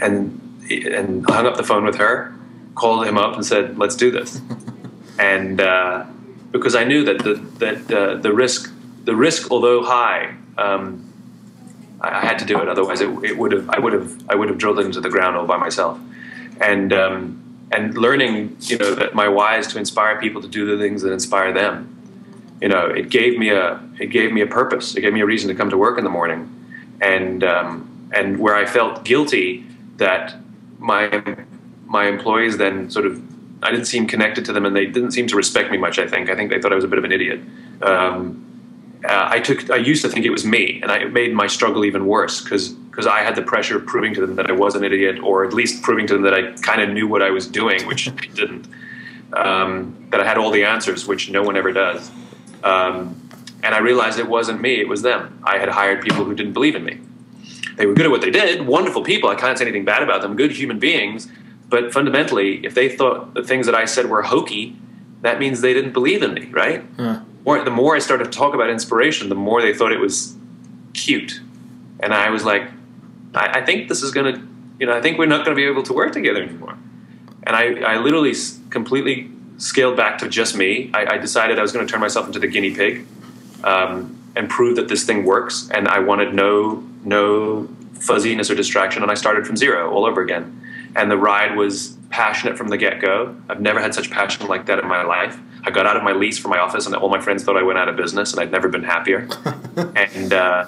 And, 0.02 0.39
and 0.69 1.26
hung 1.30 1.45
up 1.45 1.58
the 1.58 1.63
phone 1.63 1.84
with 1.84 1.95
her, 1.95 2.36
called 2.76 3.06
him 3.06 3.17
up 3.17 3.36
and 3.36 3.45
said, 3.45 3.78
let's 3.78 3.95
do 3.95 4.12
this. 4.12 4.41
and, 5.19 5.62
uh, 5.62 6.06
because 6.52 6.76
I 6.76 6.84
knew 6.84 7.04
that 7.06 7.19
the, 7.19 7.34
that 7.60 7.91
uh, 7.91 8.15
the 8.15 8.32
risk, 8.32 8.71
the 9.06 9.15
risk, 9.15 9.52
although 9.52 9.84
high, 9.84 10.36
um, 10.58 11.12
I, 11.99 12.10
I, 12.10 12.21
had 12.21 12.38
to 12.39 12.45
do 12.45 12.60
it. 12.62 12.67
Otherwise, 12.67 13.02
it, 13.02 13.10
it 13.23 13.38
would 13.38 13.52
have, 13.52 13.69
I 13.69 13.80
would 13.80 13.93
have, 13.93 14.23
I 14.30 14.36
would 14.36 14.49
have 14.49 14.60
drilled 14.60 14.80
into 14.80 15.02
the 15.02 15.10
ground 15.10 15.36
all 15.36 15.47
by 15.47 15.58
myself. 15.58 15.99
And, 16.62 16.93
um, 16.93 17.42
and 17.73 17.97
learning, 17.97 18.55
you 18.62 18.77
know, 18.77 18.93
that 18.95 19.15
my 19.15 19.27
why 19.27 19.57
is 19.57 19.67
to 19.67 19.79
inspire 19.79 20.19
people 20.19 20.41
to 20.41 20.47
do 20.47 20.65
the 20.65 20.81
things 20.81 21.01
that 21.01 21.12
inspire 21.12 21.51
them. 21.51 21.89
You 22.62 22.69
know, 22.69 22.86
it 22.86 23.09
gave 23.09 23.38
me 23.38 23.49
a 23.49 23.81
it 23.99 24.07
gave 24.07 24.31
me 24.31 24.41
a 24.41 24.47
purpose. 24.47 24.95
It 24.95 25.01
gave 25.01 25.13
me 25.13 25.21
a 25.21 25.25
reason 25.25 25.49
to 25.49 25.55
come 25.55 25.69
to 25.69 25.77
work 25.77 25.97
in 25.97 26.03
the 26.03 26.09
morning, 26.09 26.49
and 27.01 27.43
um, 27.43 28.09
and 28.13 28.39
where 28.39 28.55
I 28.55 28.65
felt 28.65 29.03
guilty 29.03 29.65
that 29.97 30.36
my 30.79 31.36
my 31.86 32.07
employees 32.07 32.57
then 32.57 32.89
sort 32.89 33.05
of 33.05 33.21
I 33.63 33.71
didn't 33.71 33.86
seem 33.86 34.07
connected 34.07 34.45
to 34.45 34.53
them, 34.53 34.65
and 34.65 34.75
they 34.75 34.86
didn't 34.86 35.12
seem 35.12 35.27
to 35.27 35.36
respect 35.36 35.71
me 35.71 35.77
much. 35.77 35.99
I 35.99 36.07
think 36.07 36.29
I 36.29 36.36
think 36.36 36.51
they 36.51 36.62
thought 36.62 36.71
I 36.71 36.75
was 36.75 36.83
a 36.86 36.88
bit 36.88 36.99
of 36.99 37.05
an 37.05 37.12
idiot. 37.12 37.41
Um, 37.81 38.39
uh, 39.03 39.27
I 39.29 39.39
took 39.39 39.69
I 39.69 39.77
used 39.77 40.01
to 40.03 40.09
think 40.09 40.25
it 40.25 40.31
was 40.31 40.45
me, 40.45 40.79
and 40.81 40.91
I, 40.91 40.99
it 40.99 41.12
made 41.12 41.33
my 41.33 41.47
struggle 41.47 41.83
even 41.83 42.05
worse 42.05 42.41
because 42.41 42.75
because 42.93 43.08
I 43.08 43.21
had 43.21 43.36
the 43.36 43.41
pressure 43.41 43.75
of 43.77 43.88
proving 43.88 44.13
to 44.13 44.21
them 44.21 44.36
that 44.36 44.51
I 44.51 44.53
was 44.53 44.75
an 44.75 44.84
idiot, 44.84 45.17
or 45.23 45.43
at 45.43 45.51
least 45.51 45.82
proving 45.82 46.06
to 46.06 46.13
them 46.13 46.21
that 46.21 46.36
I 46.36 46.51
kind 46.51 46.79
of 46.79 46.89
knew 46.89 47.08
what 47.08 47.23
I 47.23 47.32
was 47.32 47.47
doing, 47.47 47.88
which 47.88 48.08
I 48.08 48.12
didn't. 48.12 48.67
Um, 49.34 50.10
that 50.12 50.19
I 50.19 50.23
had 50.23 50.38
all 50.38 50.51
the 50.51 50.63
answers, 50.63 51.08
which 51.08 51.32
no 51.32 51.41
one 51.41 51.58
ever 51.58 51.71
does. 51.71 52.12
Um, 52.63 53.19
and 53.63 53.73
I 53.73 53.79
realized 53.79 54.19
it 54.19 54.29
wasn't 54.29 54.62
me; 54.62 54.79
it 54.79 54.88
was 54.88 55.01
them. 55.01 55.41
I 55.43 55.58
had 55.58 55.69
hired 55.69 56.03
people 56.03 56.23
who 56.23 56.36
didn't 56.36 56.53
believe 56.53 56.75
in 56.75 56.86
me. 56.86 56.99
They 57.77 57.88
were 57.88 57.95
good 57.95 58.06
at 58.06 58.12
what 58.12 58.21
they 58.21 58.29
did, 58.29 58.67
wonderful 58.67 59.03
people. 59.03 59.27
I 59.27 59.36
can't 59.36 59.58
say 59.58 59.65
anything 59.65 59.86
bad 59.86 60.03
about 60.03 60.21
them. 60.21 60.36
Good 60.36 60.51
human 60.51 60.77
beings, 60.77 61.29
but 61.69 61.91
fundamentally, 61.91 62.63
if 62.63 62.75
they 62.75 62.89
thought 62.89 63.34
the 63.34 63.43
things 63.43 63.65
that 63.65 63.73
I 63.73 63.86
said 63.86 64.08
were 64.08 64.21
hokey, 64.21 64.75
that 65.21 65.39
means 65.39 65.62
they 65.62 65.73
didn't 65.73 65.93
believe 65.93 66.21
in 66.21 66.36
me, 66.36 66.45
right? 66.51 66.86
More, 67.43 67.63
the 67.63 67.71
more 67.71 67.95
I 67.95 67.99
started 67.99 68.25
to 68.25 68.29
talk 68.29 68.53
about 68.53 68.69
inspiration, 68.69 69.29
the 69.29 69.36
more 69.36 69.63
they 69.63 69.73
thought 69.73 69.91
it 69.91 69.99
was 69.99 70.36
cute, 70.93 71.41
and 71.99 72.13
I 72.13 72.29
was 72.29 72.45
like, 72.45 72.69
I, 73.34 73.60
I 73.60 73.65
think 73.65 73.89
this 73.89 74.04
is 74.04 74.12
going 74.12 74.34
to, 74.34 74.48
you 74.80 74.86
know, 74.86 74.93
I 74.93 75.02
think 75.02 75.17
we're 75.17 75.26
not 75.26 75.46
going 75.46 75.56
to 75.56 75.62
be 75.62 75.65
able 75.65 75.84
to 75.84 75.93
work 75.93 76.13
together 76.13 76.41
anymore. 76.41 76.78
And 77.43 77.56
I, 77.56 77.93
I 77.93 77.98
literally 77.98 78.34
completely 78.69 79.30
scaled 79.58 79.98
back 79.98 80.17
to 80.19 80.30
just 80.30 80.56
me. 80.56 80.89
I, 80.93 81.15
I 81.15 81.17
decided 81.17 81.60
I 81.60 81.62
was 81.62 81.72
going 81.72 81.86
to 81.86 81.91
turn 81.91 82.02
myself 82.02 82.28
into 82.28 82.39
the 82.39 82.48
guinea 82.48 82.74
pig 82.74 83.06
um, 83.63 84.17
and 84.36 84.50
prove 84.50 84.76
that 84.78 84.88
this 84.88 85.04
thing 85.04 85.26
works. 85.26 85.69
And 85.72 85.88
I 85.88 86.00
wanted 86.00 86.34
no 86.34 86.84
no 87.04 87.67
fuzziness 87.96 88.50
or 88.50 88.56
distraction. 88.56 89.02
And 89.02 89.12
I 89.12 89.15
started 89.15 89.46
from 89.46 89.58
zero 89.58 89.91
all 89.91 90.06
over 90.06 90.22
again. 90.22 90.60
And 90.96 91.10
the 91.10 91.17
ride 91.17 91.56
was 91.56 91.98
passionate 92.10 92.58
from 92.58 92.67
the 92.67 92.78
get 92.78 93.02
go. 93.02 93.36
I've 93.50 93.60
never 93.60 93.80
had 93.80 93.96
such 93.96 94.12
passion 94.12 94.48
like 94.48 94.67
that 94.67 94.80
in 94.80 94.88
my 94.88 95.04
life. 95.04 95.39
I 95.63 95.72
got 95.72 95.86
out 95.86 95.98
of 95.98 96.04
my 96.04 96.12
lease 96.12 96.38
for 96.38 96.50
my 96.50 96.60
office, 96.60 96.86
and 96.86 96.96
all 96.96 97.10
my 97.10 97.22
friends 97.22 97.43
thought 97.43 97.58
I 97.58 97.63
went 97.63 97.80
out 97.80 97.88
of 97.88 97.96
business, 97.96 98.32
and 98.32 98.41
I'd 98.41 98.52
never 98.52 98.67
been 98.67 98.84
happier. 98.84 99.28
and 99.96 100.34
uh, 100.34 100.67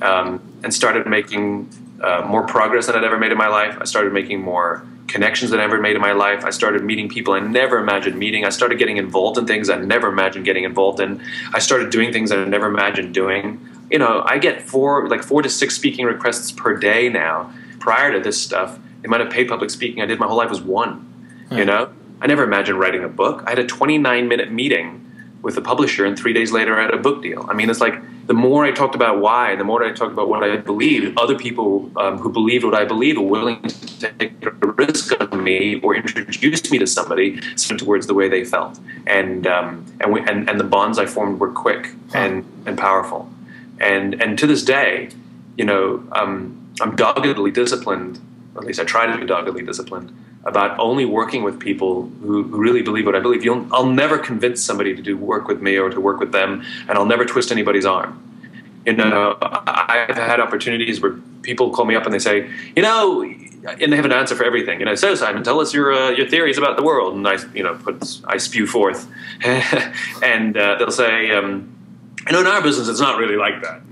um, 0.00 0.40
and 0.64 0.74
started 0.74 1.06
making 1.06 1.68
uh, 2.02 2.24
more 2.26 2.42
progress 2.42 2.86
than 2.86 2.96
I'd 2.96 3.04
ever 3.04 3.18
made 3.18 3.32
in 3.32 3.38
my 3.38 3.48
life. 3.48 3.76
I 3.80 3.84
started 3.84 4.12
making 4.12 4.40
more 4.40 4.84
connections 5.06 5.50
than 5.50 5.60
I 5.60 5.64
ever 5.64 5.80
made 5.80 5.94
in 5.94 6.02
my 6.02 6.12
life. 6.12 6.44
I 6.44 6.50
started 6.50 6.82
meeting 6.82 7.08
people 7.08 7.34
I 7.34 7.40
never 7.40 7.78
imagined 7.78 8.18
meeting. 8.18 8.44
I 8.44 8.48
started 8.48 8.78
getting 8.78 8.96
involved 8.96 9.38
in 9.38 9.46
things 9.46 9.68
I 9.70 9.76
never 9.76 10.08
imagined 10.08 10.44
getting 10.44 10.64
involved 10.64 11.00
in. 11.00 11.22
I 11.52 11.58
started 11.58 11.90
doing 11.90 12.12
things 12.12 12.32
I 12.32 12.44
never 12.44 12.66
imagined 12.66 13.14
doing. 13.14 13.66
You 13.90 13.98
know, 13.98 14.22
I 14.24 14.38
get 14.38 14.62
four, 14.62 15.08
like 15.08 15.22
four 15.22 15.42
to 15.42 15.48
six 15.48 15.76
speaking 15.76 16.06
requests 16.06 16.50
per 16.50 16.76
day 16.76 17.08
now. 17.08 17.52
Prior 17.78 18.12
to 18.12 18.20
this 18.20 18.40
stuff, 18.40 18.78
the 19.02 19.08
amount 19.08 19.22
of 19.22 19.30
paid 19.30 19.48
public 19.48 19.70
speaking 19.70 20.02
I 20.02 20.06
did 20.06 20.18
my 20.18 20.26
whole 20.26 20.36
life 20.36 20.50
was 20.50 20.62
one. 20.62 21.00
Hmm. 21.50 21.58
You 21.58 21.64
know, 21.66 21.92
I 22.20 22.26
never 22.26 22.42
imagined 22.42 22.78
writing 22.78 23.04
a 23.04 23.08
book. 23.08 23.42
I 23.46 23.50
had 23.50 23.58
a 23.58 23.66
29 23.66 24.28
minute 24.28 24.50
meeting 24.50 25.11
with 25.42 25.56
the 25.56 25.60
publisher, 25.60 26.04
and 26.04 26.16
three 26.16 26.32
days 26.32 26.52
later, 26.52 26.78
I 26.78 26.82
had 26.82 26.94
a 26.94 26.98
book 26.98 27.22
deal. 27.22 27.44
I 27.48 27.54
mean, 27.54 27.68
it's 27.68 27.80
like 27.80 28.00
the 28.26 28.34
more 28.34 28.64
I 28.64 28.70
talked 28.70 28.94
about 28.94 29.20
why, 29.20 29.56
the 29.56 29.64
more 29.64 29.82
I 29.82 29.92
talked 29.92 30.12
about 30.12 30.28
what 30.28 30.44
I 30.44 30.56
believed, 30.56 31.18
other 31.18 31.36
people 31.36 31.90
um, 31.96 32.18
who 32.18 32.30
believed 32.30 32.64
what 32.64 32.74
I 32.74 32.84
believed 32.84 33.18
were 33.18 33.26
willing 33.26 33.60
to 33.62 34.16
take 34.16 34.44
a 34.44 34.50
risk 34.50 35.12
on 35.20 35.42
me 35.42 35.80
or 35.80 35.96
introduce 35.96 36.70
me 36.70 36.78
to 36.78 36.86
somebody 36.86 37.40
towards 37.40 38.06
the 38.06 38.14
way 38.14 38.28
they 38.28 38.44
felt. 38.44 38.78
And 39.06 39.46
um, 39.46 39.84
and, 40.00 40.12
we, 40.12 40.20
and 40.20 40.48
and 40.48 40.60
the 40.60 40.64
bonds 40.64 40.98
I 40.98 41.06
formed 41.06 41.40
were 41.40 41.50
quick 41.50 41.90
and 42.14 42.44
and 42.64 42.78
powerful. 42.78 43.28
And 43.80 44.22
and 44.22 44.38
to 44.38 44.46
this 44.46 44.62
day, 44.62 45.10
you 45.56 45.64
know, 45.64 46.04
um, 46.12 46.72
I'm 46.80 46.94
doggedly 46.94 47.50
disciplined. 47.50 48.20
At 48.56 48.64
least 48.64 48.78
I 48.78 48.84
try 48.84 49.06
to 49.06 49.18
be 49.18 49.26
doggedly 49.26 49.64
disciplined 49.64 50.12
about 50.44 50.78
only 50.78 51.04
working 51.04 51.42
with 51.42 51.60
people 51.60 52.08
who, 52.22 52.42
really 52.42 52.82
believe 52.82 53.06
what 53.06 53.14
I 53.14 53.20
believe. 53.20 53.44
You'll, 53.44 53.66
I'll 53.72 53.86
never 53.86 54.18
convince 54.18 54.62
somebody 54.62 54.94
to 54.94 55.02
do 55.02 55.16
work 55.16 55.46
with 55.48 55.62
me 55.62 55.76
or 55.76 55.90
to 55.90 56.00
work 56.00 56.18
with 56.18 56.32
them, 56.32 56.64
and 56.88 56.98
I'll 56.98 57.06
never 57.06 57.24
twist 57.24 57.52
anybody's 57.52 57.86
arm. 57.86 58.20
You 58.84 58.94
know, 58.94 59.38
I've 59.40 60.16
had 60.16 60.40
opportunities 60.40 61.00
where 61.00 61.12
people 61.42 61.70
call 61.70 61.84
me 61.84 61.94
up 61.94 62.04
and 62.04 62.12
they 62.12 62.18
say, 62.18 62.50
you 62.74 62.82
know, 62.82 63.22
and 63.22 63.92
they 63.92 63.96
have 63.96 64.04
an 64.04 64.12
answer 64.12 64.34
for 64.34 64.44
everything. 64.44 64.80
You 64.80 64.86
know, 64.86 64.96
so 64.96 65.14
Simon, 65.14 65.44
tell 65.44 65.60
us 65.60 65.72
your 65.72 65.92
uh, 65.92 66.10
your 66.10 66.28
theories 66.28 66.58
about 66.58 66.76
the 66.76 66.82
world, 66.82 67.14
and 67.14 67.26
I, 67.26 67.36
you 67.54 67.62
know, 67.62 67.74
put 67.76 68.20
I 68.24 68.38
spew 68.38 68.66
forth, 68.66 69.08
and 69.44 70.56
uh, 70.56 70.76
they'll 70.78 70.90
say, 70.90 71.30
um, 71.30 71.72
you 72.26 72.32
know, 72.32 72.40
in 72.40 72.46
our 72.46 72.60
business, 72.60 72.88
it's 72.88 73.00
not 73.00 73.18
really 73.18 73.36
like 73.36 73.62
that. 73.62 73.82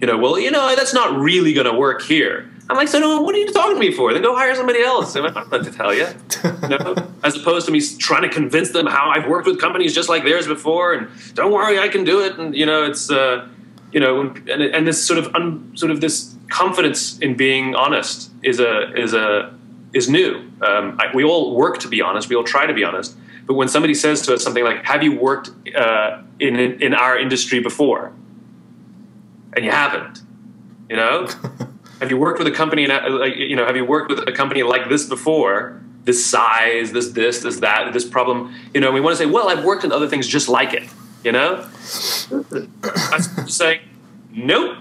You 0.00 0.06
know, 0.06 0.18
well, 0.18 0.38
you 0.38 0.50
know, 0.50 0.74
that's 0.76 0.92
not 0.92 1.18
really 1.18 1.54
going 1.54 1.66
to 1.66 1.72
work 1.72 2.02
here. 2.02 2.50
I'm 2.68 2.76
like, 2.76 2.88
so 2.88 2.98
no, 2.98 3.20
what 3.20 3.34
are 3.34 3.38
you 3.38 3.52
talking 3.52 3.74
to 3.74 3.80
me 3.80 3.92
for? 3.92 4.12
Then 4.14 4.22
go 4.22 4.34
hire 4.34 4.54
somebody 4.54 4.80
else. 4.80 5.14
I'm 5.16 5.32
not 5.34 5.50
to 5.50 5.70
tell 5.70 5.92
you. 5.92 6.06
you 6.62 6.68
know? 6.68 6.94
As 7.22 7.36
opposed 7.36 7.66
to 7.66 7.72
me 7.72 7.80
trying 7.98 8.22
to 8.22 8.28
convince 8.28 8.70
them 8.70 8.86
how 8.86 9.10
I've 9.10 9.28
worked 9.28 9.46
with 9.46 9.60
companies 9.60 9.94
just 9.94 10.08
like 10.08 10.24
theirs 10.24 10.46
before, 10.46 10.94
and 10.94 11.08
don't 11.34 11.52
worry, 11.52 11.78
I 11.78 11.88
can 11.88 12.04
do 12.04 12.20
it. 12.24 12.38
And 12.38 12.54
you 12.54 12.64
know, 12.64 12.84
it's 12.84 13.10
uh, 13.10 13.48
you 13.92 14.00
know, 14.00 14.20
and, 14.20 14.48
and 14.48 14.86
this 14.86 15.04
sort 15.04 15.18
of 15.18 15.34
un, 15.34 15.72
sort 15.76 15.92
of 15.92 16.00
this 16.00 16.34
confidence 16.48 17.18
in 17.18 17.36
being 17.36 17.74
honest 17.74 18.30
is 18.42 18.60
a 18.60 18.92
is 18.98 19.12
a 19.12 19.54
is 19.92 20.08
new. 20.08 20.36
Um, 20.62 20.98
I, 20.98 21.14
we 21.14 21.22
all 21.22 21.54
work 21.54 21.78
to 21.80 21.88
be 21.88 22.00
honest. 22.00 22.28
We 22.28 22.36
all 22.36 22.44
try 22.44 22.66
to 22.66 22.74
be 22.74 22.84
honest. 22.84 23.16
But 23.46 23.54
when 23.54 23.68
somebody 23.68 23.92
says 23.94 24.22
to 24.22 24.34
us 24.34 24.42
something 24.42 24.64
like, 24.64 24.84
"Have 24.84 25.02
you 25.02 25.18
worked 25.18 25.50
uh, 25.76 26.22
in 26.40 26.56
in 26.56 26.94
our 26.94 27.18
industry 27.18 27.60
before?" 27.60 28.12
and 29.54 29.64
you 29.64 29.70
haven't, 29.70 30.22
you 30.88 30.96
know. 30.96 31.28
have 32.04 32.10
you 32.10 32.18
worked 32.18 32.38
with 32.38 32.46
a 32.46 32.52
company 32.52 32.86
like 32.86 33.36
you 33.36 33.56
know 33.56 33.64
have 33.64 33.76
you 33.76 33.84
worked 33.84 34.10
with 34.10 34.28
a 34.28 34.32
company 34.32 34.62
like 34.62 34.88
this 34.88 35.08
before? 35.08 35.80
This 36.04 36.24
size 36.24 36.92
this 36.92 37.08
this 37.08 37.40
this 37.40 37.60
that 37.60 37.92
this 37.94 38.04
problem? 38.04 38.54
You 38.74 38.80
know 38.82 38.92
we 38.92 39.00
want 39.00 39.16
to 39.16 39.24
say 39.24 39.26
well 39.26 39.48
i've 39.48 39.64
worked 39.64 39.84
in 39.84 39.90
other 39.90 40.06
things 40.06 40.28
just 40.28 40.50
like 40.50 40.74
it 40.74 40.84
you 41.24 41.32
know? 41.32 41.66
I'm 42.30 43.48
saying? 43.48 43.80
Nope. 44.30 44.76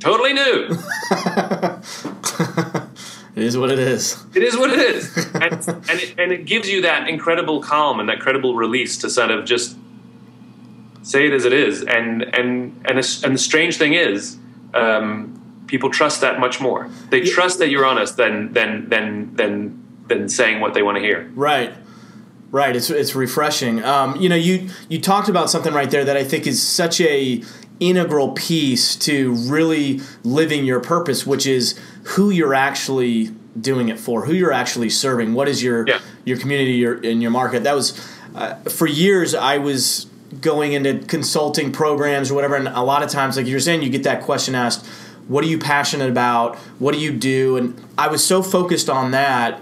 Totally 0.00 0.32
new. 0.32 0.76
It 3.36 3.44
is 3.44 3.56
what 3.56 3.70
it 3.70 3.78
is. 3.78 4.22
It 4.34 4.42
is 4.42 4.56
what 4.56 4.70
it 4.70 4.80
is. 4.80 5.16
And, 5.34 5.52
and, 5.52 5.90
it, 5.90 6.14
and 6.18 6.32
it 6.32 6.46
gives 6.46 6.68
you 6.68 6.82
that 6.82 7.08
incredible 7.08 7.62
calm 7.62 8.00
and 8.00 8.08
that 8.08 8.18
credible 8.18 8.56
release 8.56 8.98
to 8.98 9.08
sort 9.08 9.30
of 9.30 9.44
just 9.44 9.78
say 11.02 11.28
it 11.28 11.32
as 11.32 11.44
it 11.44 11.52
is. 11.52 11.82
And 11.82 12.22
and 12.22 12.74
and, 12.84 12.98
and 12.98 13.34
the 13.34 13.38
strange 13.38 13.78
thing 13.78 13.94
is 13.94 14.36
um, 14.74 15.39
people 15.70 15.88
trust 15.90 16.20
that 16.20 16.40
much 16.40 16.60
more. 16.60 16.90
They 17.10 17.22
yeah. 17.22 17.32
trust 17.32 17.58
that 17.60 17.70
you're 17.70 17.86
honest 17.86 18.16
than 18.16 18.52
than 18.52 18.88
than 18.88 19.34
than 19.36 19.54
than 20.08 20.28
saying 20.28 20.60
what 20.60 20.74
they 20.74 20.82
want 20.82 20.96
to 20.98 21.02
hear. 21.02 21.30
Right. 21.34 21.72
Right, 22.52 22.74
it's 22.74 22.90
it's 22.90 23.14
refreshing. 23.14 23.84
Um, 23.84 24.16
you 24.16 24.28
know, 24.28 24.34
you 24.34 24.68
you 24.88 25.00
talked 25.00 25.28
about 25.28 25.50
something 25.50 25.72
right 25.72 25.88
there 25.88 26.04
that 26.04 26.16
I 26.16 26.24
think 26.24 26.48
is 26.48 26.60
such 26.60 27.00
a 27.00 27.44
integral 27.78 28.32
piece 28.32 28.96
to 28.96 29.32
really 29.48 30.00
living 30.24 30.64
your 30.64 30.80
purpose, 30.80 31.24
which 31.24 31.46
is 31.46 31.78
who 32.02 32.30
you're 32.30 32.52
actually 32.52 33.30
doing 33.60 33.88
it 33.88 34.00
for, 34.00 34.26
who 34.26 34.32
you're 34.32 34.52
actually 34.52 34.90
serving, 34.90 35.32
what 35.32 35.48
is 35.48 35.62
your 35.62 35.86
Yeah. 35.86 36.00
your 36.24 36.38
community, 36.38 36.72
your 36.72 36.94
in 37.00 37.20
your 37.20 37.30
market. 37.30 37.62
That 37.62 37.76
was 37.76 37.94
uh, 38.34 38.54
for 38.68 38.88
years. 38.88 39.32
I 39.32 39.58
was 39.58 40.08
going 40.40 40.72
into 40.72 40.98
consulting 41.06 41.70
programs 41.70 42.32
or 42.32 42.34
whatever, 42.34 42.56
and 42.56 42.66
a 42.66 42.82
lot 42.82 43.04
of 43.04 43.10
times, 43.10 43.36
like 43.36 43.46
you're 43.46 43.60
saying, 43.60 43.82
you 43.82 43.90
get 43.90 44.02
that 44.02 44.22
question 44.22 44.56
asked, 44.56 44.84
"What 45.30 45.44
are 45.44 45.46
you 45.46 45.58
passionate 45.58 46.10
about? 46.10 46.56
What 46.78 46.92
do 46.92 47.00
you 47.00 47.12
do?" 47.12 47.56
And 47.56 47.74
I 47.96 48.08
was 48.08 48.22
so 48.22 48.42
focused 48.42 48.90
on 48.90 49.12
that. 49.12 49.60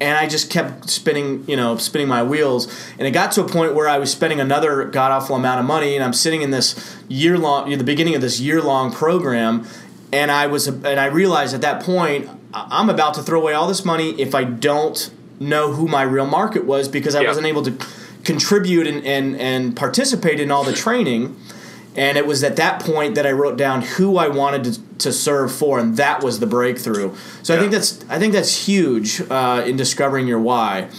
And 0.00 0.18
I 0.18 0.26
just 0.26 0.50
kept 0.50 0.90
spinning, 0.90 1.44
you 1.46 1.56
know, 1.56 1.76
spinning 1.76 2.08
my 2.08 2.22
wheels, 2.22 2.66
and 2.98 3.06
it 3.06 3.12
got 3.12 3.30
to 3.32 3.42
a 3.42 3.48
point 3.48 3.74
where 3.76 3.88
I 3.88 3.98
was 3.98 4.10
spending 4.10 4.40
another 4.40 4.84
god 4.86 5.12
awful 5.12 5.36
amount 5.36 5.60
of 5.60 5.66
money, 5.66 5.94
and 5.94 6.02
I'm 6.02 6.12
sitting 6.12 6.42
in 6.42 6.50
this 6.50 6.74
year 7.08 7.38
long, 7.38 7.70
the 7.70 7.84
beginning 7.84 8.16
of 8.16 8.20
this 8.20 8.40
year 8.40 8.60
long 8.60 8.92
program, 8.92 9.64
and 10.12 10.32
I 10.32 10.48
was, 10.48 10.66
and 10.66 10.98
I 10.98 11.06
realized 11.06 11.54
at 11.54 11.60
that 11.60 11.80
point, 11.80 12.28
I'm 12.52 12.90
about 12.90 13.14
to 13.14 13.22
throw 13.22 13.40
away 13.40 13.52
all 13.52 13.68
this 13.68 13.84
money 13.84 14.20
if 14.20 14.34
I 14.34 14.42
don't 14.42 15.10
know 15.38 15.72
who 15.72 15.86
my 15.86 16.02
real 16.02 16.26
market 16.26 16.64
was 16.64 16.88
because 16.88 17.14
I 17.14 17.20
Yeah. 17.22 17.28
wasn't 17.28 17.46
able 17.46 17.62
to 17.62 17.74
contribute 18.24 18.88
and, 18.88 19.04
and, 19.06 19.40
and 19.40 19.76
participate 19.76 20.40
in 20.40 20.50
all 20.50 20.64
the 20.64 20.72
training. 20.72 21.36
And 21.96 22.18
it 22.18 22.26
was 22.26 22.42
at 22.42 22.56
that 22.56 22.82
point 22.82 23.14
that 23.14 23.26
I 23.26 23.30
wrote 23.30 23.56
down 23.56 23.82
who 23.82 24.16
I 24.16 24.28
wanted 24.28 24.64
to, 24.64 24.96
to 24.98 25.12
serve 25.12 25.52
for, 25.52 25.78
and 25.78 25.96
that 25.96 26.24
was 26.24 26.40
the 26.40 26.46
breakthrough. 26.46 27.14
So 27.42 27.54
I 27.54 27.58
think 27.58 27.70
that's 27.70 28.04
I 28.08 28.18
think 28.18 28.32
that's 28.32 28.66
huge 28.66 29.20
uh, 29.30 29.62
in 29.64 29.76
discovering 29.76 30.26
your 30.26 30.40
why. 30.40 30.90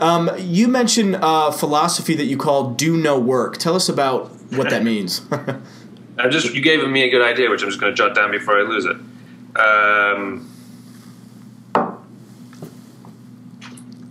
Um, 0.00 0.30
you 0.36 0.68
mentioned 0.68 1.16
uh, 1.16 1.52
philosophy 1.52 2.14
that 2.16 2.24
you 2.24 2.36
call 2.36 2.70
"do 2.70 2.96
no 2.96 3.18
work." 3.18 3.56
Tell 3.58 3.76
us 3.76 3.88
about 3.88 4.30
what 4.50 4.70
that 4.70 4.82
means. 4.82 5.22
I 6.18 6.28
just 6.28 6.54
you 6.54 6.62
gave 6.62 6.86
me 6.88 7.02
a 7.04 7.10
good 7.10 7.22
idea, 7.22 7.50
which 7.50 7.62
I'm 7.62 7.68
just 7.68 7.80
going 7.80 7.92
to 7.92 7.96
jot 7.96 8.14
down 8.14 8.30
before 8.30 8.58
I 8.58 8.62
lose 8.62 8.84
it. 8.84 8.96
Um, 9.58 10.50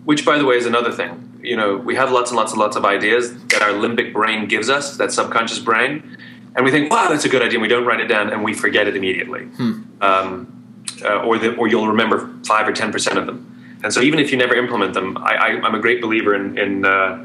which, 0.05 0.25
by 0.25 0.37
the 0.37 0.45
way, 0.45 0.55
is 0.55 0.65
another 0.65 0.91
thing. 0.91 1.24
You 1.45 1.55
know, 1.55 1.77
we 1.77 1.95
have 1.95 2.11
lots 2.11 2.31
and 2.31 2.37
lots 2.37 2.51
and 2.51 2.59
lots 2.59 2.75
of 2.75 2.85
ideas 2.85 3.33
that 3.47 3.61
our 3.61 3.69
limbic 3.69 4.11
brain 4.13 4.47
gives 4.47 4.69
us, 4.69 4.97
that 4.97 5.11
subconscious 5.11 5.59
brain, 5.59 6.17
and 6.55 6.65
we 6.65 6.71
think, 6.71 6.91
"Wow, 6.91 7.09
that's 7.09 7.25
a 7.25 7.29
good 7.29 7.41
idea." 7.41 7.55
And 7.55 7.61
we 7.61 7.67
don't 7.67 7.85
write 7.85 7.99
it 7.99 8.07
down, 8.07 8.31
and 8.31 8.43
we 8.43 8.53
forget 8.53 8.87
it 8.87 8.95
immediately, 8.95 9.47
um, 10.01 10.47
uh, 11.03 11.17
or 11.27 11.37
the, 11.37 11.55
or 11.55 11.67
you'll 11.67 11.87
remember 11.87 12.29
five 12.45 12.67
or 12.67 12.71
ten 12.73 12.91
percent 12.91 13.17
of 13.17 13.25
them. 13.25 13.51
And 13.83 13.93
so, 13.93 14.01
even 14.01 14.19
if 14.19 14.31
you 14.31 14.37
never 14.37 14.55
implement 14.55 14.93
them, 14.95 15.17
I, 15.17 15.35
I, 15.35 15.47
I'm 15.61 15.75
a 15.75 15.79
great 15.79 16.01
believer 16.01 16.33
in 16.33 16.57
in, 16.57 16.85
uh, 16.85 17.23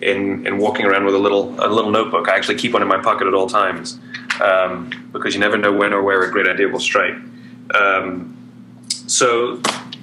in 0.00 0.46
in 0.46 0.58
walking 0.58 0.86
around 0.86 1.04
with 1.04 1.14
a 1.14 1.18
little 1.18 1.54
a 1.58 1.68
little 1.68 1.90
notebook. 1.90 2.28
I 2.28 2.36
actually 2.36 2.56
keep 2.56 2.72
one 2.72 2.82
in 2.82 2.88
my 2.88 3.02
pocket 3.02 3.26
at 3.26 3.34
all 3.34 3.48
times 3.48 3.98
um, 4.40 4.90
because 5.12 5.34
you 5.34 5.40
never 5.40 5.56
know 5.58 5.72
when 5.72 5.92
or 5.92 6.02
where 6.02 6.22
a 6.22 6.30
great 6.30 6.46
idea 6.46 6.68
will 6.68 6.80
strike. 6.80 7.16
Um, 7.74 8.36
so, 9.08 9.60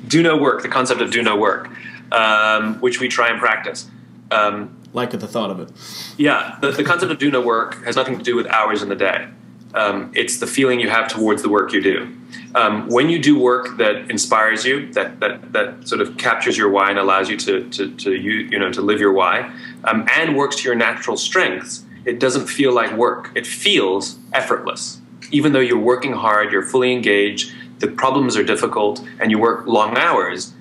do 0.07 0.21
no 0.21 0.35
work. 0.37 0.61
The 0.61 0.67
concept 0.67 0.99
of 1.01 1.11
do 1.11 1.21
no 1.21 1.37
work, 1.37 1.69
um, 2.13 2.75
which 2.79 2.99
we 2.99 3.07
try 3.07 3.29
and 3.29 3.39
practice. 3.39 3.89
Um, 4.31 4.77
like 4.93 5.13
at 5.13 5.19
the 5.19 5.27
thought 5.27 5.49
of 5.49 5.59
it. 5.59 5.71
yeah, 6.17 6.57
the, 6.61 6.71
the 6.71 6.83
concept 6.83 7.11
of 7.11 7.17
do 7.17 7.31
no 7.31 7.41
work 7.41 7.83
has 7.83 7.95
nothing 7.95 8.17
to 8.17 8.23
do 8.23 8.35
with 8.35 8.47
hours 8.47 8.81
in 8.83 8.89
the 8.89 8.95
day. 8.95 9.27
Um, 9.73 10.11
it's 10.13 10.39
the 10.39 10.45
feeling 10.45 10.79
you 10.79 10.89
have 10.89 11.07
towards 11.07 11.41
the 11.41 11.49
work 11.49 11.73
you 11.73 11.81
do. 11.81 12.15
Um, 12.53 12.87
when 12.89 13.09
you 13.09 13.17
do 13.17 13.39
work 13.39 13.77
that 13.77 14.11
inspires 14.11 14.63
you, 14.63 14.93
that, 14.93 15.19
that, 15.19 15.51
that 15.53 15.87
sort 15.87 16.01
of 16.01 16.15
captures 16.17 16.55
your 16.55 16.69
why 16.69 16.91
and 16.91 16.99
allows 16.99 17.27
you 17.27 17.37
to, 17.37 17.67
to, 17.71 17.95
to 17.95 18.13
you, 18.13 18.33
you 18.51 18.59
know, 18.59 18.71
to 18.71 18.81
live 18.81 18.99
your 18.99 19.13
why, 19.13 19.51
um, 19.85 20.07
and 20.15 20.37
works 20.37 20.57
to 20.57 20.63
your 20.63 20.75
natural 20.75 21.17
strengths, 21.17 21.83
it 22.05 22.19
doesn't 22.19 22.45
feel 22.47 22.71
like 22.71 22.91
work. 22.95 23.31
It 23.33 23.47
feels 23.47 24.19
effortless. 24.31 25.01
Even 25.31 25.53
though 25.53 25.59
you're 25.59 25.79
working 25.79 26.13
hard, 26.13 26.51
you're 26.51 26.61
fully 26.61 26.93
engaged, 26.93 27.51
the 27.79 27.87
problems 27.87 28.37
are 28.37 28.43
difficult, 28.43 29.03
and 29.19 29.31
you 29.31 29.39
work 29.39 29.65
long 29.65 29.97
hours, 29.97 30.53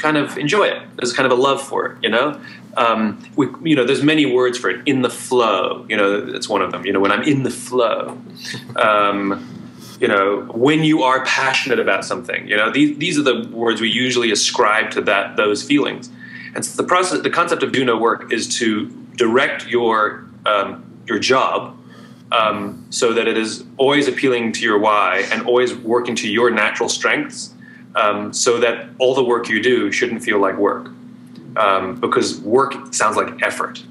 kind 0.00 0.16
of 0.16 0.36
enjoy 0.38 0.64
it. 0.64 0.82
There's 0.96 1.12
kind 1.12 1.30
of 1.30 1.38
a 1.38 1.40
love 1.40 1.62
for 1.62 1.86
it, 1.86 1.98
you 2.02 2.08
know. 2.08 2.40
Um, 2.76 3.22
we, 3.36 3.46
you 3.62 3.76
know, 3.76 3.84
there's 3.84 4.02
many 4.02 4.26
words 4.26 4.58
for 4.58 4.70
it. 4.70 4.86
In 4.86 5.02
the 5.02 5.10
flow, 5.10 5.84
you 5.88 5.96
know, 5.96 6.20
that's 6.20 6.48
one 6.48 6.62
of 6.62 6.72
them. 6.72 6.86
You 6.86 6.92
know, 6.92 7.00
when 7.00 7.12
I'm 7.12 7.22
in 7.22 7.42
the 7.42 7.50
flow. 7.50 8.18
Um, 8.76 9.56
you 10.00 10.08
know, 10.08 10.46
when 10.54 10.82
you 10.82 11.02
are 11.02 11.22
passionate 11.26 11.78
about 11.78 12.06
something, 12.06 12.48
you 12.48 12.56
know, 12.56 12.70
these 12.70 12.96
these 12.96 13.18
are 13.18 13.22
the 13.22 13.46
words 13.52 13.82
we 13.82 13.90
usually 13.90 14.32
ascribe 14.32 14.90
to 14.92 15.02
that 15.02 15.36
those 15.36 15.62
feelings. 15.62 16.10
And 16.54 16.64
so 16.64 16.80
the 16.80 16.88
process, 16.88 17.20
the 17.20 17.30
concept 17.30 17.62
of 17.62 17.70
do 17.70 17.84
no 17.84 17.98
work 17.98 18.32
is 18.32 18.48
to 18.58 18.86
direct 19.16 19.66
your 19.66 20.24
um, 20.46 21.02
your 21.06 21.18
job 21.18 21.76
um, 22.32 22.86
so 22.90 23.12
that 23.12 23.28
it 23.28 23.36
is 23.36 23.64
always 23.76 24.08
appealing 24.08 24.52
to 24.52 24.62
your 24.62 24.78
why 24.78 25.26
and 25.32 25.42
always 25.42 25.74
working 25.74 26.14
to 26.16 26.28
your 26.28 26.50
natural 26.50 26.88
strengths, 26.88 27.52
um, 27.94 28.32
so 28.32 28.58
that 28.60 28.88
all 28.98 29.14
the 29.14 29.24
work 29.24 29.48
you 29.48 29.62
do 29.62 29.90
shouldn't 29.90 30.22
feel 30.22 30.38
like 30.38 30.56
work, 30.56 30.90
um, 31.56 31.98
because 32.00 32.40
work 32.40 32.94
sounds 32.94 33.16
like 33.16 33.42
effort. 33.42 33.82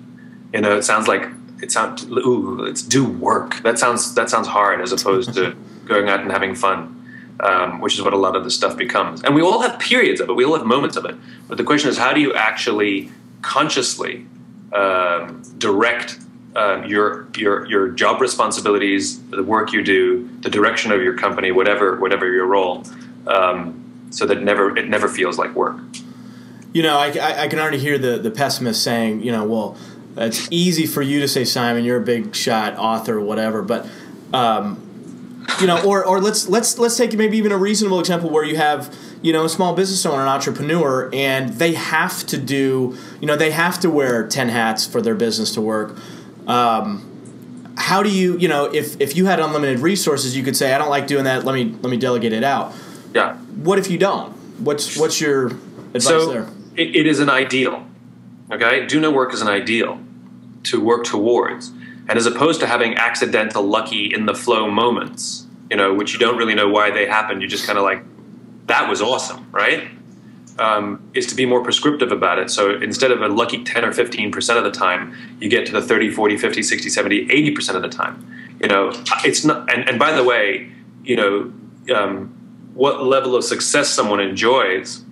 You 0.53 0.61
know, 0.61 0.77
it 0.77 0.83
sounds 0.83 1.07
like 1.07 1.27
it 1.61 1.71
sounds 1.71 2.05
ooh, 2.05 2.63
it's 2.65 2.81
do 2.81 3.07
work. 3.07 3.61
That 3.63 3.77
sounds 3.77 4.15
that 4.15 4.29
sounds 4.29 4.47
hard 4.47 4.81
as 4.81 4.91
opposed 4.91 5.33
to 5.35 5.55
going 5.85 6.09
out 6.09 6.21
and 6.21 6.31
having 6.31 6.55
fun. 6.55 6.95
Um, 7.41 7.79
which 7.79 7.93
is 7.93 8.01
what 8.01 8.11
a 8.11 8.17
lot 8.17 8.35
of 8.35 8.43
this 8.43 8.53
stuff 8.53 8.75
becomes. 8.75 9.23
And 9.23 9.33
we 9.33 9.41
all 9.41 9.61
have 9.61 9.79
periods 9.79 10.19
of 10.19 10.27
it. 10.27 10.33
We 10.33 10.43
all 10.43 10.57
have 10.57 10.65
moments 10.65 10.97
of 10.97 11.05
it. 11.05 11.15
But 11.47 11.57
the 11.57 11.63
question 11.63 11.89
is, 11.89 11.97
how 11.97 12.11
do 12.11 12.19
you 12.19 12.33
actually 12.33 13.09
consciously 13.41 14.25
um, 14.73 15.41
direct 15.57 16.19
um, 16.55 16.85
your 16.85 17.27
your 17.37 17.65
your 17.67 17.89
job 17.89 18.21
responsibilities, 18.21 19.21
the 19.29 19.43
work 19.43 19.71
you 19.71 19.83
do, 19.83 20.29
the 20.41 20.49
direction 20.49 20.91
of 20.91 21.01
your 21.01 21.15
company, 21.17 21.51
whatever 21.51 21.99
whatever 21.99 22.29
your 22.29 22.45
role, 22.45 22.83
um, 23.27 23.78
so 24.09 24.25
that 24.25 24.41
never 24.41 24.75
it 24.77 24.89
never 24.89 25.07
feels 25.07 25.37
like 25.37 25.55
work. 25.55 25.79
You 26.71 26.83
know, 26.83 26.97
I, 26.97 27.43
I, 27.43 27.47
can 27.47 27.57
already 27.57 27.79
hear 27.79 27.97
the, 27.97 28.19
the 28.19 28.29
pessimist 28.29 28.83
saying, 28.83 29.23
you 29.23 29.31
know, 29.31 29.43
well, 29.43 29.75
it's 30.15 30.47
easy 30.51 30.85
for 30.85 31.01
you 31.01 31.19
to 31.19 31.27
say, 31.27 31.43
Simon, 31.43 31.83
you're 31.83 31.97
a 31.97 32.03
big 32.03 32.35
shot 32.35 32.77
author 32.77 33.17
or 33.17 33.21
whatever, 33.21 33.63
but, 33.63 33.87
um, 34.33 34.85
you 35.59 35.65
know, 35.65 35.83
or, 35.83 36.05
or 36.05 36.21
let's 36.21 36.47
let's 36.47 36.77
let's 36.77 36.95
take 36.95 37.13
maybe 37.13 37.37
even 37.37 37.51
a 37.51 37.57
reasonable 37.57 37.99
example 37.99 38.29
where 38.29 38.43
you 38.43 38.55
have, 38.55 38.95
you 39.23 39.33
know, 39.33 39.45
a 39.45 39.49
small 39.49 39.73
business 39.73 40.05
owner, 40.05 40.21
an 40.21 40.27
entrepreneur, 40.27 41.09
and 41.11 41.53
they 41.53 41.73
have 41.73 42.23
to 42.27 42.37
do, 42.37 42.95
you 43.19 43.25
know, 43.25 43.35
they 43.35 43.49
have 43.49 43.79
to 43.79 43.89
wear 43.89 44.27
ten 44.27 44.49
hats 44.49 44.85
for 44.85 45.01
their 45.01 45.15
business 45.15 45.53
to 45.55 45.61
work. 45.61 45.97
Um, 46.45 47.05
how 47.77 48.03
do 48.03 48.09
you, 48.09 48.37
you 48.37 48.47
know, 48.47 48.65
if 48.65 48.99
if 49.01 49.15
you 49.15 49.25
had 49.25 49.39
unlimited 49.39 49.79
resources, 49.79 50.37
you 50.37 50.43
could 50.43 50.55
say, 50.55 50.73
I 50.73 50.77
don't 50.77 50.89
like 50.89 51.07
doing 51.07 51.23
that. 51.23 51.45
Let 51.45 51.55
me 51.55 51.75
let 51.81 51.89
me 51.89 51.97
delegate 51.97 52.33
it 52.33 52.43
out. 52.43 52.73
Yeah. 53.13 53.35
What 53.37 53.79
if 53.79 53.89
you 53.89 53.97
don't? 53.97 54.31
What's 54.59 54.97
what's 54.97 55.19
your 55.21 55.47
advice 55.47 56.03
so 56.03 56.31
there? 56.31 56.47
It, 56.75 56.95
it 56.95 57.07
is 57.07 57.19
an 57.19 57.29
ideal. 57.29 57.85
Okay, 58.51 58.85
do 58.85 58.99
no 58.99 59.11
work 59.11 59.33
is 59.33 59.41
an 59.41 59.47
ideal 59.47 59.99
to 60.63 60.81
work 60.81 61.03
towards, 61.05 61.69
and 62.07 62.11
as 62.11 62.25
opposed 62.25 62.59
to 62.61 62.67
having 62.67 62.95
accidental, 62.95 63.63
lucky, 63.63 64.13
in 64.13 64.25
the 64.25 64.33
flow 64.33 64.69
moments, 64.69 65.45
you 65.69 65.77
know, 65.77 65.93
which 65.93 66.13
you 66.13 66.19
don't 66.19 66.37
really 66.37 66.55
know 66.55 66.67
why 66.67 66.89
they 66.91 67.05
happened. 67.05 67.41
You 67.41 67.47
just 67.47 67.65
kind 67.65 67.77
of 67.77 67.83
like, 67.83 68.03
that 68.65 68.89
was 68.89 69.01
awesome, 69.01 69.47
right? 69.51 69.87
Um, 70.57 71.09
is 71.13 71.27
to 71.27 71.35
be 71.35 71.45
more 71.45 71.63
prescriptive 71.63 72.11
about 72.11 72.39
it. 72.39 72.49
So 72.49 72.75
instead 72.81 73.11
of 73.11 73.21
a 73.21 73.29
lucky 73.29 73.63
10 73.63 73.85
or 73.85 73.93
15% 73.93 74.57
of 74.57 74.63
the 74.63 74.71
time, 74.71 75.15
you 75.39 75.47
get 75.47 75.65
to 75.67 75.71
the 75.71 75.81
30, 75.81 76.11
40, 76.11 76.37
50, 76.37 76.63
60, 76.63 76.89
70, 76.89 77.27
80% 77.27 77.75
of 77.75 77.81
the 77.81 77.87
time. 77.87 78.57
You 78.59 78.67
know, 78.67 78.91
it's 79.23 79.45
not, 79.45 79.71
and, 79.71 79.87
and 79.87 79.97
by 79.97 80.11
the 80.11 80.23
way, 80.23 80.69
you 81.03 81.15
know, 81.15 81.53
um, 81.95 82.35
what 82.79 83.03
level 83.03 83.35
of 83.35 83.43
success 83.43 83.89
someone 83.89 84.21
enjoys 84.21 85.03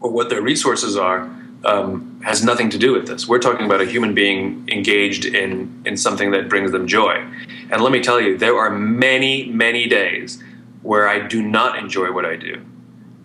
or 0.00 0.10
what 0.10 0.28
their 0.28 0.42
resources 0.42 0.94
are 0.94 1.22
um, 1.64 2.20
has 2.22 2.44
nothing 2.44 2.68
to 2.68 2.76
do 2.76 2.92
with 2.92 3.06
this. 3.06 3.26
We're 3.26 3.38
talking 3.38 3.64
about 3.64 3.80
a 3.80 3.86
human 3.86 4.12
being 4.12 4.68
engaged 4.68 5.24
in 5.24 5.82
in 5.86 5.96
something 5.96 6.32
that 6.32 6.50
brings 6.50 6.72
them 6.72 6.86
joy. 6.86 7.14
And 7.70 7.80
let 7.80 7.92
me 7.92 8.02
tell 8.02 8.20
you, 8.20 8.36
there 8.36 8.56
are 8.58 8.70
many, 8.70 9.46
many 9.46 9.88
days 9.88 10.42
where 10.82 11.08
I 11.08 11.26
do 11.26 11.40
not 11.42 11.78
enjoy 11.78 12.12
what 12.12 12.26
I 12.26 12.36
do. 12.36 12.62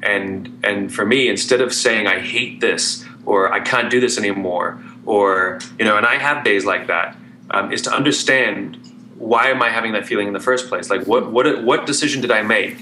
And 0.02 0.34
and 0.64 0.94
for 0.96 1.06
me, 1.06 1.28
instead 1.28 1.60
of 1.60 1.74
saying 1.74 2.08
I 2.08 2.20
hate 2.20 2.62
this 2.62 3.06
or 3.26 3.52
I 3.52 3.60
can't 3.60 3.90
do 3.92 4.00
this 4.00 4.18
anymore, 4.18 4.82
or 5.06 5.60
you 5.78 5.84
know, 5.84 5.98
and 5.98 6.06
I 6.06 6.16
have 6.16 6.46
days 6.46 6.64
like 6.64 6.88
that, 6.88 7.18
um, 7.50 7.74
is 7.74 7.82
to 7.82 7.92
understand 7.92 8.78
why 9.18 9.50
am 9.50 9.62
I 9.62 9.70
having 9.70 9.92
that 9.92 10.06
feeling 10.08 10.28
in 10.28 10.34
the 10.34 10.46
first 10.50 10.70
place? 10.70 10.90
Like 10.90 11.06
what 11.06 11.34
what 11.34 11.46
what 11.66 11.86
decision 11.86 12.22
did 12.22 12.32
I 12.32 12.44
make? 12.44 12.78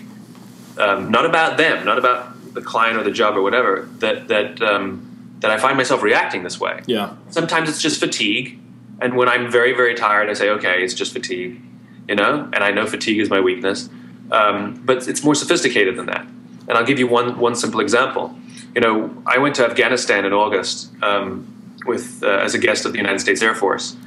Um, 0.79 1.11
not 1.11 1.25
about 1.25 1.57
them, 1.57 1.85
not 1.85 1.97
about 1.97 2.53
the 2.53 2.61
client 2.61 2.97
or 2.97 3.03
the 3.03 3.11
job 3.11 3.35
or 3.35 3.41
whatever. 3.41 3.87
That 3.99 4.29
that 4.29 4.61
um, 4.61 5.35
that 5.39 5.51
I 5.51 5.57
find 5.57 5.77
myself 5.77 6.01
reacting 6.01 6.43
this 6.43 6.59
way. 6.59 6.81
Yeah. 6.85 7.15
Sometimes 7.29 7.69
it's 7.69 7.81
just 7.81 7.99
fatigue, 7.99 8.59
and 9.01 9.15
when 9.15 9.27
I'm 9.27 9.51
very 9.51 9.73
very 9.73 9.95
tired, 9.95 10.29
I 10.29 10.33
say, 10.33 10.49
okay, 10.49 10.83
it's 10.83 10.93
just 10.93 11.13
fatigue, 11.13 11.61
you 12.07 12.15
know, 12.15 12.49
and 12.53 12.63
I 12.63 12.71
know 12.71 12.85
fatigue 12.85 13.19
is 13.19 13.29
my 13.29 13.39
weakness. 13.39 13.89
Um, 14.31 14.81
but 14.85 15.07
it's 15.07 15.23
more 15.23 15.35
sophisticated 15.35 15.95
than 15.97 16.05
that. 16.05 16.25
And 16.67 16.77
I'll 16.77 16.85
give 16.85 16.99
you 16.99 17.07
one 17.07 17.39
one 17.39 17.55
simple 17.55 17.79
example. 17.79 18.35
You 18.75 18.81
know, 18.81 19.23
I 19.25 19.37
went 19.39 19.55
to 19.55 19.65
Afghanistan 19.65 20.25
in 20.25 20.33
August 20.33 20.91
um, 21.01 21.47
with 21.85 22.23
uh, 22.23 22.27
as 22.27 22.53
a 22.53 22.59
guest 22.59 22.85
of 22.85 22.91
the 22.91 22.99
United 22.99 23.19
States 23.19 23.41
Air 23.41 23.55
Force, 23.55 23.97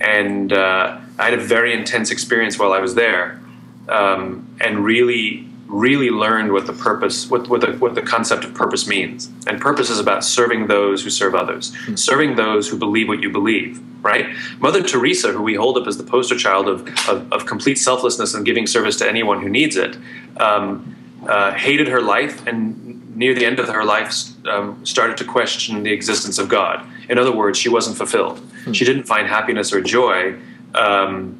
and 0.00 0.52
uh, 0.52 0.98
I 1.18 1.24
had 1.24 1.34
a 1.34 1.42
very 1.42 1.72
intense 1.72 2.10
experience 2.10 2.58
while 2.58 2.72
I 2.72 2.80
was 2.80 2.94
there, 2.94 3.40
um, 3.88 4.54
and 4.60 4.84
really 4.84 5.48
really 5.72 6.10
learned 6.10 6.52
what 6.52 6.66
the 6.66 6.72
purpose, 6.72 7.30
what, 7.30 7.48
what, 7.48 7.62
the, 7.62 7.72
what 7.78 7.94
the 7.94 8.02
concept 8.02 8.44
of 8.44 8.52
purpose 8.52 8.86
means. 8.86 9.30
And 9.46 9.58
purpose 9.58 9.88
is 9.88 9.98
about 9.98 10.22
serving 10.22 10.66
those 10.66 11.02
who 11.02 11.08
serve 11.08 11.34
others, 11.34 11.72
mm-hmm. 11.72 11.94
serving 11.96 12.36
those 12.36 12.68
who 12.68 12.76
believe 12.76 13.08
what 13.08 13.20
you 13.20 13.30
believe, 13.30 13.82
right? 14.04 14.26
Mother 14.58 14.82
Teresa, 14.82 15.32
who 15.32 15.42
we 15.42 15.54
hold 15.54 15.78
up 15.78 15.86
as 15.86 15.96
the 15.96 16.04
poster 16.04 16.36
child 16.36 16.68
of, 16.68 16.86
of, 17.08 17.32
of 17.32 17.46
complete 17.46 17.78
selflessness 17.78 18.34
and 18.34 18.44
giving 18.44 18.66
service 18.66 18.96
to 18.98 19.08
anyone 19.08 19.40
who 19.40 19.48
needs 19.48 19.76
it, 19.76 19.96
um, 20.36 20.94
uh, 21.26 21.52
hated 21.52 21.88
her 21.88 22.02
life 22.02 22.46
and 22.46 23.16
near 23.16 23.34
the 23.34 23.46
end 23.46 23.58
of 23.58 23.68
her 23.68 23.84
life 23.84 24.12
um, 24.46 24.84
started 24.84 25.16
to 25.16 25.24
question 25.24 25.82
the 25.82 25.92
existence 25.92 26.38
of 26.38 26.48
God. 26.48 26.86
In 27.08 27.18
other 27.18 27.32
words, 27.32 27.58
she 27.58 27.70
wasn't 27.70 27.96
fulfilled. 27.96 28.38
Mm-hmm. 28.38 28.72
She 28.72 28.84
didn't 28.84 29.04
find 29.04 29.26
happiness 29.26 29.72
or 29.72 29.80
joy 29.80 30.36
um, 30.74 31.38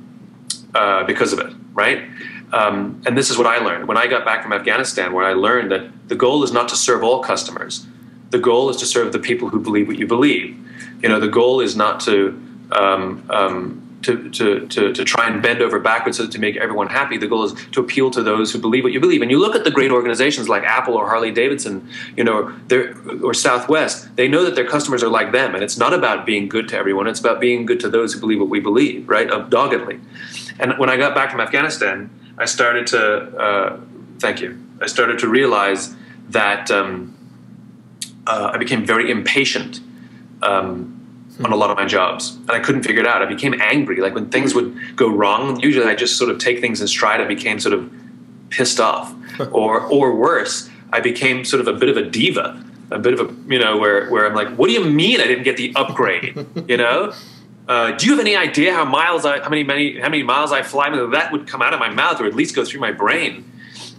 uh, 0.74 1.05
because 1.05 1.33
of 1.35 1.39
it, 1.39 1.53
right? 1.74 2.09
Um, 2.53 3.03
and 3.07 3.16
this 3.16 3.30
is 3.30 3.38
what 3.38 3.46
I 3.46 3.59
learned 3.59 3.88
when 3.88 3.96
I 3.96 4.07
got 4.07 4.24
back 4.24 4.42
from 4.42 4.53
Afghanistan, 4.53 5.12
where 5.12 5.24
I 5.24 5.32
learned 5.32 5.70
that 5.72 6.09
the 6.09 6.14
goal 6.14 6.44
is 6.44 6.53
not 6.53 6.68
to 6.68 6.76
serve 6.76 7.03
all 7.03 7.22
customers. 7.22 7.86
The 8.30 8.38
goal 8.38 8.68
is 8.70 8.76
to 8.78 8.86
serve 8.86 9.12
the 9.12 9.18
people 9.18 9.48
who 9.48 9.61
believe 9.61 9.88
what 9.88 9.98
you 9.98 10.07
believe. 10.07 10.59
You 11.03 11.09
know, 11.09 11.18
the 11.18 11.28
goal 11.28 11.61
is 11.61 11.76
not 11.76 12.00
to 12.00 12.40
um, 12.72 13.24
um, 13.30 13.82
to, 14.03 14.30
to, 14.30 14.66
to, 14.66 14.92
to, 14.92 15.05
try 15.05 15.28
and 15.28 15.42
bend 15.42 15.62
over 15.62 15.78
backwards 15.78 16.18
to, 16.18 16.28
to 16.28 16.38
make 16.38 16.57
everyone 16.57 16.88
happy. 16.88 17.16
The 17.18 17.28
goal 17.28 17.44
is 17.44 17.55
to 17.72 17.80
appeal 17.80 18.11
to 18.11 18.22
those 18.22 18.53
who 18.53 18.59
believe 18.59 18.84
what 18.84 18.92
you 18.92 19.00
believe. 19.00 19.22
And 19.22 19.30
you 19.30 19.38
look 19.38 19.55
at 19.55 19.64
the 19.64 19.70
great 19.70 19.90
organizations 19.90 20.48
like 20.48 20.64
Apple 20.64 20.94
or 20.94 21.09
Harley 21.09 21.30
Davidson, 21.30 21.88
you 22.16 22.24
know, 22.24 22.53
or 23.22 23.34
Southwest. 23.34 24.14
They 24.16 24.28
know 24.28 24.44
that 24.44 24.55
their 24.55 24.66
customers 24.66 25.03
are 25.03 25.09
like 25.09 25.32
them, 25.32 25.55
and 25.55 25.62
it's 25.62 25.78
not 25.78 25.92
about 25.92 26.26
being 26.26 26.48
good 26.48 26.68
to 26.68 26.76
everyone. 26.76 27.07
It's 27.07 27.20
about 27.20 27.40
being 27.40 27.64
good 27.64 27.80
to 27.80 27.88
those 27.88 28.12
who 28.12 28.20
believe 28.20 28.40
what 28.40 28.48
we 28.48 28.61
believe, 28.61 29.09
right? 29.09 29.28
Doggedly. 29.28 30.00
And 30.59 30.76
when 30.78 30.90
I 30.90 30.96
got 30.96 31.14
back 31.14 31.30
from 31.30 31.40
Afghanistan, 31.40 32.11
I 32.39 32.45
started 32.47 32.87
to 32.89 33.39
uh, 33.39 33.80
thank 34.18 34.41
you. 34.41 34.59
I 34.80 34.87
started 34.87 35.18
to 35.20 35.28
realize 35.28 35.95
that 36.30 36.70
um, 36.70 37.14
uh, 38.26 38.51
I 38.55 38.59
became 38.59 38.85
very 38.85 39.11
impatient 39.11 39.80
um, 40.43 40.99
on 41.45 41.53
a 41.53 41.57
lot 41.57 41.70
of 41.70 41.76
my 41.76 41.85
jobs, 41.85 42.37
and 42.37 42.51
I 42.51 42.61
couldn't 42.61 42.83
figure 42.83 43.01
it 43.01 43.07
out. 43.07 43.22
I 43.22 43.26
became 43.26 43.61
angry. 43.61 44.01
Like 44.01 44.14
when 44.14 44.28
things 44.30 44.55
would 44.55 44.97
go 44.97 45.09
wrong, 45.09 45.61
usually 45.61 45.87
I 45.87 45.95
just 45.95 46.16
sort 46.16 46.30
of 46.30 46.39
take 46.39 46.61
things 46.61 46.80
in 46.80 46.89
stride. 46.89 47.20
I 47.20 47.26
became 47.26 47.61
sort 47.61 47.74
of 47.74 47.93
pissed 48.51 48.80
off, 48.80 49.14
or 49.53 49.83
or 49.83 50.14
worse, 50.14 50.70
I 50.93 51.01
became 51.01 51.45
sort 51.45 51.61
of 51.61 51.68
a 51.68 51.72
bit 51.72 51.89
of 51.89 51.97
a 51.97 52.03
diva, 52.03 52.62
a 52.91 52.99
bit 52.99 53.18
of 53.18 53.20
a 53.20 53.53
you 53.53 53.59
know 53.59 53.76
where 53.76 54.09
where 54.11 54.26
I'm 54.26 54.35
like, 54.35 54.49
what 54.57 54.68
do 54.68 54.72
you 54.72 54.85
mean 54.85 55.20
I 55.20 55.26
didn't 55.26 55.45
get 55.45 55.57
the 55.57 55.72
upgrade? 55.74 56.47
You 56.68 56.76
know, 56.76 57.12
uh, 57.68 57.92
do 57.92 58.06
you 58.06 58.12
have 58.12 58.20
any 58.20 58.36
idea 58.36 58.72
how 58.74 58.84
miles 58.84 59.24
I, 59.24 59.40
how 59.40 59.48
many, 59.48 59.62
many 59.62 60.00
how 60.00 60.08
many 60.08 60.22
miles 60.22 60.52
I 60.52 60.62
fly? 60.62 60.90
That 60.90 61.32
would 61.32 61.46
come 61.46 61.62
out 61.62 61.72
of 61.72 61.80
my 61.80 61.90
mouth 61.90 62.20
or 62.20 62.26
at 62.26 62.34
least 62.34 62.54
go 62.54 62.64
through 62.64 62.80
my 62.80 62.92
brain, 62.92 63.50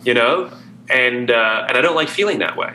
you 0.04 0.14
know. 0.14 0.52
And 0.90 1.32
uh, 1.32 1.66
and 1.68 1.78
I 1.78 1.82
don't 1.82 1.96
like 1.96 2.10
feeling 2.10 2.40
that 2.40 2.58
way. 2.58 2.74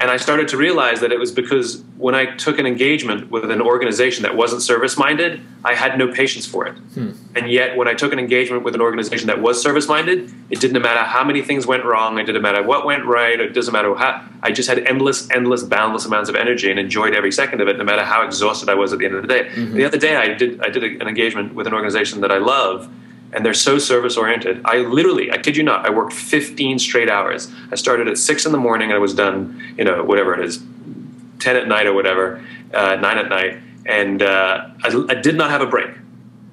And 0.00 0.10
I 0.10 0.16
started 0.16 0.48
to 0.48 0.56
realize 0.56 1.00
that 1.00 1.12
it 1.12 1.18
was 1.18 1.32
because 1.32 1.82
when 1.96 2.14
I 2.14 2.36
took 2.36 2.58
an 2.58 2.66
engagement 2.66 3.30
with 3.30 3.50
an 3.50 3.60
organization 3.60 4.22
that 4.22 4.36
wasn't 4.36 4.62
service 4.62 4.96
minded, 4.96 5.40
I 5.64 5.74
had 5.74 5.98
no 5.98 6.12
patience 6.12 6.46
for 6.46 6.66
it. 6.66 6.74
Hmm. 6.74 7.10
And 7.34 7.50
yet, 7.50 7.76
when 7.76 7.88
I 7.88 7.94
took 7.94 8.12
an 8.12 8.18
engagement 8.18 8.62
with 8.62 8.74
an 8.74 8.80
organization 8.80 9.26
that 9.26 9.40
was 9.40 9.60
service 9.60 9.88
minded, 9.88 10.32
it 10.50 10.60
didn't 10.60 10.80
matter 10.80 11.00
how 11.00 11.24
many 11.24 11.42
things 11.42 11.66
went 11.66 11.84
wrong, 11.84 12.18
it 12.18 12.24
didn't 12.24 12.42
matter 12.42 12.62
what 12.62 12.86
went 12.86 13.04
right, 13.04 13.38
it 13.40 13.52
doesn't 13.54 13.72
matter 13.72 13.94
how. 13.94 14.24
I 14.42 14.52
just 14.52 14.68
had 14.68 14.78
endless, 14.86 15.28
endless, 15.30 15.64
boundless 15.64 16.04
amounts 16.04 16.28
of 16.28 16.36
energy 16.36 16.70
and 16.70 16.78
enjoyed 16.78 17.14
every 17.14 17.32
second 17.32 17.60
of 17.60 17.68
it, 17.68 17.76
no 17.76 17.84
matter 17.84 18.04
how 18.04 18.22
exhausted 18.22 18.68
I 18.68 18.74
was 18.74 18.92
at 18.92 19.00
the 19.00 19.06
end 19.06 19.14
of 19.16 19.22
the 19.22 19.28
day. 19.28 19.48
Mm-hmm. 19.48 19.74
The 19.74 19.84
other 19.84 19.98
day, 19.98 20.16
I 20.16 20.34
did, 20.34 20.60
I 20.62 20.68
did 20.68 20.84
an 20.84 21.08
engagement 21.08 21.54
with 21.54 21.66
an 21.66 21.74
organization 21.74 22.20
that 22.20 22.30
I 22.30 22.38
love 22.38 22.88
and 23.32 23.44
they're 23.44 23.54
so 23.54 23.78
service 23.78 24.16
oriented. 24.16 24.60
I 24.64 24.78
literally, 24.78 25.30
I 25.30 25.38
kid 25.38 25.56
you 25.56 25.62
not, 25.62 25.86
I 25.86 25.90
worked 25.90 26.12
15 26.12 26.78
straight 26.78 27.10
hours. 27.10 27.50
I 27.70 27.76
started 27.76 28.08
at 28.08 28.18
six 28.18 28.46
in 28.46 28.52
the 28.52 28.58
morning 28.58 28.88
and 28.88 28.96
I 28.96 28.98
was 28.98 29.14
done, 29.14 29.74
you 29.76 29.84
know, 29.84 30.02
whatever 30.04 30.34
it 30.34 30.44
is, 30.44 30.62
10 31.40 31.56
at 31.56 31.68
night 31.68 31.86
or 31.86 31.92
whatever, 31.92 32.44
uh, 32.72 32.96
nine 32.96 33.18
at 33.18 33.28
night. 33.28 33.58
And 33.86 34.22
uh, 34.22 34.68
I, 34.82 35.04
I, 35.08 35.14
did 35.14 35.36
not 35.36 35.50
have 35.50 35.60
a 35.60 35.66
break. 35.66 35.90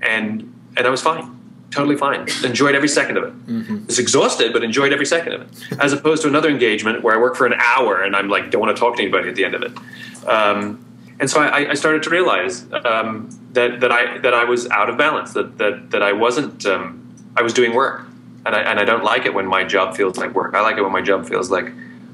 And, 0.02 0.54
and 0.78 0.88
I 0.88 0.90
was 0.90 1.02
fine, 1.02 1.38
totally 1.72 1.98
fine. 1.98 2.28
Enjoyed 2.44 2.76
every 2.76 2.88
second 2.88 3.18
of 3.18 3.24
it. 3.26 3.48
Mm-hmm. 3.48 3.86
Was 3.88 4.00
exhausted, 4.00 4.54
but 4.54 4.64
enjoyed 4.64 4.94
every 4.94 5.06
second 5.06 5.34
of 5.34 5.42
it. 5.42 5.80
As 5.80 5.92
opposed 5.92 6.22
to 6.22 6.28
another 6.28 6.50
engagement 6.50 7.04
where 7.04 7.16
I 7.16 7.20
work 7.20 7.36
for 7.36 7.46
an 7.46 7.56
hour 7.60 8.02
and 8.02 8.16
I'm 8.16 8.30
like, 8.30 8.52
don't 8.52 8.62
want 8.62 8.76
to 8.76 8.80
talk 8.80 8.98
to 8.98 9.02
anybody 9.02 9.30
at 9.30 9.36
the 9.36 9.44
end 9.44 9.56
of 9.56 9.64
it. 9.64 10.28
Um, 10.28 10.86
and 11.20 11.30
so 11.30 11.42
I, 11.42 11.72
I, 11.72 11.74
started 11.76 12.04
to 12.04 12.10
realize 12.10 12.66
um, 12.84 13.30
that, 13.56 13.80
that 13.80 13.92
I 13.92 14.18
that 14.20 14.34
I 14.34 14.44
was 14.44 14.70
out 14.70 14.90
of 14.90 14.98
balance. 14.98 15.34
That 15.34 15.58
that, 15.58 15.92
that 15.92 16.02
I 16.02 16.14
wasn't. 16.14 16.66
Um, 16.66 17.02
I 17.36 17.42
was 17.42 17.54
doing 17.54 17.74
work, 17.74 18.06
and 18.46 18.56
I 18.56 18.60
and 18.62 18.80
I 18.80 18.86
don't 18.86 19.04
like 19.04 19.26
it 19.26 19.34
when 19.34 19.48
my 19.48 19.64
job 19.64 19.96
feels 19.96 20.18
like 20.18 20.34
work. 20.34 20.54
I 20.54 20.62
like 20.62 20.78
it 20.78 20.84
when 20.84 20.92
my 20.92 21.02
job 21.02 21.28
feels 21.28 21.50
like 21.50 21.72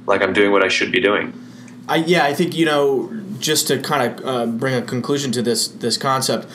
like 0.07 0.21
I'm 0.21 0.33
doing 0.33 0.51
what 0.51 0.63
I 0.63 0.67
should 0.67 0.91
be 0.91 1.01
doing. 1.01 1.33
I, 1.87 1.97
yeah, 1.97 2.25
I 2.25 2.33
think 2.33 2.55
you 2.55 2.65
know 2.65 3.11
just 3.39 3.67
to 3.67 3.79
kind 3.81 4.19
of 4.19 4.25
uh, 4.25 4.45
bring 4.45 4.73
a 4.73 4.81
conclusion 4.81 5.31
to 5.33 5.41
this 5.41 5.67
this 5.67 5.97
concept. 5.97 6.47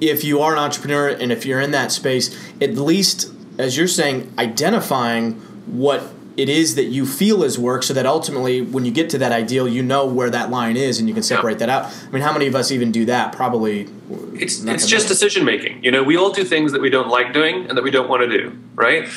If 0.00 0.24
you 0.24 0.40
are 0.40 0.52
an 0.52 0.58
entrepreneur 0.58 1.08
and 1.08 1.30
if 1.30 1.46
you're 1.46 1.60
in 1.60 1.70
that 1.70 1.92
space, 1.92 2.36
at 2.60 2.74
least 2.74 3.32
as 3.58 3.76
you're 3.76 3.88
saying, 3.88 4.32
identifying 4.38 5.34
what 5.66 6.02
it 6.36 6.48
is 6.48 6.74
that 6.74 6.84
you 6.84 7.06
feel 7.06 7.42
is 7.42 7.58
work 7.58 7.82
so 7.82 7.94
that 7.94 8.06
ultimately 8.06 8.60
when 8.60 8.84
you 8.84 8.90
get 8.90 9.08
to 9.10 9.18
that 9.18 9.32
ideal 9.32 9.68
you 9.68 9.82
know 9.82 10.06
where 10.06 10.30
that 10.30 10.50
line 10.50 10.76
is 10.76 10.98
and 10.98 11.08
you 11.08 11.14
can 11.14 11.22
separate 11.22 11.52
yeah. 11.52 11.66
that 11.66 11.68
out. 11.68 11.84
I 12.06 12.10
mean 12.10 12.22
how 12.22 12.32
many 12.32 12.46
of 12.46 12.54
us 12.54 12.70
even 12.70 12.92
do 12.92 13.04
that? 13.06 13.32
Probably 13.32 13.88
it's, 14.34 14.62
it's 14.64 14.86
just 14.86 15.08
decision 15.08 15.44
making 15.44 15.82
you 15.84 15.90
know 15.90 16.02
we 16.02 16.16
all 16.16 16.32
do 16.32 16.44
things 16.44 16.72
that 16.72 16.80
we 16.80 16.90
don't 16.90 17.08
like 17.08 17.32
doing 17.32 17.66
and 17.68 17.76
that 17.76 17.84
we 17.84 17.90
don't 17.90 18.08
want 18.08 18.22
to 18.22 18.28
do 18.28 18.58
right? 18.74 19.08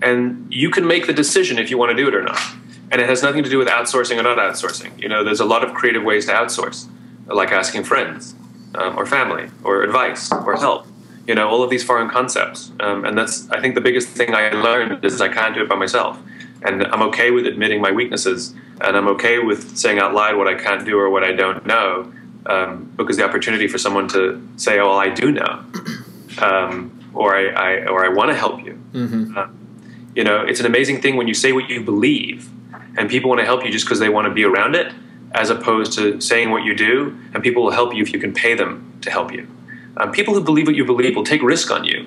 And 0.00 0.52
you 0.52 0.70
can 0.70 0.86
make 0.86 1.06
the 1.06 1.12
decision 1.12 1.58
if 1.58 1.70
you 1.70 1.78
want 1.78 1.90
to 1.90 1.96
do 1.96 2.08
it 2.08 2.14
or 2.14 2.22
not. 2.22 2.40
And 2.90 3.00
it 3.00 3.08
has 3.08 3.22
nothing 3.22 3.44
to 3.44 3.48
do 3.48 3.58
with 3.58 3.68
outsourcing 3.68 4.18
or 4.18 4.22
not 4.22 4.38
outsourcing. 4.38 4.98
You 5.00 5.08
know 5.08 5.24
there's 5.24 5.40
a 5.40 5.44
lot 5.44 5.64
of 5.64 5.74
creative 5.74 6.02
ways 6.02 6.26
to 6.26 6.32
outsource 6.32 6.88
like 7.26 7.52
asking 7.52 7.84
friends 7.84 8.34
um, 8.74 8.98
or 8.98 9.06
family 9.06 9.48
or 9.62 9.82
advice 9.82 10.32
or 10.32 10.56
help. 10.56 10.86
You 11.26 11.34
know 11.34 11.48
all 11.48 11.62
of 11.62 11.70
these 11.70 11.84
foreign 11.84 12.08
concepts. 12.08 12.72
Um, 12.80 13.04
and 13.04 13.16
that's 13.16 13.48
i 13.50 13.60
think 13.60 13.74
the 13.74 13.80
biggest 13.80 14.08
thing 14.08 14.34
i 14.34 14.50
learned 14.50 15.04
is 15.04 15.20
i 15.20 15.28
can't 15.28 15.54
do 15.54 15.62
it 15.62 15.68
by 15.68 15.76
myself 15.76 16.18
and 16.64 16.84
I'm 16.84 17.02
okay 17.02 17.30
with 17.30 17.46
admitting 17.46 17.80
my 17.80 17.90
weaknesses, 17.90 18.54
and 18.80 18.96
I'm 18.96 19.08
okay 19.08 19.38
with 19.38 19.76
saying 19.76 19.98
out 19.98 20.14
loud 20.14 20.36
what 20.36 20.48
I 20.48 20.54
can't 20.54 20.84
do 20.84 20.98
or 20.98 21.10
what 21.10 21.24
I 21.24 21.32
don't 21.32 21.64
know, 21.66 22.12
um, 22.46 22.92
because 22.96 23.16
the 23.16 23.24
opportunity 23.24 23.68
for 23.68 23.78
someone 23.78 24.08
to 24.08 24.46
say, 24.56 24.78
"Oh, 24.78 24.88
well, 24.88 24.98
I 24.98 25.08
do 25.08 25.32
know," 25.32 25.64
um, 26.38 27.10
or 27.14 27.36
I, 27.36 27.46
I, 27.48 27.86
or 27.86 28.04
I 28.04 28.08
want 28.08 28.30
to 28.30 28.36
help 28.36 28.64
you. 28.64 28.82
Mm-hmm. 28.92 29.36
Uh, 29.36 29.48
you 30.14 30.24
know, 30.24 30.42
it's 30.42 30.60
an 30.60 30.66
amazing 30.66 31.00
thing 31.00 31.16
when 31.16 31.26
you 31.26 31.34
say 31.34 31.52
what 31.52 31.68
you 31.68 31.82
believe, 31.82 32.48
and 32.96 33.10
people 33.10 33.28
want 33.28 33.40
to 33.40 33.46
help 33.46 33.64
you 33.64 33.70
just 33.70 33.84
because 33.84 33.98
they 33.98 34.08
want 34.08 34.26
to 34.26 34.32
be 34.32 34.44
around 34.44 34.74
it, 34.74 34.92
as 35.32 35.50
opposed 35.50 35.92
to 35.94 36.20
saying 36.20 36.50
what 36.50 36.64
you 36.64 36.74
do, 36.74 37.18
and 37.34 37.42
people 37.42 37.62
will 37.62 37.70
help 37.70 37.94
you 37.94 38.02
if 38.02 38.12
you 38.12 38.20
can 38.20 38.32
pay 38.32 38.54
them 38.54 38.98
to 39.00 39.10
help 39.10 39.32
you. 39.32 39.48
Um, 39.96 40.12
people 40.12 40.34
who 40.34 40.42
believe 40.42 40.66
what 40.66 40.76
you 40.76 40.84
believe 40.84 41.16
will 41.16 41.24
take 41.24 41.42
risk 41.42 41.70
on 41.70 41.84
you, 41.84 42.06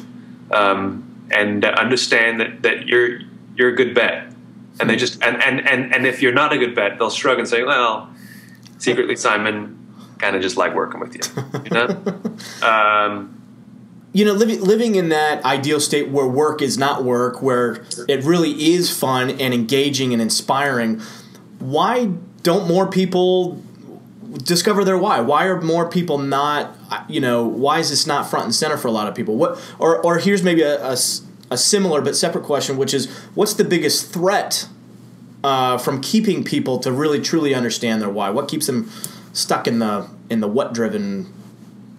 um, 0.51 1.03
and 1.31 1.65
understand 1.65 2.39
that 2.39 2.61
that 2.61 2.87
you're 2.87 3.19
you're 3.57 3.69
a 3.69 3.75
good 3.75 3.93
bet 3.93 4.34
and 4.79 4.89
they 4.89 4.95
just 4.95 5.21
and, 5.23 5.41
and 5.41 5.67
and 5.67 5.93
and 5.93 6.05
if 6.05 6.21
you're 6.21 6.33
not 6.33 6.53
a 6.53 6.57
good 6.57 6.75
bet, 6.75 6.97
they'll 6.99 7.09
shrug 7.09 7.39
and 7.39 7.47
say, 7.47 7.63
"Well, 7.63 8.09
secretly 8.77 9.15
Simon 9.15 9.79
kind 10.17 10.35
of 10.35 10.41
just 10.41 10.57
like 10.57 10.75
working 10.75 10.99
with 10.99 11.15
you." 11.15 11.21
You 11.63 11.69
know. 11.71 12.21
um, 12.67 13.31
you 14.13 14.23
know, 14.23 14.31
living 14.31 14.61
living 14.61 14.95
in 14.95 15.09
that 15.09 15.43
ideal 15.43 15.81
state 15.81 16.09
where 16.09 16.25
work 16.25 16.61
is 16.61 16.77
not 16.77 17.03
work, 17.03 17.41
where 17.41 17.85
it 18.07 18.23
really 18.23 18.73
is 18.73 18.89
fun 18.89 19.29
and 19.29 19.53
engaging 19.53 20.13
and 20.13 20.21
inspiring. 20.21 21.01
Why 21.59 22.05
don't 22.41 22.65
more 22.65 22.87
people 22.87 23.61
discover 24.37 24.85
their 24.85 24.97
why? 24.97 25.19
Why 25.19 25.47
are 25.47 25.59
more 25.59 25.89
people 25.89 26.17
not? 26.17 26.77
You 27.09 27.19
know, 27.19 27.43
why 27.43 27.79
is 27.79 27.89
this 27.89 28.07
not 28.07 28.29
front 28.29 28.45
and 28.45 28.55
center 28.55 28.77
for 28.77 28.87
a 28.87 28.91
lot 28.91 29.09
of 29.09 29.15
people? 29.15 29.35
What? 29.35 29.61
Or 29.79 30.01
or 30.01 30.17
here's 30.19 30.43
maybe 30.43 30.61
a, 30.61 30.81
a 30.81 30.97
a 31.51 31.57
similar 31.57 32.01
but 32.01 32.15
separate 32.15 32.43
question, 32.43 32.77
which 32.77 32.93
is 32.93 33.09
what's 33.35 33.53
the 33.53 33.63
biggest 33.63 34.11
threat 34.11 34.67
uh, 35.43 35.77
from 35.77 36.01
keeping 36.01 36.43
people 36.43 36.79
to 36.79 36.91
really 36.91 37.21
truly 37.21 37.53
understand 37.53 38.01
their 38.01 38.09
why? 38.09 38.29
What 38.29 38.47
keeps 38.47 38.67
them 38.67 38.89
stuck 39.33 39.67
in 39.67 39.79
the 39.79 40.07
in 40.29 40.39
the 40.39 40.47
what 40.47 40.73
driven 40.73 41.31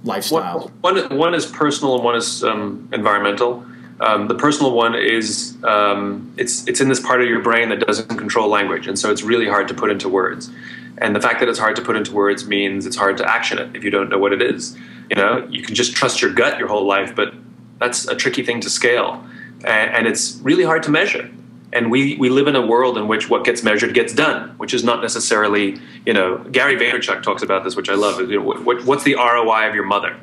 lifestyle? 0.05 0.71
One, 0.81 0.97
one, 0.97 1.19
one 1.19 1.35
is 1.35 1.47
personal 1.47 1.95
and 1.97 2.05
one 2.05 2.17
is 2.17 2.43
um, 2.43 2.89
environmental. 2.93 3.65
Um, 4.01 4.29
the 4.29 4.35
personal 4.35 4.73
one 4.73 4.95
is 4.95 5.57
um, 5.65 6.35
it's 6.37 6.67
it's 6.67 6.81
in 6.81 6.89
this 6.89 7.01
part 7.01 7.23
of 7.23 7.29
your 7.29 7.41
brain 7.41 7.71
that 7.71 7.81
doesn't 7.81 8.17
control 8.19 8.49
language, 8.49 8.87
and 8.87 8.99
so 8.99 9.11
it's 9.11 9.23
really 9.23 9.49
hard 9.49 9.69
to 9.69 9.75
put 9.75 9.91
into 9.91 10.09
words. 10.09 10.51
And 10.99 11.15
the 11.15 11.21
fact 11.21 11.41
that 11.41 11.49
it's 11.49 11.59
hard 11.59 11.77
to 11.77 11.83
put 11.83 11.97
into 11.97 12.13
words 12.13 12.47
means 12.47 12.87
it's 12.87 12.97
hard 12.97 13.19
to 13.19 13.31
action 13.31 13.59
it 13.59 13.75
if 13.77 13.85
you 13.85 13.91
don't 13.91 14.09
know 14.09 14.19
what 14.19 14.33
it 14.33 14.43
is. 14.43 14.77
You 15.11 15.17
know, 15.17 15.47
you 15.51 15.63
can 15.63 15.75
just 15.75 15.95
trust 15.95 16.21
your 16.21 16.33
gut 16.33 16.59
your 16.59 16.69
whole 16.69 16.85
life, 16.85 17.15
but 17.15 17.35
that's 17.79 18.09
a 18.09 18.17
tricky 18.17 18.43
thing 18.43 18.61
to 18.63 18.71
scale 18.71 19.25
and, 19.67 19.95
and 19.95 20.07
it's 20.07 20.39
really 20.43 20.65
hard 20.65 20.83
to 20.85 20.91
measure 20.91 21.31
and 21.73 21.91
we, 21.91 22.17
we 22.17 22.31
live 22.31 22.47
in 22.47 22.57
a 22.57 22.65
world 22.65 22.97
in 22.97 23.07
which 23.07 23.29
what 23.29 23.45
gets 23.45 23.63
measured 23.63 23.93
gets 23.93 24.15
done, 24.15 24.51
which 24.57 24.73
is 24.73 24.85
not 24.85 25.03
necessarily, 25.03 25.79
you 26.07 26.13
know, 26.13 26.39
Gary 26.39 26.77
Vaynerchuk 26.77 27.23
talks 27.23 27.43
about 27.43 27.65
this, 27.65 27.77
which 27.77 27.91
I 27.91 27.95
love. 27.95 28.19
You 28.19 28.41
know, 28.41 28.47
what, 28.47 28.85
what's 28.85 29.05
the 29.05 29.15
ROI 29.15 29.69
of 29.69 29.75
your 29.75 29.85
mother? 29.85 30.17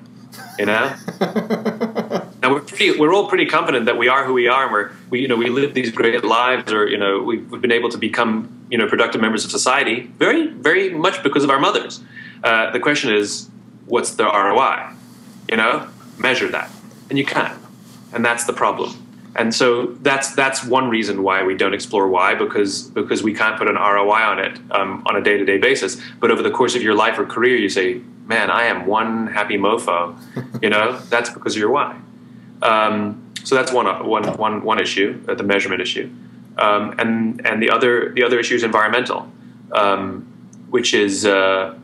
You 0.58 0.66
know, 0.68 0.96
now 2.42 2.52
we're 2.54 2.62
pretty, 2.62 2.98
we're 2.98 3.14
all 3.14 3.28
pretty 3.28 3.46
confident 3.46 3.86
that 3.86 3.98
we 3.98 4.08
are 4.08 4.26
who 4.26 4.34
we 4.34 4.48
are, 4.48 4.64
and 4.64 4.72
we're 4.72 4.92
we 5.10 5.20
you 5.20 5.28
know 5.28 5.36
we 5.36 5.50
live 5.50 5.74
these 5.74 5.92
great 5.92 6.24
lives, 6.24 6.72
or 6.72 6.88
you 6.88 6.98
know 6.98 7.22
we've, 7.22 7.50
we've 7.52 7.62
been 7.62 7.72
able 7.72 7.90
to 7.90 7.98
become 7.98 8.66
you 8.70 8.78
know 8.78 8.88
productive 8.88 9.20
members 9.20 9.46
of 9.46 9.52
society 9.52 10.12
very 10.18 10.48
very 10.48 10.92
much 10.92 11.24
because 11.24 11.44
of 11.44 11.50
our 11.50 11.60
mothers. 11.60 12.02
Uh, 12.44 12.70
the 12.72 12.80
question 12.80 13.14
is, 13.14 13.50
what's 13.86 14.12
the 14.12 14.26
ROI? 14.26 14.94
You 15.50 15.58
know, 15.58 15.88
measure 16.20 16.48
that, 16.50 16.72
and 17.10 17.18
you 17.18 17.26
can't, 17.26 17.60
and 18.12 18.24
that's 18.24 18.46
the 18.46 18.54
problem. 18.54 19.03
And 19.36 19.54
so 19.54 19.88
that's 20.02 20.36
that's 20.36 20.64
one 20.64 20.90
reason 20.90 21.24
why 21.24 21.44
we 21.44 21.56
don't 21.56 21.74
explore 21.74 22.08
why 22.08 22.36
because 22.36 22.84
because 22.84 23.24
we 23.24 23.34
can't 23.34 23.58
put 23.58 23.68
an 23.68 23.76
ROI 23.76 24.22
on 24.22 24.40
it 24.40 24.60
um, 24.72 25.04
on 25.08 25.16
a 25.16 25.22
day 25.22 25.38
to 25.38 25.46
day 25.46 25.58
basis. 25.58 26.00
But 26.20 26.30
over 26.30 26.44
the 26.44 26.52
course 26.52 26.76
of 26.76 26.84
your 26.84 26.94
life 26.94 27.18
or 27.18 27.26
career, 27.26 27.56
you 27.56 27.70
say, 27.70 28.02
"Man, 28.28 28.52
I 28.52 28.66
am 28.66 28.86
one 28.86 29.28
happy 29.28 29.58
mofo." 29.58 30.16
you 30.62 30.70
know, 30.70 31.00
that's 31.10 31.32
because 31.32 31.56
of 31.56 31.60
your 31.60 31.72
why. 31.72 32.00
Um, 32.62 33.24
so 33.44 33.56
that's 33.56 33.74
one, 33.74 34.08
one, 34.08 34.38
one, 34.38 34.64
one 34.64 34.80
issue, 34.80 35.22
uh, 35.28 35.36
the 35.36 35.44
measurement 35.44 35.82
issue, 35.82 36.10
um, 36.58 36.96
and 36.98 37.46
and 37.46 37.62
the 37.62 37.70
other 37.70 38.14
the 38.14 38.24
other 38.24 38.40
issue 38.40 38.56
is 38.56 38.64
environmental, 38.64 39.30
um, 39.74 40.26
which 40.70 40.94
is 40.94 41.26
uh, 41.26 41.76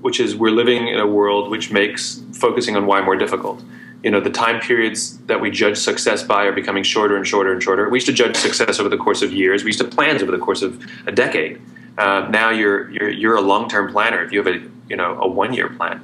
which 0.00 0.20
is 0.20 0.36
we're 0.36 0.50
living 0.50 0.88
in 0.88 0.98
a 0.98 1.06
world 1.06 1.50
which 1.50 1.70
makes 1.70 2.22
focusing 2.32 2.76
on 2.76 2.86
why 2.86 3.00
more 3.00 3.16
difficult. 3.16 3.62
You 4.02 4.10
know, 4.10 4.20
the 4.20 4.30
time 4.30 4.60
periods 4.60 5.18
that 5.26 5.40
we 5.40 5.50
judge 5.50 5.76
success 5.76 6.22
by 6.22 6.44
are 6.44 6.52
becoming 6.52 6.82
shorter 6.82 7.16
and 7.16 7.26
shorter 7.26 7.52
and 7.52 7.62
shorter. 7.62 7.88
We 7.88 7.96
used 7.96 8.06
to 8.06 8.12
judge 8.12 8.36
success 8.36 8.80
over 8.80 8.88
the 8.88 8.96
course 8.96 9.20
of 9.20 9.32
years. 9.32 9.62
We 9.62 9.68
used 9.68 9.80
to 9.80 9.84
plans 9.84 10.22
over 10.22 10.32
the 10.32 10.38
course 10.38 10.62
of 10.62 10.82
a 11.06 11.12
decade. 11.12 11.60
Uh, 11.98 12.26
now 12.30 12.50
you're 12.50 12.90
you're 12.90 13.10
you're 13.10 13.36
a 13.36 13.42
long 13.42 13.68
term 13.68 13.92
planner. 13.92 14.22
If 14.22 14.32
you 14.32 14.42
have 14.42 14.46
a 14.46 14.60
you 14.88 14.96
know 14.96 15.20
a 15.20 15.28
one 15.28 15.52
year 15.52 15.68
plan, 15.68 16.00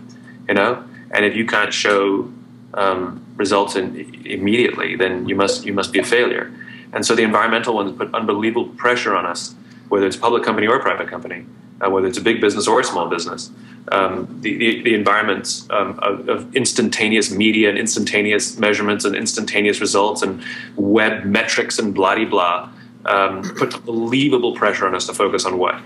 you 0.48 0.54
know, 0.54 0.84
and 1.10 1.24
if 1.24 1.34
you 1.34 1.46
can't 1.46 1.72
show 1.72 2.30
um, 2.74 3.24
results 3.36 3.76
in 3.76 3.96
immediately, 4.26 4.96
then 4.96 5.28
you 5.28 5.34
must 5.34 5.64
you 5.64 5.72
must 5.72 5.92
be 5.92 5.98
a 5.98 6.04
failure. 6.04 6.52
And 6.92 7.04
so 7.04 7.14
the 7.14 7.22
environmental 7.22 7.74
ones 7.74 7.96
put 7.96 8.14
unbelievable 8.14 8.68
pressure 8.74 9.16
on 9.16 9.26
us, 9.26 9.54
whether 9.88 10.06
it's 10.06 10.16
public 10.16 10.42
company 10.42 10.66
or 10.66 10.80
private 10.80 11.08
company, 11.08 11.46
uh, 11.84 11.90
whether 11.90 12.06
it's 12.06 12.18
a 12.18 12.22
big 12.22 12.40
business 12.40 12.66
or 12.66 12.80
a 12.80 12.84
small 12.84 13.08
business. 13.08 13.50
Um, 13.92 14.40
the, 14.40 14.56
the, 14.56 14.82
the 14.82 14.94
environments 14.94 15.68
um, 15.70 15.98
of, 16.00 16.28
of, 16.28 16.56
instantaneous 16.56 17.30
media 17.30 17.68
and 17.68 17.78
instantaneous 17.78 18.58
measurements 18.58 19.04
and 19.04 19.14
instantaneous 19.14 19.80
results 19.80 20.22
and 20.22 20.42
web 20.74 21.24
metrics 21.24 21.78
and 21.78 21.94
blah 21.94 22.24
blah 22.24 22.68
um, 23.04 23.42
put 23.54 23.74
unbelievable 23.74 24.56
pressure 24.56 24.88
on 24.88 24.94
us 24.96 25.06
to 25.06 25.14
focus 25.14 25.44
on 25.44 25.58
what. 25.58 25.80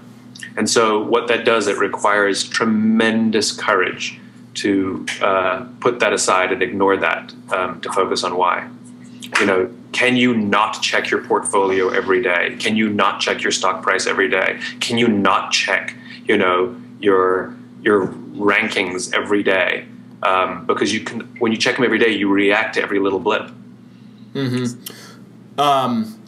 And 0.56 0.68
so 0.68 1.02
what 1.02 1.28
that 1.28 1.44
does, 1.44 1.66
it 1.66 1.76
requires 1.76 2.42
tremendous 2.48 3.52
courage 3.52 4.18
to 4.54 5.06
uh, 5.20 5.66
put 5.80 6.00
that 6.00 6.12
aside 6.12 6.52
and 6.52 6.62
ignore 6.62 6.96
that 6.96 7.32
um, 7.50 7.80
to 7.82 7.92
focus 7.92 8.24
on 8.24 8.36
why. 8.36 8.68
You 9.38 9.46
know, 9.46 9.74
can 9.92 10.16
you 10.16 10.36
not 10.36 10.82
check 10.82 11.10
your 11.10 11.22
portfolio 11.24 11.88
every 11.88 12.22
day? 12.22 12.56
Can 12.58 12.76
you 12.76 12.88
not 12.88 13.20
check 13.20 13.42
your 13.42 13.52
stock 13.52 13.82
price 13.82 14.06
every 14.06 14.28
day? 14.28 14.60
Can 14.80 14.98
you 14.98 15.08
not 15.08 15.52
check, 15.52 15.94
you 16.26 16.36
know, 16.36 16.76
your 17.00 17.54
your 17.82 18.08
rankings 18.08 19.12
every 19.14 19.42
day? 19.42 19.86
Um, 20.22 20.66
because 20.66 20.92
you 20.92 21.00
can, 21.00 21.20
when 21.38 21.50
you 21.50 21.58
check 21.58 21.76
them 21.76 21.84
every 21.84 21.98
day, 21.98 22.10
you 22.10 22.28
react 22.28 22.74
to 22.74 22.82
every 22.82 22.98
little 22.98 23.20
blip. 23.20 23.50
Mm-hmm. 24.34 25.60
Um, 25.60 26.20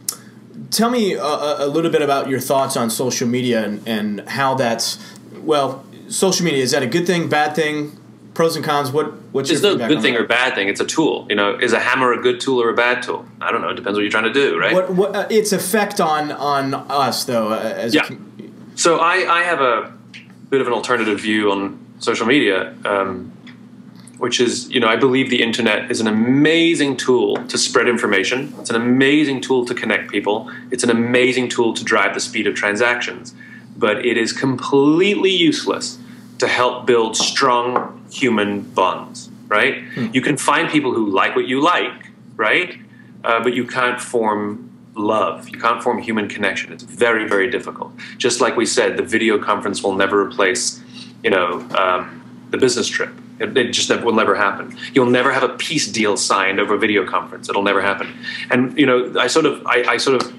tell 0.71 0.91
me 0.91 1.13
a, 1.13 1.23
a, 1.23 1.67
little 1.67 1.91
bit 1.91 2.01
about 2.01 2.29
your 2.29 2.41
thoughts 2.41 2.77
on 2.77 2.89
social 2.89 3.29
media 3.29 3.65
and, 3.65 3.87
and 3.87 4.29
how 4.29 4.55
that's 4.55 4.99
well. 5.37 5.85
Social 6.09 6.45
media 6.45 6.63
is 6.63 6.73
that 6.73 6.83
a 6.83 6.87
good 6.87 7.07
thing, 7.07 7.29
bad 7.29 7.55
thing? 7.55 7.99
Pros 8.35 8.57
and 8.57 8.65
cons. 8.65 8.91
What 8.91 9.13
what's 9.33 9.49
There's 9.49 9.63
no 9.63 9.77
good 9.77 10.03
thing 10.03 10.15
that? 10.15 10.23
or 10.23 10.27
bad 10.27 10.55
thing. 10.55 10.69
It's 10.69 10.81
a 10.81 10.87
tool. 10.87 11.27
You 11.29 11.37
know, 11.37 11.57
is 11.57 11.73
a 11.73 11.81
hammer 11.81 12.13
a 12.13 12.21
good 12.21 12.41
tool 12.41 12.63
or 12.63 12.71
a 12.71 12.75
bad 12.75 13.03
tool? 13.03 13.27
I 13.41 13.53
don't 13.53 13.61
know. 13.61 13.71
It 13.71 13.77
depends 13.77 13.97
what 13.97 14.03
you're 14.03 14.11
trying 14.11 14.25
to 14.25 14.33
do, 14.33 14.59
right? 14.59 14.75
What, 14.75 14.91
what 14.91 15.17
uh, 15.17 15.27
its 15.31 15.53
effect 15.53 16.01
on 16.01 16.33
on 16.33 16.75
us 16.75 17.25
though? 17.25 17.53
Uh, 17.53 17.75
as 17.77 17.95
yeah. 17.95 18.09
so 18.75 18.99
I 18.99 19.41
I 19.41 19.43
have 19.43 19.61
a 19.61 19.93
bit 20.51 20.61
of 20.61 20.67
an 20.67 20.73
alternative 20.73 21.21
view 21.21 21.51
on 21.51 21.79
social 21.99 22.27
media. 22.27 22.75
Um, 22.85 23.33
which 24.19 24.41
is, 24.41 24.71
you 24.71 24.79
know, 24.79 24.87
I 24.87 24.95
believe 24.95 25.31
the 25.31 25.43
internet 25.43 25.91
is 25.91 26.01
an 26.01 26.07
amazing 26.07 26.97
tool 26.97 27.45
to 27.49 27.59
spread 27.59 27.89
information. 27.89 28.55
It's 28.61 28.71
an 28.71 28.77
amazing 28.77 29.41
tool 29.41 29.65
to 29.65 29.75
connect 29.75 30.13
people. 30.13 30.49
It's 30.71 30.85
an 30.85 30.91
amazing 30.91 31.49
tool 31.49 31.75
to 31.75 31.83
drive 31.83 32.15
the 32.15 32.21
speed 32.21 32.47
of 32.47 32.55
transactions. 32.55 33.35
But 33.77 34.07
it 34.07 34.17
is 34.17 34.33
completely 34.33 35.31
useless 35.31 35.99
to 36.43 36.49
help 36.49 36.87
build 36.87 37.17
strong 37.17 38.05
human 38.11 38.63
bonds, 38.63 39.31
right? 39.47 39.85
Hmm. 39.95 40.09
You 40.13 40.21
can 40.21 40.37
find 40.37 40.69
people 40.69 40.93
who 40.93 41.09
like 41.09 41.37
what 41.37 41.47
you 41.47 41.61
like, 41.61 42.11
right? 42.35 42.77
Uh, 43.23 43.41
but 43.45 43.55
you 43.55 43.65
can't 43.65 44.01
form 44.01 44.69
love. 44.97 45.49
You 45.49 45.61
can't 45.61 45.81
form 45.81 46.03
human 46.03 46.29
connection. 46.29 46.73
It's 46.73 46.83
very, 46.83 47.29
very 47.29 47.49
difficult. 47.49 47.93
Just 48.19 48.41
like 48.41 48.57
we 48.57 48.67
said, 48.67 48.97
the 48.97 49.05
video 49.05 49.39
conference 49.39 49.85
will 49.85 49.95
never 49.95 50.21
replace, 50.21 50.83
you 51.23 51.31
know, 51.31 51.61
um, 51.79 52.03
the 52.51 52.59
business 52.59 52.89
trip. 52.89 53.13
It, 53.39 53.57
it 53.57 53.71
just 53.71 53.89
never, 53.89 54.05
will 54.05 54.15
never 54.15 54.35
happen. 54.35 54.77
You'll 54.95 55.15
never 55.21 55.33
have 55.33 55.45
a 55.45 55.51
peace 55.51 55.87
deal 55.87 56.17
signed 56.17 56.59
over 56.59 56.75
a 56.75 56.79
video 56.79 57.07
conference. 57.07 57.49
It'll 57.49 57.63
never 57.63 57.81
happen. 57.81 58.13
And 58.51 58.77
you 58.77 58.87
know, 58.87 59.15
I 59.17 59.29
sort 59.29 59.47
of, 59.47 59.65
I, 59.65 59.85
I 59.95 59.97
sort 59.97 60.21
of 60.21 60.37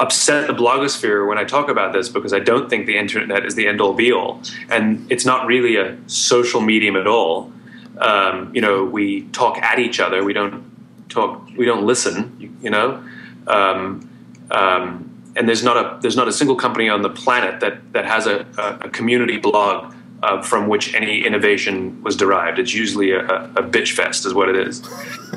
upset 0.00 0.46
the 0.46 0.52
blogosphere 0.52 1.26
when 1.28 1.38
I 1.38 1.44
talk 1.44 1.68
about 1.68 1.92
this 1.92 2.08
because 2.08 2.32
I 2.32 2.40
don't 2.40 2.68
think 2.68 2.86
the 2.86 2.98
internet 2.98 3.44
is 3.44 3.54
the 3.54 3.66
end 3.68 3.80
all 3.80 3.92
be 3.92 4.12
all, 4.12 4.40
and 4.70 5.10
it's 5.10 5.24
not 5.24 5.46
really 5.46 5.76
a 5.76 5.96
social 6.06 6.60
medium 6.60 6.96
at 6.96 7.06
all. 7.06 7.52
Um, 7.98 8.50
you 8.54 8.60
know, 8.60 8.84
we 8.84 9.22
talk 9.28 9.58
at 9.58 9.78
each 9.78 10.00
other. 10.00 10.24
We 10.24 10.32
don't 10.32 10.64
talk. 11.08 11.48
We 11.56 11.64
don't 11.64 11.86
listen. 11.86 12.36
You, 12.38 12.56
you 12.62 12.70
know, 12.70 13.04
um, 13.46 14.08
um, 14.50 15.32
and 15.36 15.48
there's 15.48 15.62
not 15.62 15.76
a 15.76 16.00
there's 16.00 16.16
not 16.16 16.28
a 16.28 16.32
single 16.32 16.56
company 16.56 16.88
on 16.88 17.02
the 17.02 17.10
planet 17.10 17.60
that 17.60 17.92
that 17.92 18.04
has 18.04 18.26
a, 18.26 18.46
a, 18.82 18.88
community 18.90 19.36
blog 19.36 19.94
uh, 20.22 20.42
from 20.42 20.68
which 20.68 20.92
any 20.94 21.24
innovation 21.24 22.02
was 22.02 22.16
derived. 22.16 22.58
It's 22.58 22.74
usually 22.74 23.12
a, 23.12 23.24
a 23.24 23.62
bitch 23.62 23.92
fest, 23.92 24.26
is 24.26 24.34
what 24.34 24.48
it 24.48 24.56
is, 24.56 24.82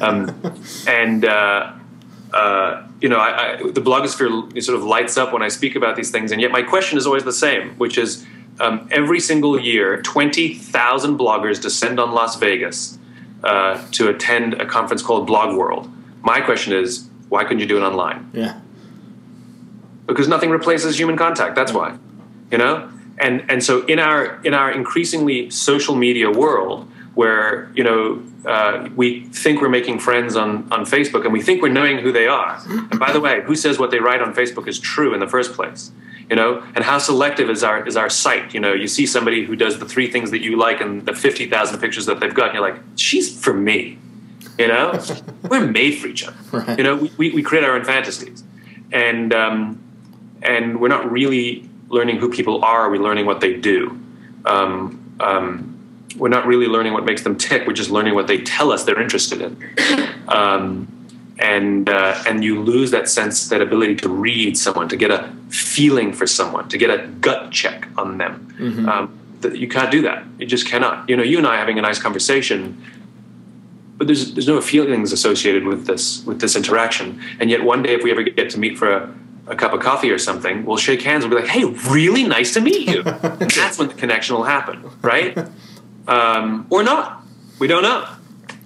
um, 0.02 0.36
and. 0.88 1.26
Uh, 1.26 1.74
uh, 2.34 2.86
you 3.02 3.10
know, 3.10 3.18
I, 3.18 3.54
I, 3.54 3.56
the 3.58 3.82
blogosphere 3.82 4.62
sort 4.62 4.78
of 4.78 4.84
lights 4.84 5.18
up 5.18 5.34
when 5.34 5.42
I 5.42 5.48
speak 5.48 5.76
about 5.76 5.96
these 5.96 6.12
things, 6.12 6.32
and 6.32 6.42
yet 6.42 6.52
my 6.52 6.62
question 6.62 6.98
is 6.98 7.06
always 7.06 7.24
the 7.24 7.32
same, 7.32 7.72
which 7.78 7.98
is 7.98 8.26
um, 8.60 8.88
every 8.92 9.20
single 9.20 9.60
year, 9.60 10.02
20,000 10.02 11.18
bloggers 11.18 11.62
descend 11.62 12.00
on 12.00 12.12
Las 12.12 12.36
Vegas 12.38 12.98
uh, 13.44 13.86
to 13.92 14.10
attend 14.10 14.56
a 14.56 14.66
conference 14.66 15.02
called 15.02 15.28
Blog 15.28 15.56
World. 15.56 15.90
My 16.22 16.42
question 16.42 16.74
is, 16.74 17.08
why 17.30 17.44
couldn't 17.44 17.60
you 17.60 17.66
do 17.66 17.78
it 17.78 17.82
online? 17.82 18.30
Yeah. 18.34 18.60
Because 20.06 20.28
nothing 20.28 20.50
replaces 20.50 20.98
human 20.98 21.18
contact. 21.18 21.56
That's 21.56 21.74
why, 21.74 21.98
you 22.52 22.58
know. 22.58 22.90
And 23.20 23.44
and 23.50 23.64
so 23.64 23.86
in 23.86 24.00
our 24.00 24.40
in 24.44 24.54
our 24.54 24.72
increasingly 24.72 25.50
social 25.50 25.96
media 25.96 26.32
world, 26.32 26.90
where 27.18 27.72
you 27.74 27.84
know 27.84 28.22
uh, 28.46 28.88
we 28.96 29.22
think 29.30 29.60
we're 29.60 29.70
making 29.70 29.98
friends 29.98 30.36
on, 30.36 30.72
on 30.72 30.86
Facebook 30.86 31.24
and 31.24 31.34
we 31.34 31.42
think 31.42 31.64
we're 31.64 31.78
knowing 31.80 31.98
who 31.98 32.12
they 32.12 32.28
are. 32.28 32.62
And 32.68 33.00
by 33.00 33.12
the 33.12 33.20
way, 33.20 33.42
who 33.42 33.56
says 33.56 33.80
what 33.80 33.90
they 33.90 34.00
write 34.00 34.22
on 34.22 34.36
Facebook 34.36 34.68
is 34.68 34.80
true 34.80 35.16
in 35.16 35.20
the 35.20 35.28
first 35.28 35.54
place? 35.54 35.92
You 36.30 36.36
know, 36.36 36.64
and 36.76 36.84
how 36.84 37.00
selective 37.00 37.50
is 37.50 37.64
our 37.64 37.88
is 37.88 37.98
our 37.98 38.10
site? 38.10 38.54
You 38.54 38.60
know, 38.60 38.72
you 38.72 38.88
see 38.88 39.08
somebody 39.08 39.44
who 39.46 39.56
does 39.56 39.80
the 39.80 39.86
three 39.86 40.12
things 40.12 40.30
that 40.30 40.44
you 40.44 40.58
like 40.58 40.80
and 40.80 41.08
the 41.08 41.16
fifty 41.16 41.50
thousand 41.50 41.80
pictures 41.80 42.06
that 42.06 42.20
they've 42.20 42.36
got, 42.36 42.50
and 42.50 42.54
you're 42.56 42.70
like, 42.70 42.80
she's 42.96 43.36
for 43.44 43.54
me. 43.54 43.98
You 44.60 44.68
know, 44.68 45.04
we're 45.50 45.66
made 45.66 45.98
for 45.98 46.08
each 46.08 46.24
other. 46.24 46.38
Right. 46.52 46.78
You 46.78 46.84
know, 46.84 47.10
we, 47.18 47.32
we 47.32 47.42
create 47.42 47.64
our 47.64 47.76
own 47.76 47.84
fantasies, 47.84 48.44
and 48.92 49.34
um, 49.34 49.82
and 50.44 50.80
we're 50.80 50.88
not 50.88 51.12
really 51.12 51.68
learning 51.90 52.18
who 52.18 52.30
people 52.30 52.64
are. 52.64 52.92
We're 52.92 53.02
learning 53.02 53.26
what 53.26 53.40
they 53.40 53.56
do. 53.56 54.00
Um, 54.46 55.16
um, 55.20 55.77
we're 56.18 56.30
not 56.30 56.46
really 56.46 56.68
learning 56.68 56.94
what 56.94 57.06
makes 57.06 57.24
them 57.24 57.38
tick. 57.38 57.68
We're 57.68 57.74
just 57.74 57.90
learning 57.90 58.16
what 58.16 58.28
they 58.28 58.40
tell 58.42 58.72
us 58.72 58.84
they're 58.84 59.02
interested 59.02 59.42
in. 59.42 60.14
Um, 60.28 60.90
and 61.40 61.88
uh, 61.88 62.22
and 62.28 62.44
you 62.44 62.62
lose 62.62 62.92
that 62.92 63.08
sense, 63.08 63.48
that 63.48 63.62
ability 63.62 63.96
to 63.96 64.10
read 64.10 64.58
someone, 64.58 64.90
to 64.90 64.98
get 64.98 65.10
a 65.10 65.34
feeling 65.50 66.12
for 66.12 66.28
someone, 66.28 66.68
to 66.68 66.78
get 66.78 66.90
a 66.90 67.08
gut 67.08 67.50
check 67.52 67.88
on 67.98 68.18
them. 68.18 68.54
Mm-hmm. 68.60 68.90
Um, 68.90 69.18
you 69.54 69.70
can't 69.70 69.90
do 69.90 70.02
that. 70.02 70.26
You 70.38 70.46
just 70.46 70.68
cannot. 70.68 71.08
You 71.10 71.16
know, 71.16 71.24
you 71.24 71.38
and 71.38 71.48
I 71.48 71.56
having 71.56 71.80
a 71.80 71.82
nice 71.82 71.98
conversation, 71.98 72.84
but 73.98 74.08
there's 74.08 74.34
there's 74.34 74.48
no 74.48 74.60
feelings 74.60 75.14
associated 75.14 75.64
with 75.64 75.86
this 75.86 76.26
with 76.26 76.42
this 76.42 76.56
interaction. 76.56 77.22
And 77.40 77.50
yet, 77.50 77.64
one 77.64 77.84
day, 77.84 77.94
if 77.94 78.04
we 78.04 78.12
ever 78.12 78.24
get 78.24 78.50
to 78.50 78.60
meet 78.60 78.78
for 78.78 78.92
a 78.92 79.14
a 79.48 79.56
cup 79.56 79.74
of 79.74 79.80
coffee 79.80 80.12
or 80.12 80.18
something, 80.18 80.66
we'll 80.66 80.78
shake 80.78 81.02
hands. 81.02 81.26
We'll 81.26 81.38
be 81.38 81.42
like, 81.42 81.52
"Hey, 81.52 81.64
really 81.64 82.24
nice 82.24 82.54
to 82.56 82.62
meet 82.62 82.88
you." 82.88 83.04
that's 83.04 83.78
when 83.78 83.88
the 83.88 83.94
connection 83.94 84.36
will 84.36 84.44
happen, 84.44 84.90
right? 85.02 85.38
um, 86.08 86.68
or 86.70 86.84
not. 86.84 87.24
We 87.60 87.68
don't 87.68 87.84
know. 87.84 88.08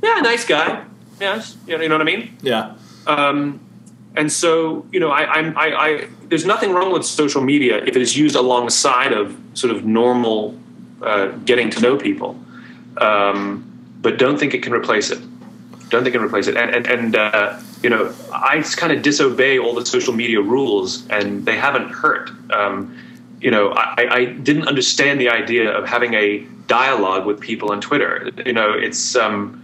Yeah, 0.03 0.19
nice 0.21 0.45
guy. 0.45 0.85
Yes, 1.19 1.55
you 1.67 1.77
know, 1.77 1.87
what 1.87 2.01
I 2.01 2.03
mean. 2.03 2.37
Yeah. 2.41 2.75
Um, 3.05 3.59
and 4.15 4.31
so, 4.31 4.85
you 4.91 4.99
know, 4.99 5.09
I, 5.09 5.25
I'm, 5.25 5.57
I, 5.57 5.67
I, 5.73 6.07
there's 6.25 6.45
nothing 6.45 6.73
wrong 6.73 6.91
with 6.91 7.05
social 7.05 7.41
media 7.41 7.77
if 7.77 7.95
it 7.95 8.01
is 8.01 8.17
used 8.17 8.35
alongside 8.35 9.13
of 9.13 9.37
sort 9.53 9.73
of 9.75 9.85
normal 9.85 10.59
uh, 11.01 11.27
getting 11.45 11.69
to 11.69 11.79
know 11.79 11.97
people. 11.97 12.37
Um, 12.97 13.67
but 14.01 14.17
don't 14.17 14.37
think 14.37 14.53
it 14.53 14.63
can 14.63 14.73
replace 14.73 15.11
it. 15.11 15.19
Don't 15.89 16.03
think 16.03 16.15
it 16.15 16.17
can 16.17 16.23
replace 16.23 16.47
it. 16.47 16.57
And 16.57 16.75
and, 16.75 16.87
and 16.87 17.15
uh, 17.15 17.59
you 17.83 17.89
know, 17.89 18.13
I 18.33 18.57
just 18.57 18.77
kind 18.77 18.91
of 18.91 19.01
disobey 19.01 19.59
all 19.59 19.75
the 19.75 19.85
social 19.85 20.13
media 20.13 20.41
rules, 20.41 21.07
and 21.09 21.45
they 21.45 21.57
haven't 21.57 21.89
hurt. 21.89 22.31
Um, 22.51 22.97
you 23.41 23.49
know, 23.49 23.69
I, 23.71 24.07
I 24.09 24.25
didn't 24.25 24.67
understand 24.67 25.19
the 25.19 25.29
idea 25.29 25.71
of 25.71 25.87
having 25.87 26.13
a 26.13 26.39
dialogue 26.67 27.25
with 27.25 27.39
people 27.39 27.71
on 27.71 27.81
Twitter. 27.81 28.29
You 28.45 28.53
know, 28.53 28.71
it's 28.73 29.15
um, 29.15 29.57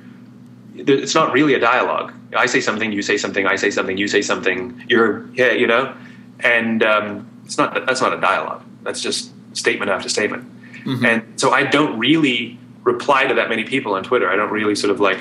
it's 0.76 1.14
not 1.14 1.32
really 1.32 1.54
a 1.54 1.60
dialogue. 1.60 2.14
I 2.36 2.48
say 2.48 2.60
something, 2.60 2.92
you 2.92 3.02
say 3.02 3.18
something, 3.18 3.46
I 3.46 3.56
say 3.56 3.72
something, 3.72 3.98
you 3.98 4.08
say 4.08 4.22
something. 4.22 4.84
You're 4.90 5.28
yeah, 5.34 5.52
you 5.52 5.68
know, 5.68 5.96
and 6.40 6.84
um, 6.84 7.30
it's 7.46 7.58
not 7.58 7.86
that's 7.86 8.02
not 8.02 8.14
a 8.14 8.20
dialogue. 8.20 8.64
That's 8.82 9.02
just 9.02 9.32
statement 9.54 9.92
after 9.92 10.10
statement. 10.10 10.44
Mm-hmm. 10.84 11.06
And 11.06 11.40
so 11.40 11.52
I 11.52 11.64
don't 11.64 12.00
really 12.00 12.58
reply 12.84 13.26
to 13.26 13.34
that 13.36 13.50
many 13.50 13.64
people 13.64 13.94
on 13.94 14.04
Twitter. 14.04 14.30
I 14.30 14.36
don't 14.36 14.52
really 14.52 14.76
sort 14.76 14.92
of 14.92 15.00
like 15.00 15.20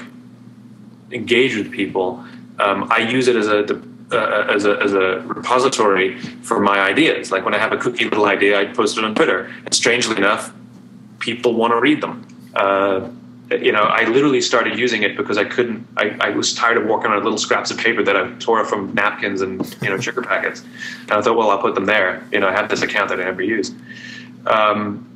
engage 1.11 1.57
with 1.57 1.71
people. 1.71 2.25
Um, 2.59 2.89
I 2.91 2.99
use 2.99 3.29
it 3.29 3.37
as 3.37 3.49
a 3.49 3.65
uh, 4.13 4.47
as, 4.49 4.65
a, 4.65 4.81
as 4.83 4.93
a 4.93 5.21
repository 5.27 6.19
for 6.43 6.61
my 6.61 6.81
ideas. 6.81 7.31
Like 7.31 7.45
when 7.45 7.55
I 7.55 7.59
have 7.59 7.73
a 7.73 7.77
kooky 7.77 8.05
little 8.05 8.27
idea, 8.27 8.61
I 8.61 8.67
post 8.67 8.99
it 8.99 9.05
on 9.05 9.15
Twitter. 9.15 9.53
And 9.65 9.75
strangely 9.75 10.17
enough, 10.17 10.53
people 11.19 11.55
want 11.55 11.73
to 11.73 11.81
read 11.81 12.01
them. 12.01 12.27
Uh, 12.55 13.09
you 13.51 13.71
know, 13.71 13.83
I 13.83 14.05
literally 14.05 14.41
started 14.41 14.79
using 14.79 15.03
it 15.03 15.17
because 15.17 15.39
I 15.39 15.45
couldn't. 15.45 15.87
I, 15.97 16.17
I, 16.21 16.31
was 16.31 16.53
tired 16.53 16.79
of 16.79 16.87
working 16.87 17.13
on 17.13 17.23
little 17.23 17.39
scraps 17.39 17.71
of 17.71 17.79
paper 17.79 18.03
that 18.03 18.17
I 18.17 18.33
tore 18.41 18.65
from 18.65 18.93
napkins 18.93 19.41
and 19.41 19.77
you 19.81 19.89
know 19.89 19.99
sugar 19.99 20.21
packets, 20.21 20.65
and 21.03 21.13
I 21.13 21.23
thought, 21.23 21.37
well, 21.37 21.51
I'll 21.51 21.61
put 21.61 21.77
them 21.77 21.87
there. 21.87 22.27
You 22.33 22.41
know, 22.41 22.49
I 22.49 22.53
have 22.53 22.69
this 22.69 22.83
account 22.83 23.09
that 23.11 23.21
I 23.21 23.25
never 23.25 23.43
use. 23.43 23.73
Um, 24.47 25.07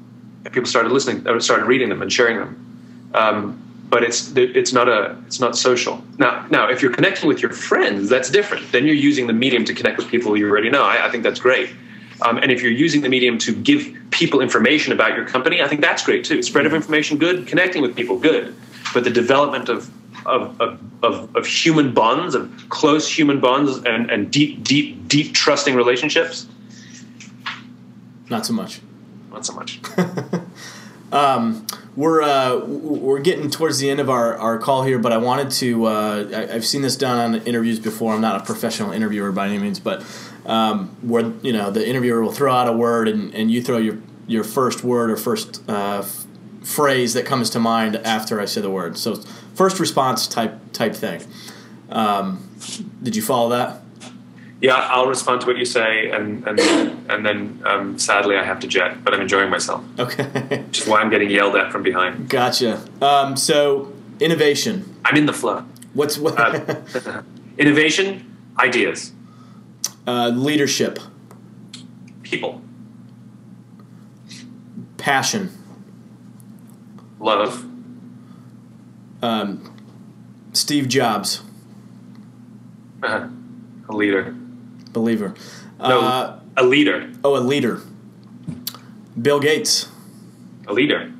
people 0.44 0.66
started 0.66 0.92
listening, 0.92 1.40
started 1.40 1.66
reading 1.66 1.88
them 1.88 2.02
and 2.02 2.12
sharing 2.12 2.38
them. 2.38 3.10
Um, 3.14 3.69
but 3.90 4.04
it's 4.04 4.32
it's 4.36 4.72
not 4.72 4.88
a 4.88 5.16
it's 5.26 5.40
not 5.40 5.56
social. 5.56 6.02
Now 6.18 6.46
now 6.50 6.70
if 6.70 6.80
you're 6.80 6.92
connecting 6.92 7.28
with 7.28 7.42
your 7.42 7.52
friends, 7.52 8.08
that's 8.08 8.30
different. 8.30 8.70
Then 8.72 8.86
you're 8.86 8.94
using 8.94 9.26
the 9.26 9.32
medium 9.32 9.64
to 9.64 9.74
connect 9.74 9.98
with 9.98 10.08
people 10.08 10.36
you 10.36 10.48
already 10.48 10.70
know. 10.70 10.84
I, 10.84 11.06
I 11.06 11.10
think 11.10 11.24
that's 11.24 11.40
great. 11.40 11.70
Um, 12.22 12.36
and 12.38 12.52
if 12.52 12.62
you're 12.62 12.72
using 12.72 13.00
the 13.00 13.08
medium 13.08 13.38
to 13.38 13.54
give 13.54 13.96
people 14.10 14.40
information 14.40 14.92
about 14.92 15.16
your 15.16 15.26
company, 15.26 15.62
I 15.62 15.68
think 15.68 15.80
that's 15.80 16.04
great 16.04 16.24
too. 16.24 16.42
Spread 16.42 16.66
of 16.66 16.74
information, 16.74 17.18
good. 17.18 17.46
Connecting 17.46 17.82
with 17.82 17.96
people, 17.96 18.18
good. 18.18 18.54
But 18.94 19.04
the 19.04 19.10
development 19.10 19.68
of 19.68 19.90
of, 20.26 20.60
of, 20.60 20.78
of, 21.02 21.34
of 21.34 21.46
human 21.46 21.94
bonds, 21.94 22.34
of 22.34 22.52
close 22.68 23.08
human 23.08 23.40
bonds, 23.40 23.78
and, 23.78 24.10
and 24.10 24.30
deep, 24.30 24.62
deep, 24.62 25.08
deep 25.08 25.32
trusting 25.32 25.74
relationships. 25.74 26.46
Not 28.28 28.44
so 28.44 28.52
much. 28.52 28.80
Not 29.30 29.46
so 29.46 29.54
much. 29.54 29.80
um, 31.12 31.66
we're 31.96 32.22
uh, 32.22 32.56
we're 32.64 33.18
getting 33.18 33.50
towards 33.50 33.78
the 33.78 33.90
end 33.90 34.00
of 34.00 34.08
our, 34.08 34.36
our 34.36 34.58
call 34.58 34.84
here, 34.84 34.98
but 34.98 35.12
I 35.12 35.18
wanted 35.18 35.50
to. 35.52 35.86
Uh, 35.86 36.48
I, 36.50 36.52
have 36.52 36.64
seen 36.64 36.82
this 36.82 36.96
done 36.96 37.34
on 37.34 37.42
interviews 37.42 37.80
before. 37.80 38.14
I'm 38.14 38.20
not 38.20 38.40
a 38.40 38.44
professional 38.44 38.92
interviewer 38.92 39.32
by 39.32 39.48
any 39.48 39.58
means, 39.58 39.80
but 39.80 40.04
um, 40.46 40.96
where 41.02 41.32
you 41.42 41.52
know 41.52 41.70
the 41.70 41.86
interviewer 41.86 42.22
will 42.22 42.32
throw 42.32 42.52
out 42.52 42.68
a 42.68 42.72
word 42.72 43.08
and, 43.08 43.34
and 43.34 43.50
you 43.50 43.62
throw 43.62 43.78
your 43.78 43.98
your 44.28 44.44
first 44.44 44.84
word 44.84 45.10
or 45.10 45.16
first 45.16 45.62
uh, 45.68 45.98
f- 46.04 46.26
phrase 46.62 47.14
that 47.14 47.26
comes 47.26 47.50
to 47.50 47.58
mind 47.58 47.96
after 47.96 48.40
I 48.40 48.44
say 48.44 48.60
the 48.60 48.70
word. 48.70 48.96
So 48.96 49.16
first 49.54 49.80
response 49.80 50.28
type 50.28 50.72
type 50.72 50.94
thing. 50.94 51.22
Um, 51.90 52.48
did 53.02 53.16
you 53.16 53.22
follow 53.22 53.48
that? 53.50 53.82
Yeah, 54.60 54.74
I'll 54.74 55.06
respond 55.06 55.40
to 55.42 55.46
what 55.46 55.56
you 55.56 55.64
say, 55.64 56.10
and 56.10 56.46
and 56.46 56.60
and 57.10 57.24
then 57.24 57.62
um, 57.64 57.98
sadly 57.98 58.36
I 58.36 58.44
have 58.44 58.60
to 58.60 58.66
jet, 58.66 59.02
but 59.02 59.14
I'm 59.14 59.22
enjoying 59.22 59.48
myself. 59.48 59.82
Okay, 59.98 60.24
which 60.66 60.80
is 60.80 60.86
why 60.86 61.00
I'm 61.00 61.08
getting 61.08 61.30
yelled 61.30 61.56
at 61.56 61.72
from 61.72 61.82
behind. 61.82 62.28
Gotcha. 62.28 62.86
Um, 63.00 63.36
so 63.36 63.92
innovation. 64.20 64.96
I'm 65.04 65.16
in 65.16 65.24
the 65.24 65.32
flow. 65.32 65.64
What's 65.94 66.18
what? 66.18 66.38
uh, 66.38 67.22
innovation, 67.58 68.36
ideas, 68.58 69.12
uh, 70.06 70.28
leadership, 70.28 70.98
people, 72.22 72.60
passion, 74.98 75.50
love. 77.18 77.64
Um, 79.22 79.74
Steve 80.52 80.88
Jobs. 80.88 81.42
Uh-huh. 83.02 83.28
A 83.88 83.96
leader 83.96 84.34
believer. 84.92 85.34
No, 85.78 86.00
uh, 86.00 86.40
a 86.56 86.64
leader. 86.64 87.10
Oh, 87.24 87.36
a 87.36 87.40
leader. 87.40 87.80
Bill 89.20 89.40
Gates. 89.40 89.88
A 90.66 90.72
leader. 90.72 91.12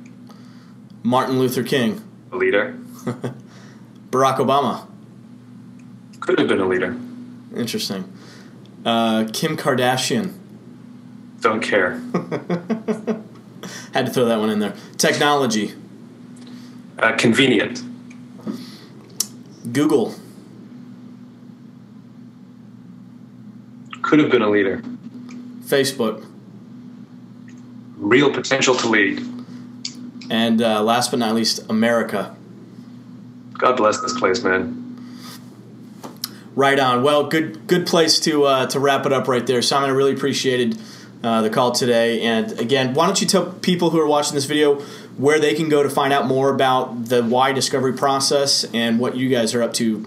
Martin 1.03 1.39
Luther 1.39 1.63
King. 1.63 2.01
A 2.31 2.37
leader. 2.37 2.73
Barack 4.11 4.37
Obama. 4.37 4.87
Could 6.19 6.39
have 6.39 6.47
been 6.47 6.59
a 6.59 6.67
leader. 6.67 6.97
Interesting. 7.55 8.11
Uh, 8.85 9.27
Kim 9.33 9.57
Kardashian. 9.57 10.33
Don't 11.41 11.61
care. 11.61 11.93
Had 13.93 14.05
to 14.05 14.11
throw 14.11 14.25
that 14.25 14.39
one 14.39 14.49
in 14.49 14.59
there. 14.59 14.75
Technology. 14.97 15.73
Uh, 16.99 17.15
convenient. 17.17 17.81
Google. 19.71 20.13
Could 24.01 24.19
have 24.19 24.29
been 24.29 24.41
a 24.41 24.49
leader. 24.49 24.81
Facebook. 25.61 26.25
Real 27.97 28.33
potential 28.33 28.75
to 28.75 28.87
lead. 28.87 29.21
And 30.29 30.61
uh, 30.61 30.81
last 30.81 31.11
but 31.11 31.19
not 31.19 31.35
least, 31.35 31.69
America. 31.69 32.35
God 33.53 33.77
bless 33.77 34.01
this 34.01 34.17
place, 34.17 34.43
man. 34.43 34.77
Right 36.55 36.79
on. 36.79 37.03
Well, 37.03 37.27
good 37.27 37.67
good 37.67 37.85
place 37.85 38.19
to 38.21 38.43
uh, 38.43 38.65
to 38.67 38.79
wrap 38.79 39.05
it 39.05 39.13
up 39.13 39.27
right 39.27 39.45
there, 39.45 39.61
Simon. 39.61 39.89
I 39.89 39.93
really 39.93 40.13
appreciated 40.13 40.77
uh, 41.23 41.41
the 41.41 41.49
call 41.49 41.71
today. 41.71 42.21
And 42.21 42.59
again, 42.59 42.93
why 42.93 43.05
don't 43.05 43.21
you 43.21 43.27
tell 43.27 43.51
people 43.51 43.91
who 43.91 43.99
are 43.99 44.07
watching 44.07 44.33
this 44.33 44.45
video 44.45 44.81
where 45.17 45.39
they 45.39 45.53
can 45.53 45.69
go 45.69 45.83
to 45.83 45.89
find 45.89 46.11
out 46.11 46.25
more 46.25 46.53
about 46.53 47.05
the 47.05 47.23
why 47.23 47.51
discovery 47.53 47.93
process 47.93 48.65
and 48.73 48.99
what 48.99 49.15
you 49.15 49.29
guys 49.29 49.53
are 49.53 49.61
up 49.61 49.73
to 49.75 50.05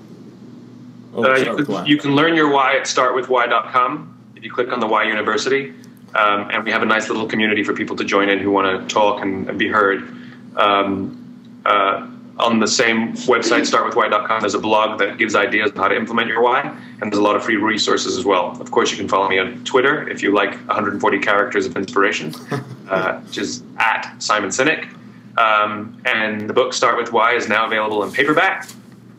Oh, 1.14 1.24
uh, 1.24 1.36
you, 1.36 1.64
can, 1.64 1.86
you, 1.86 1.96
can, 1.98 2.16
learn 2.16 2.34
your 2.34 2.50
why 2.50 2.76
at 2.76 2.82
startwithwhy.com 2.82 4.32
if 4.36 4.42
you 4.42 4.50
click 4.50 4.72
on 4.72 4.80
the 4.80 4.86
Why 4.86 5.04
University. 5.04 5.72
Um, 6.14 6.48
and 6.50 6.64
we 6.64 6.70
have 6.70 6.82
a 6.82 6.86
nice 6.86 7.08
little 7.08 7.26
community 7.26 7.64
for 7.64 7.72
people 7.72 7.96
to 7.96 8.04
join 8.04 8.28
in 8.28 8.38
who 8.38 8.50
want 8.50 8.88
to 8.88 8.92
talk 8.92 9.22
and, 9.22 9.48
and 9.48 9.58
be 9.58 9.68
heard. 9.68 10.02
Um, 10.56 11.20
uh, 11.64 12.08
on 12.38 12.58
the 12.58 12.66
same 12.66 13.12
website, 13.12 13.62
startwithwhy.com, 13.62 14.40
there's 14.40 14.54
a 14.54 14.58
blog 14.58 14.98
that 14.98 15.18
gives 15.18 15.36
ideas 15.36 15.70
on 15.72 15.76
how 15.76 15.88
to 15.88 15.96
implement 15.96 16.28
your 16.28 16.42
why, 16.42 16.62
and 17.00 17.12
there's 17.12 17.18
a 17.18 17.22
lot 17.22 17.36
of 17.36 17.44
free 17.44 17.56
resources 17.56 18.16
as 18.16 18.24
well. 18.24 18.60
Of 18.60 18.70
course, 18.72 18.90
you 18.90 18.96
can 18.96 19.08
follow 19.08 19.28
me 19.28 19.38
on 19.38 19.64
Twitter 19.64 20.08
if 20.08 20.22
you 20.22 20.34
like 20.34 20.54
140 20.66 21.18
characters 21.20 21.66
of 21.66 21.76
inspiration, 21.76 22.34
uh, 22.88 23.20
which 23.20 23.38
is 23.38 23.62
at 23.78 24.20
Simon 24.20 24.50
Sinek. 24.50 24.88
Um, 25.38 26.00
and 26.04 26.48
the 26.48 26.54
book 26.54 26.72
Start 26.72 26.96
With 26.96 27.12
Why 27.12 27.34
is 27.34 27.48
now 27.48 27.66
available 27.66 28.02
in 28.02 28.12
paperback 28.12 28.68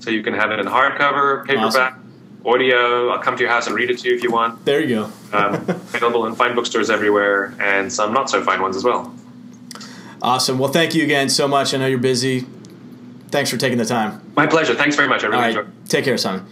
so 0.05 0.11
you 0.11 0.21
can 0.21 0.35
have 0.35 0.51
it 0.51 0.59
in 0.59 0.67
hardcover, 0.67 1.45
paperback, 1.47 1.93
awesome. 1.93 2.45
audio. 2.45 3.09
I'll 3.09 3.19
come 3.19 3.35
to 3.35 3.41
your 3.41 3.51
house 3.51 3.65
and 3.65 3.75
read 3.75 3.89
it 3.89 3.97
to 3.99 4.07
you 4.07 4.15
if 4.15 4.21
you 4.21 4.31
want. 4.31 4.63
There 4.63 4.79
you 4.79 4.95
go. 4.95 5.03
um, 5.35 5.53
available 5.67 6.27
in 6.27 6.35
fine 6.35 6.53
bookstores 6.53 6.91
everywhere, 6.91 7.55
and 7.59 7.91
some 7.91 8.13
not 8.13 8.29
so 8.29 8.43
fine 8.43 8.61
ones 8.61 8.75
as 8.77 8.83
well. 8.83 9.11
Awesome. 10.21 10.59
Well, 10.59 10.71
thank 10.71 10.93
you 10.93 11.03
again 11.03 11.27
so 11.29 11.47
much. 11.47 11.73
I 11.73 11.77
know 11.77 11.87
you're 11.87 11.97
busy. 11.97 12.45
Thanks 13.29 13.49
for 13.49 13.57
taking 13.57 13.79
the 13.79 13.85
time. 13.85 14.21
My 14.35 14.45
pleasure. 14.45 14.75
Thanks 14.75 14.95
very 14.95 15.07
much. 15.07 15.23
I 15.23 15.27
really 15.27 15.47
enjoyed. 15.47 15.71
Take 15.89 16.05
care, 16.05 16.17
Simon. 16.19 16.45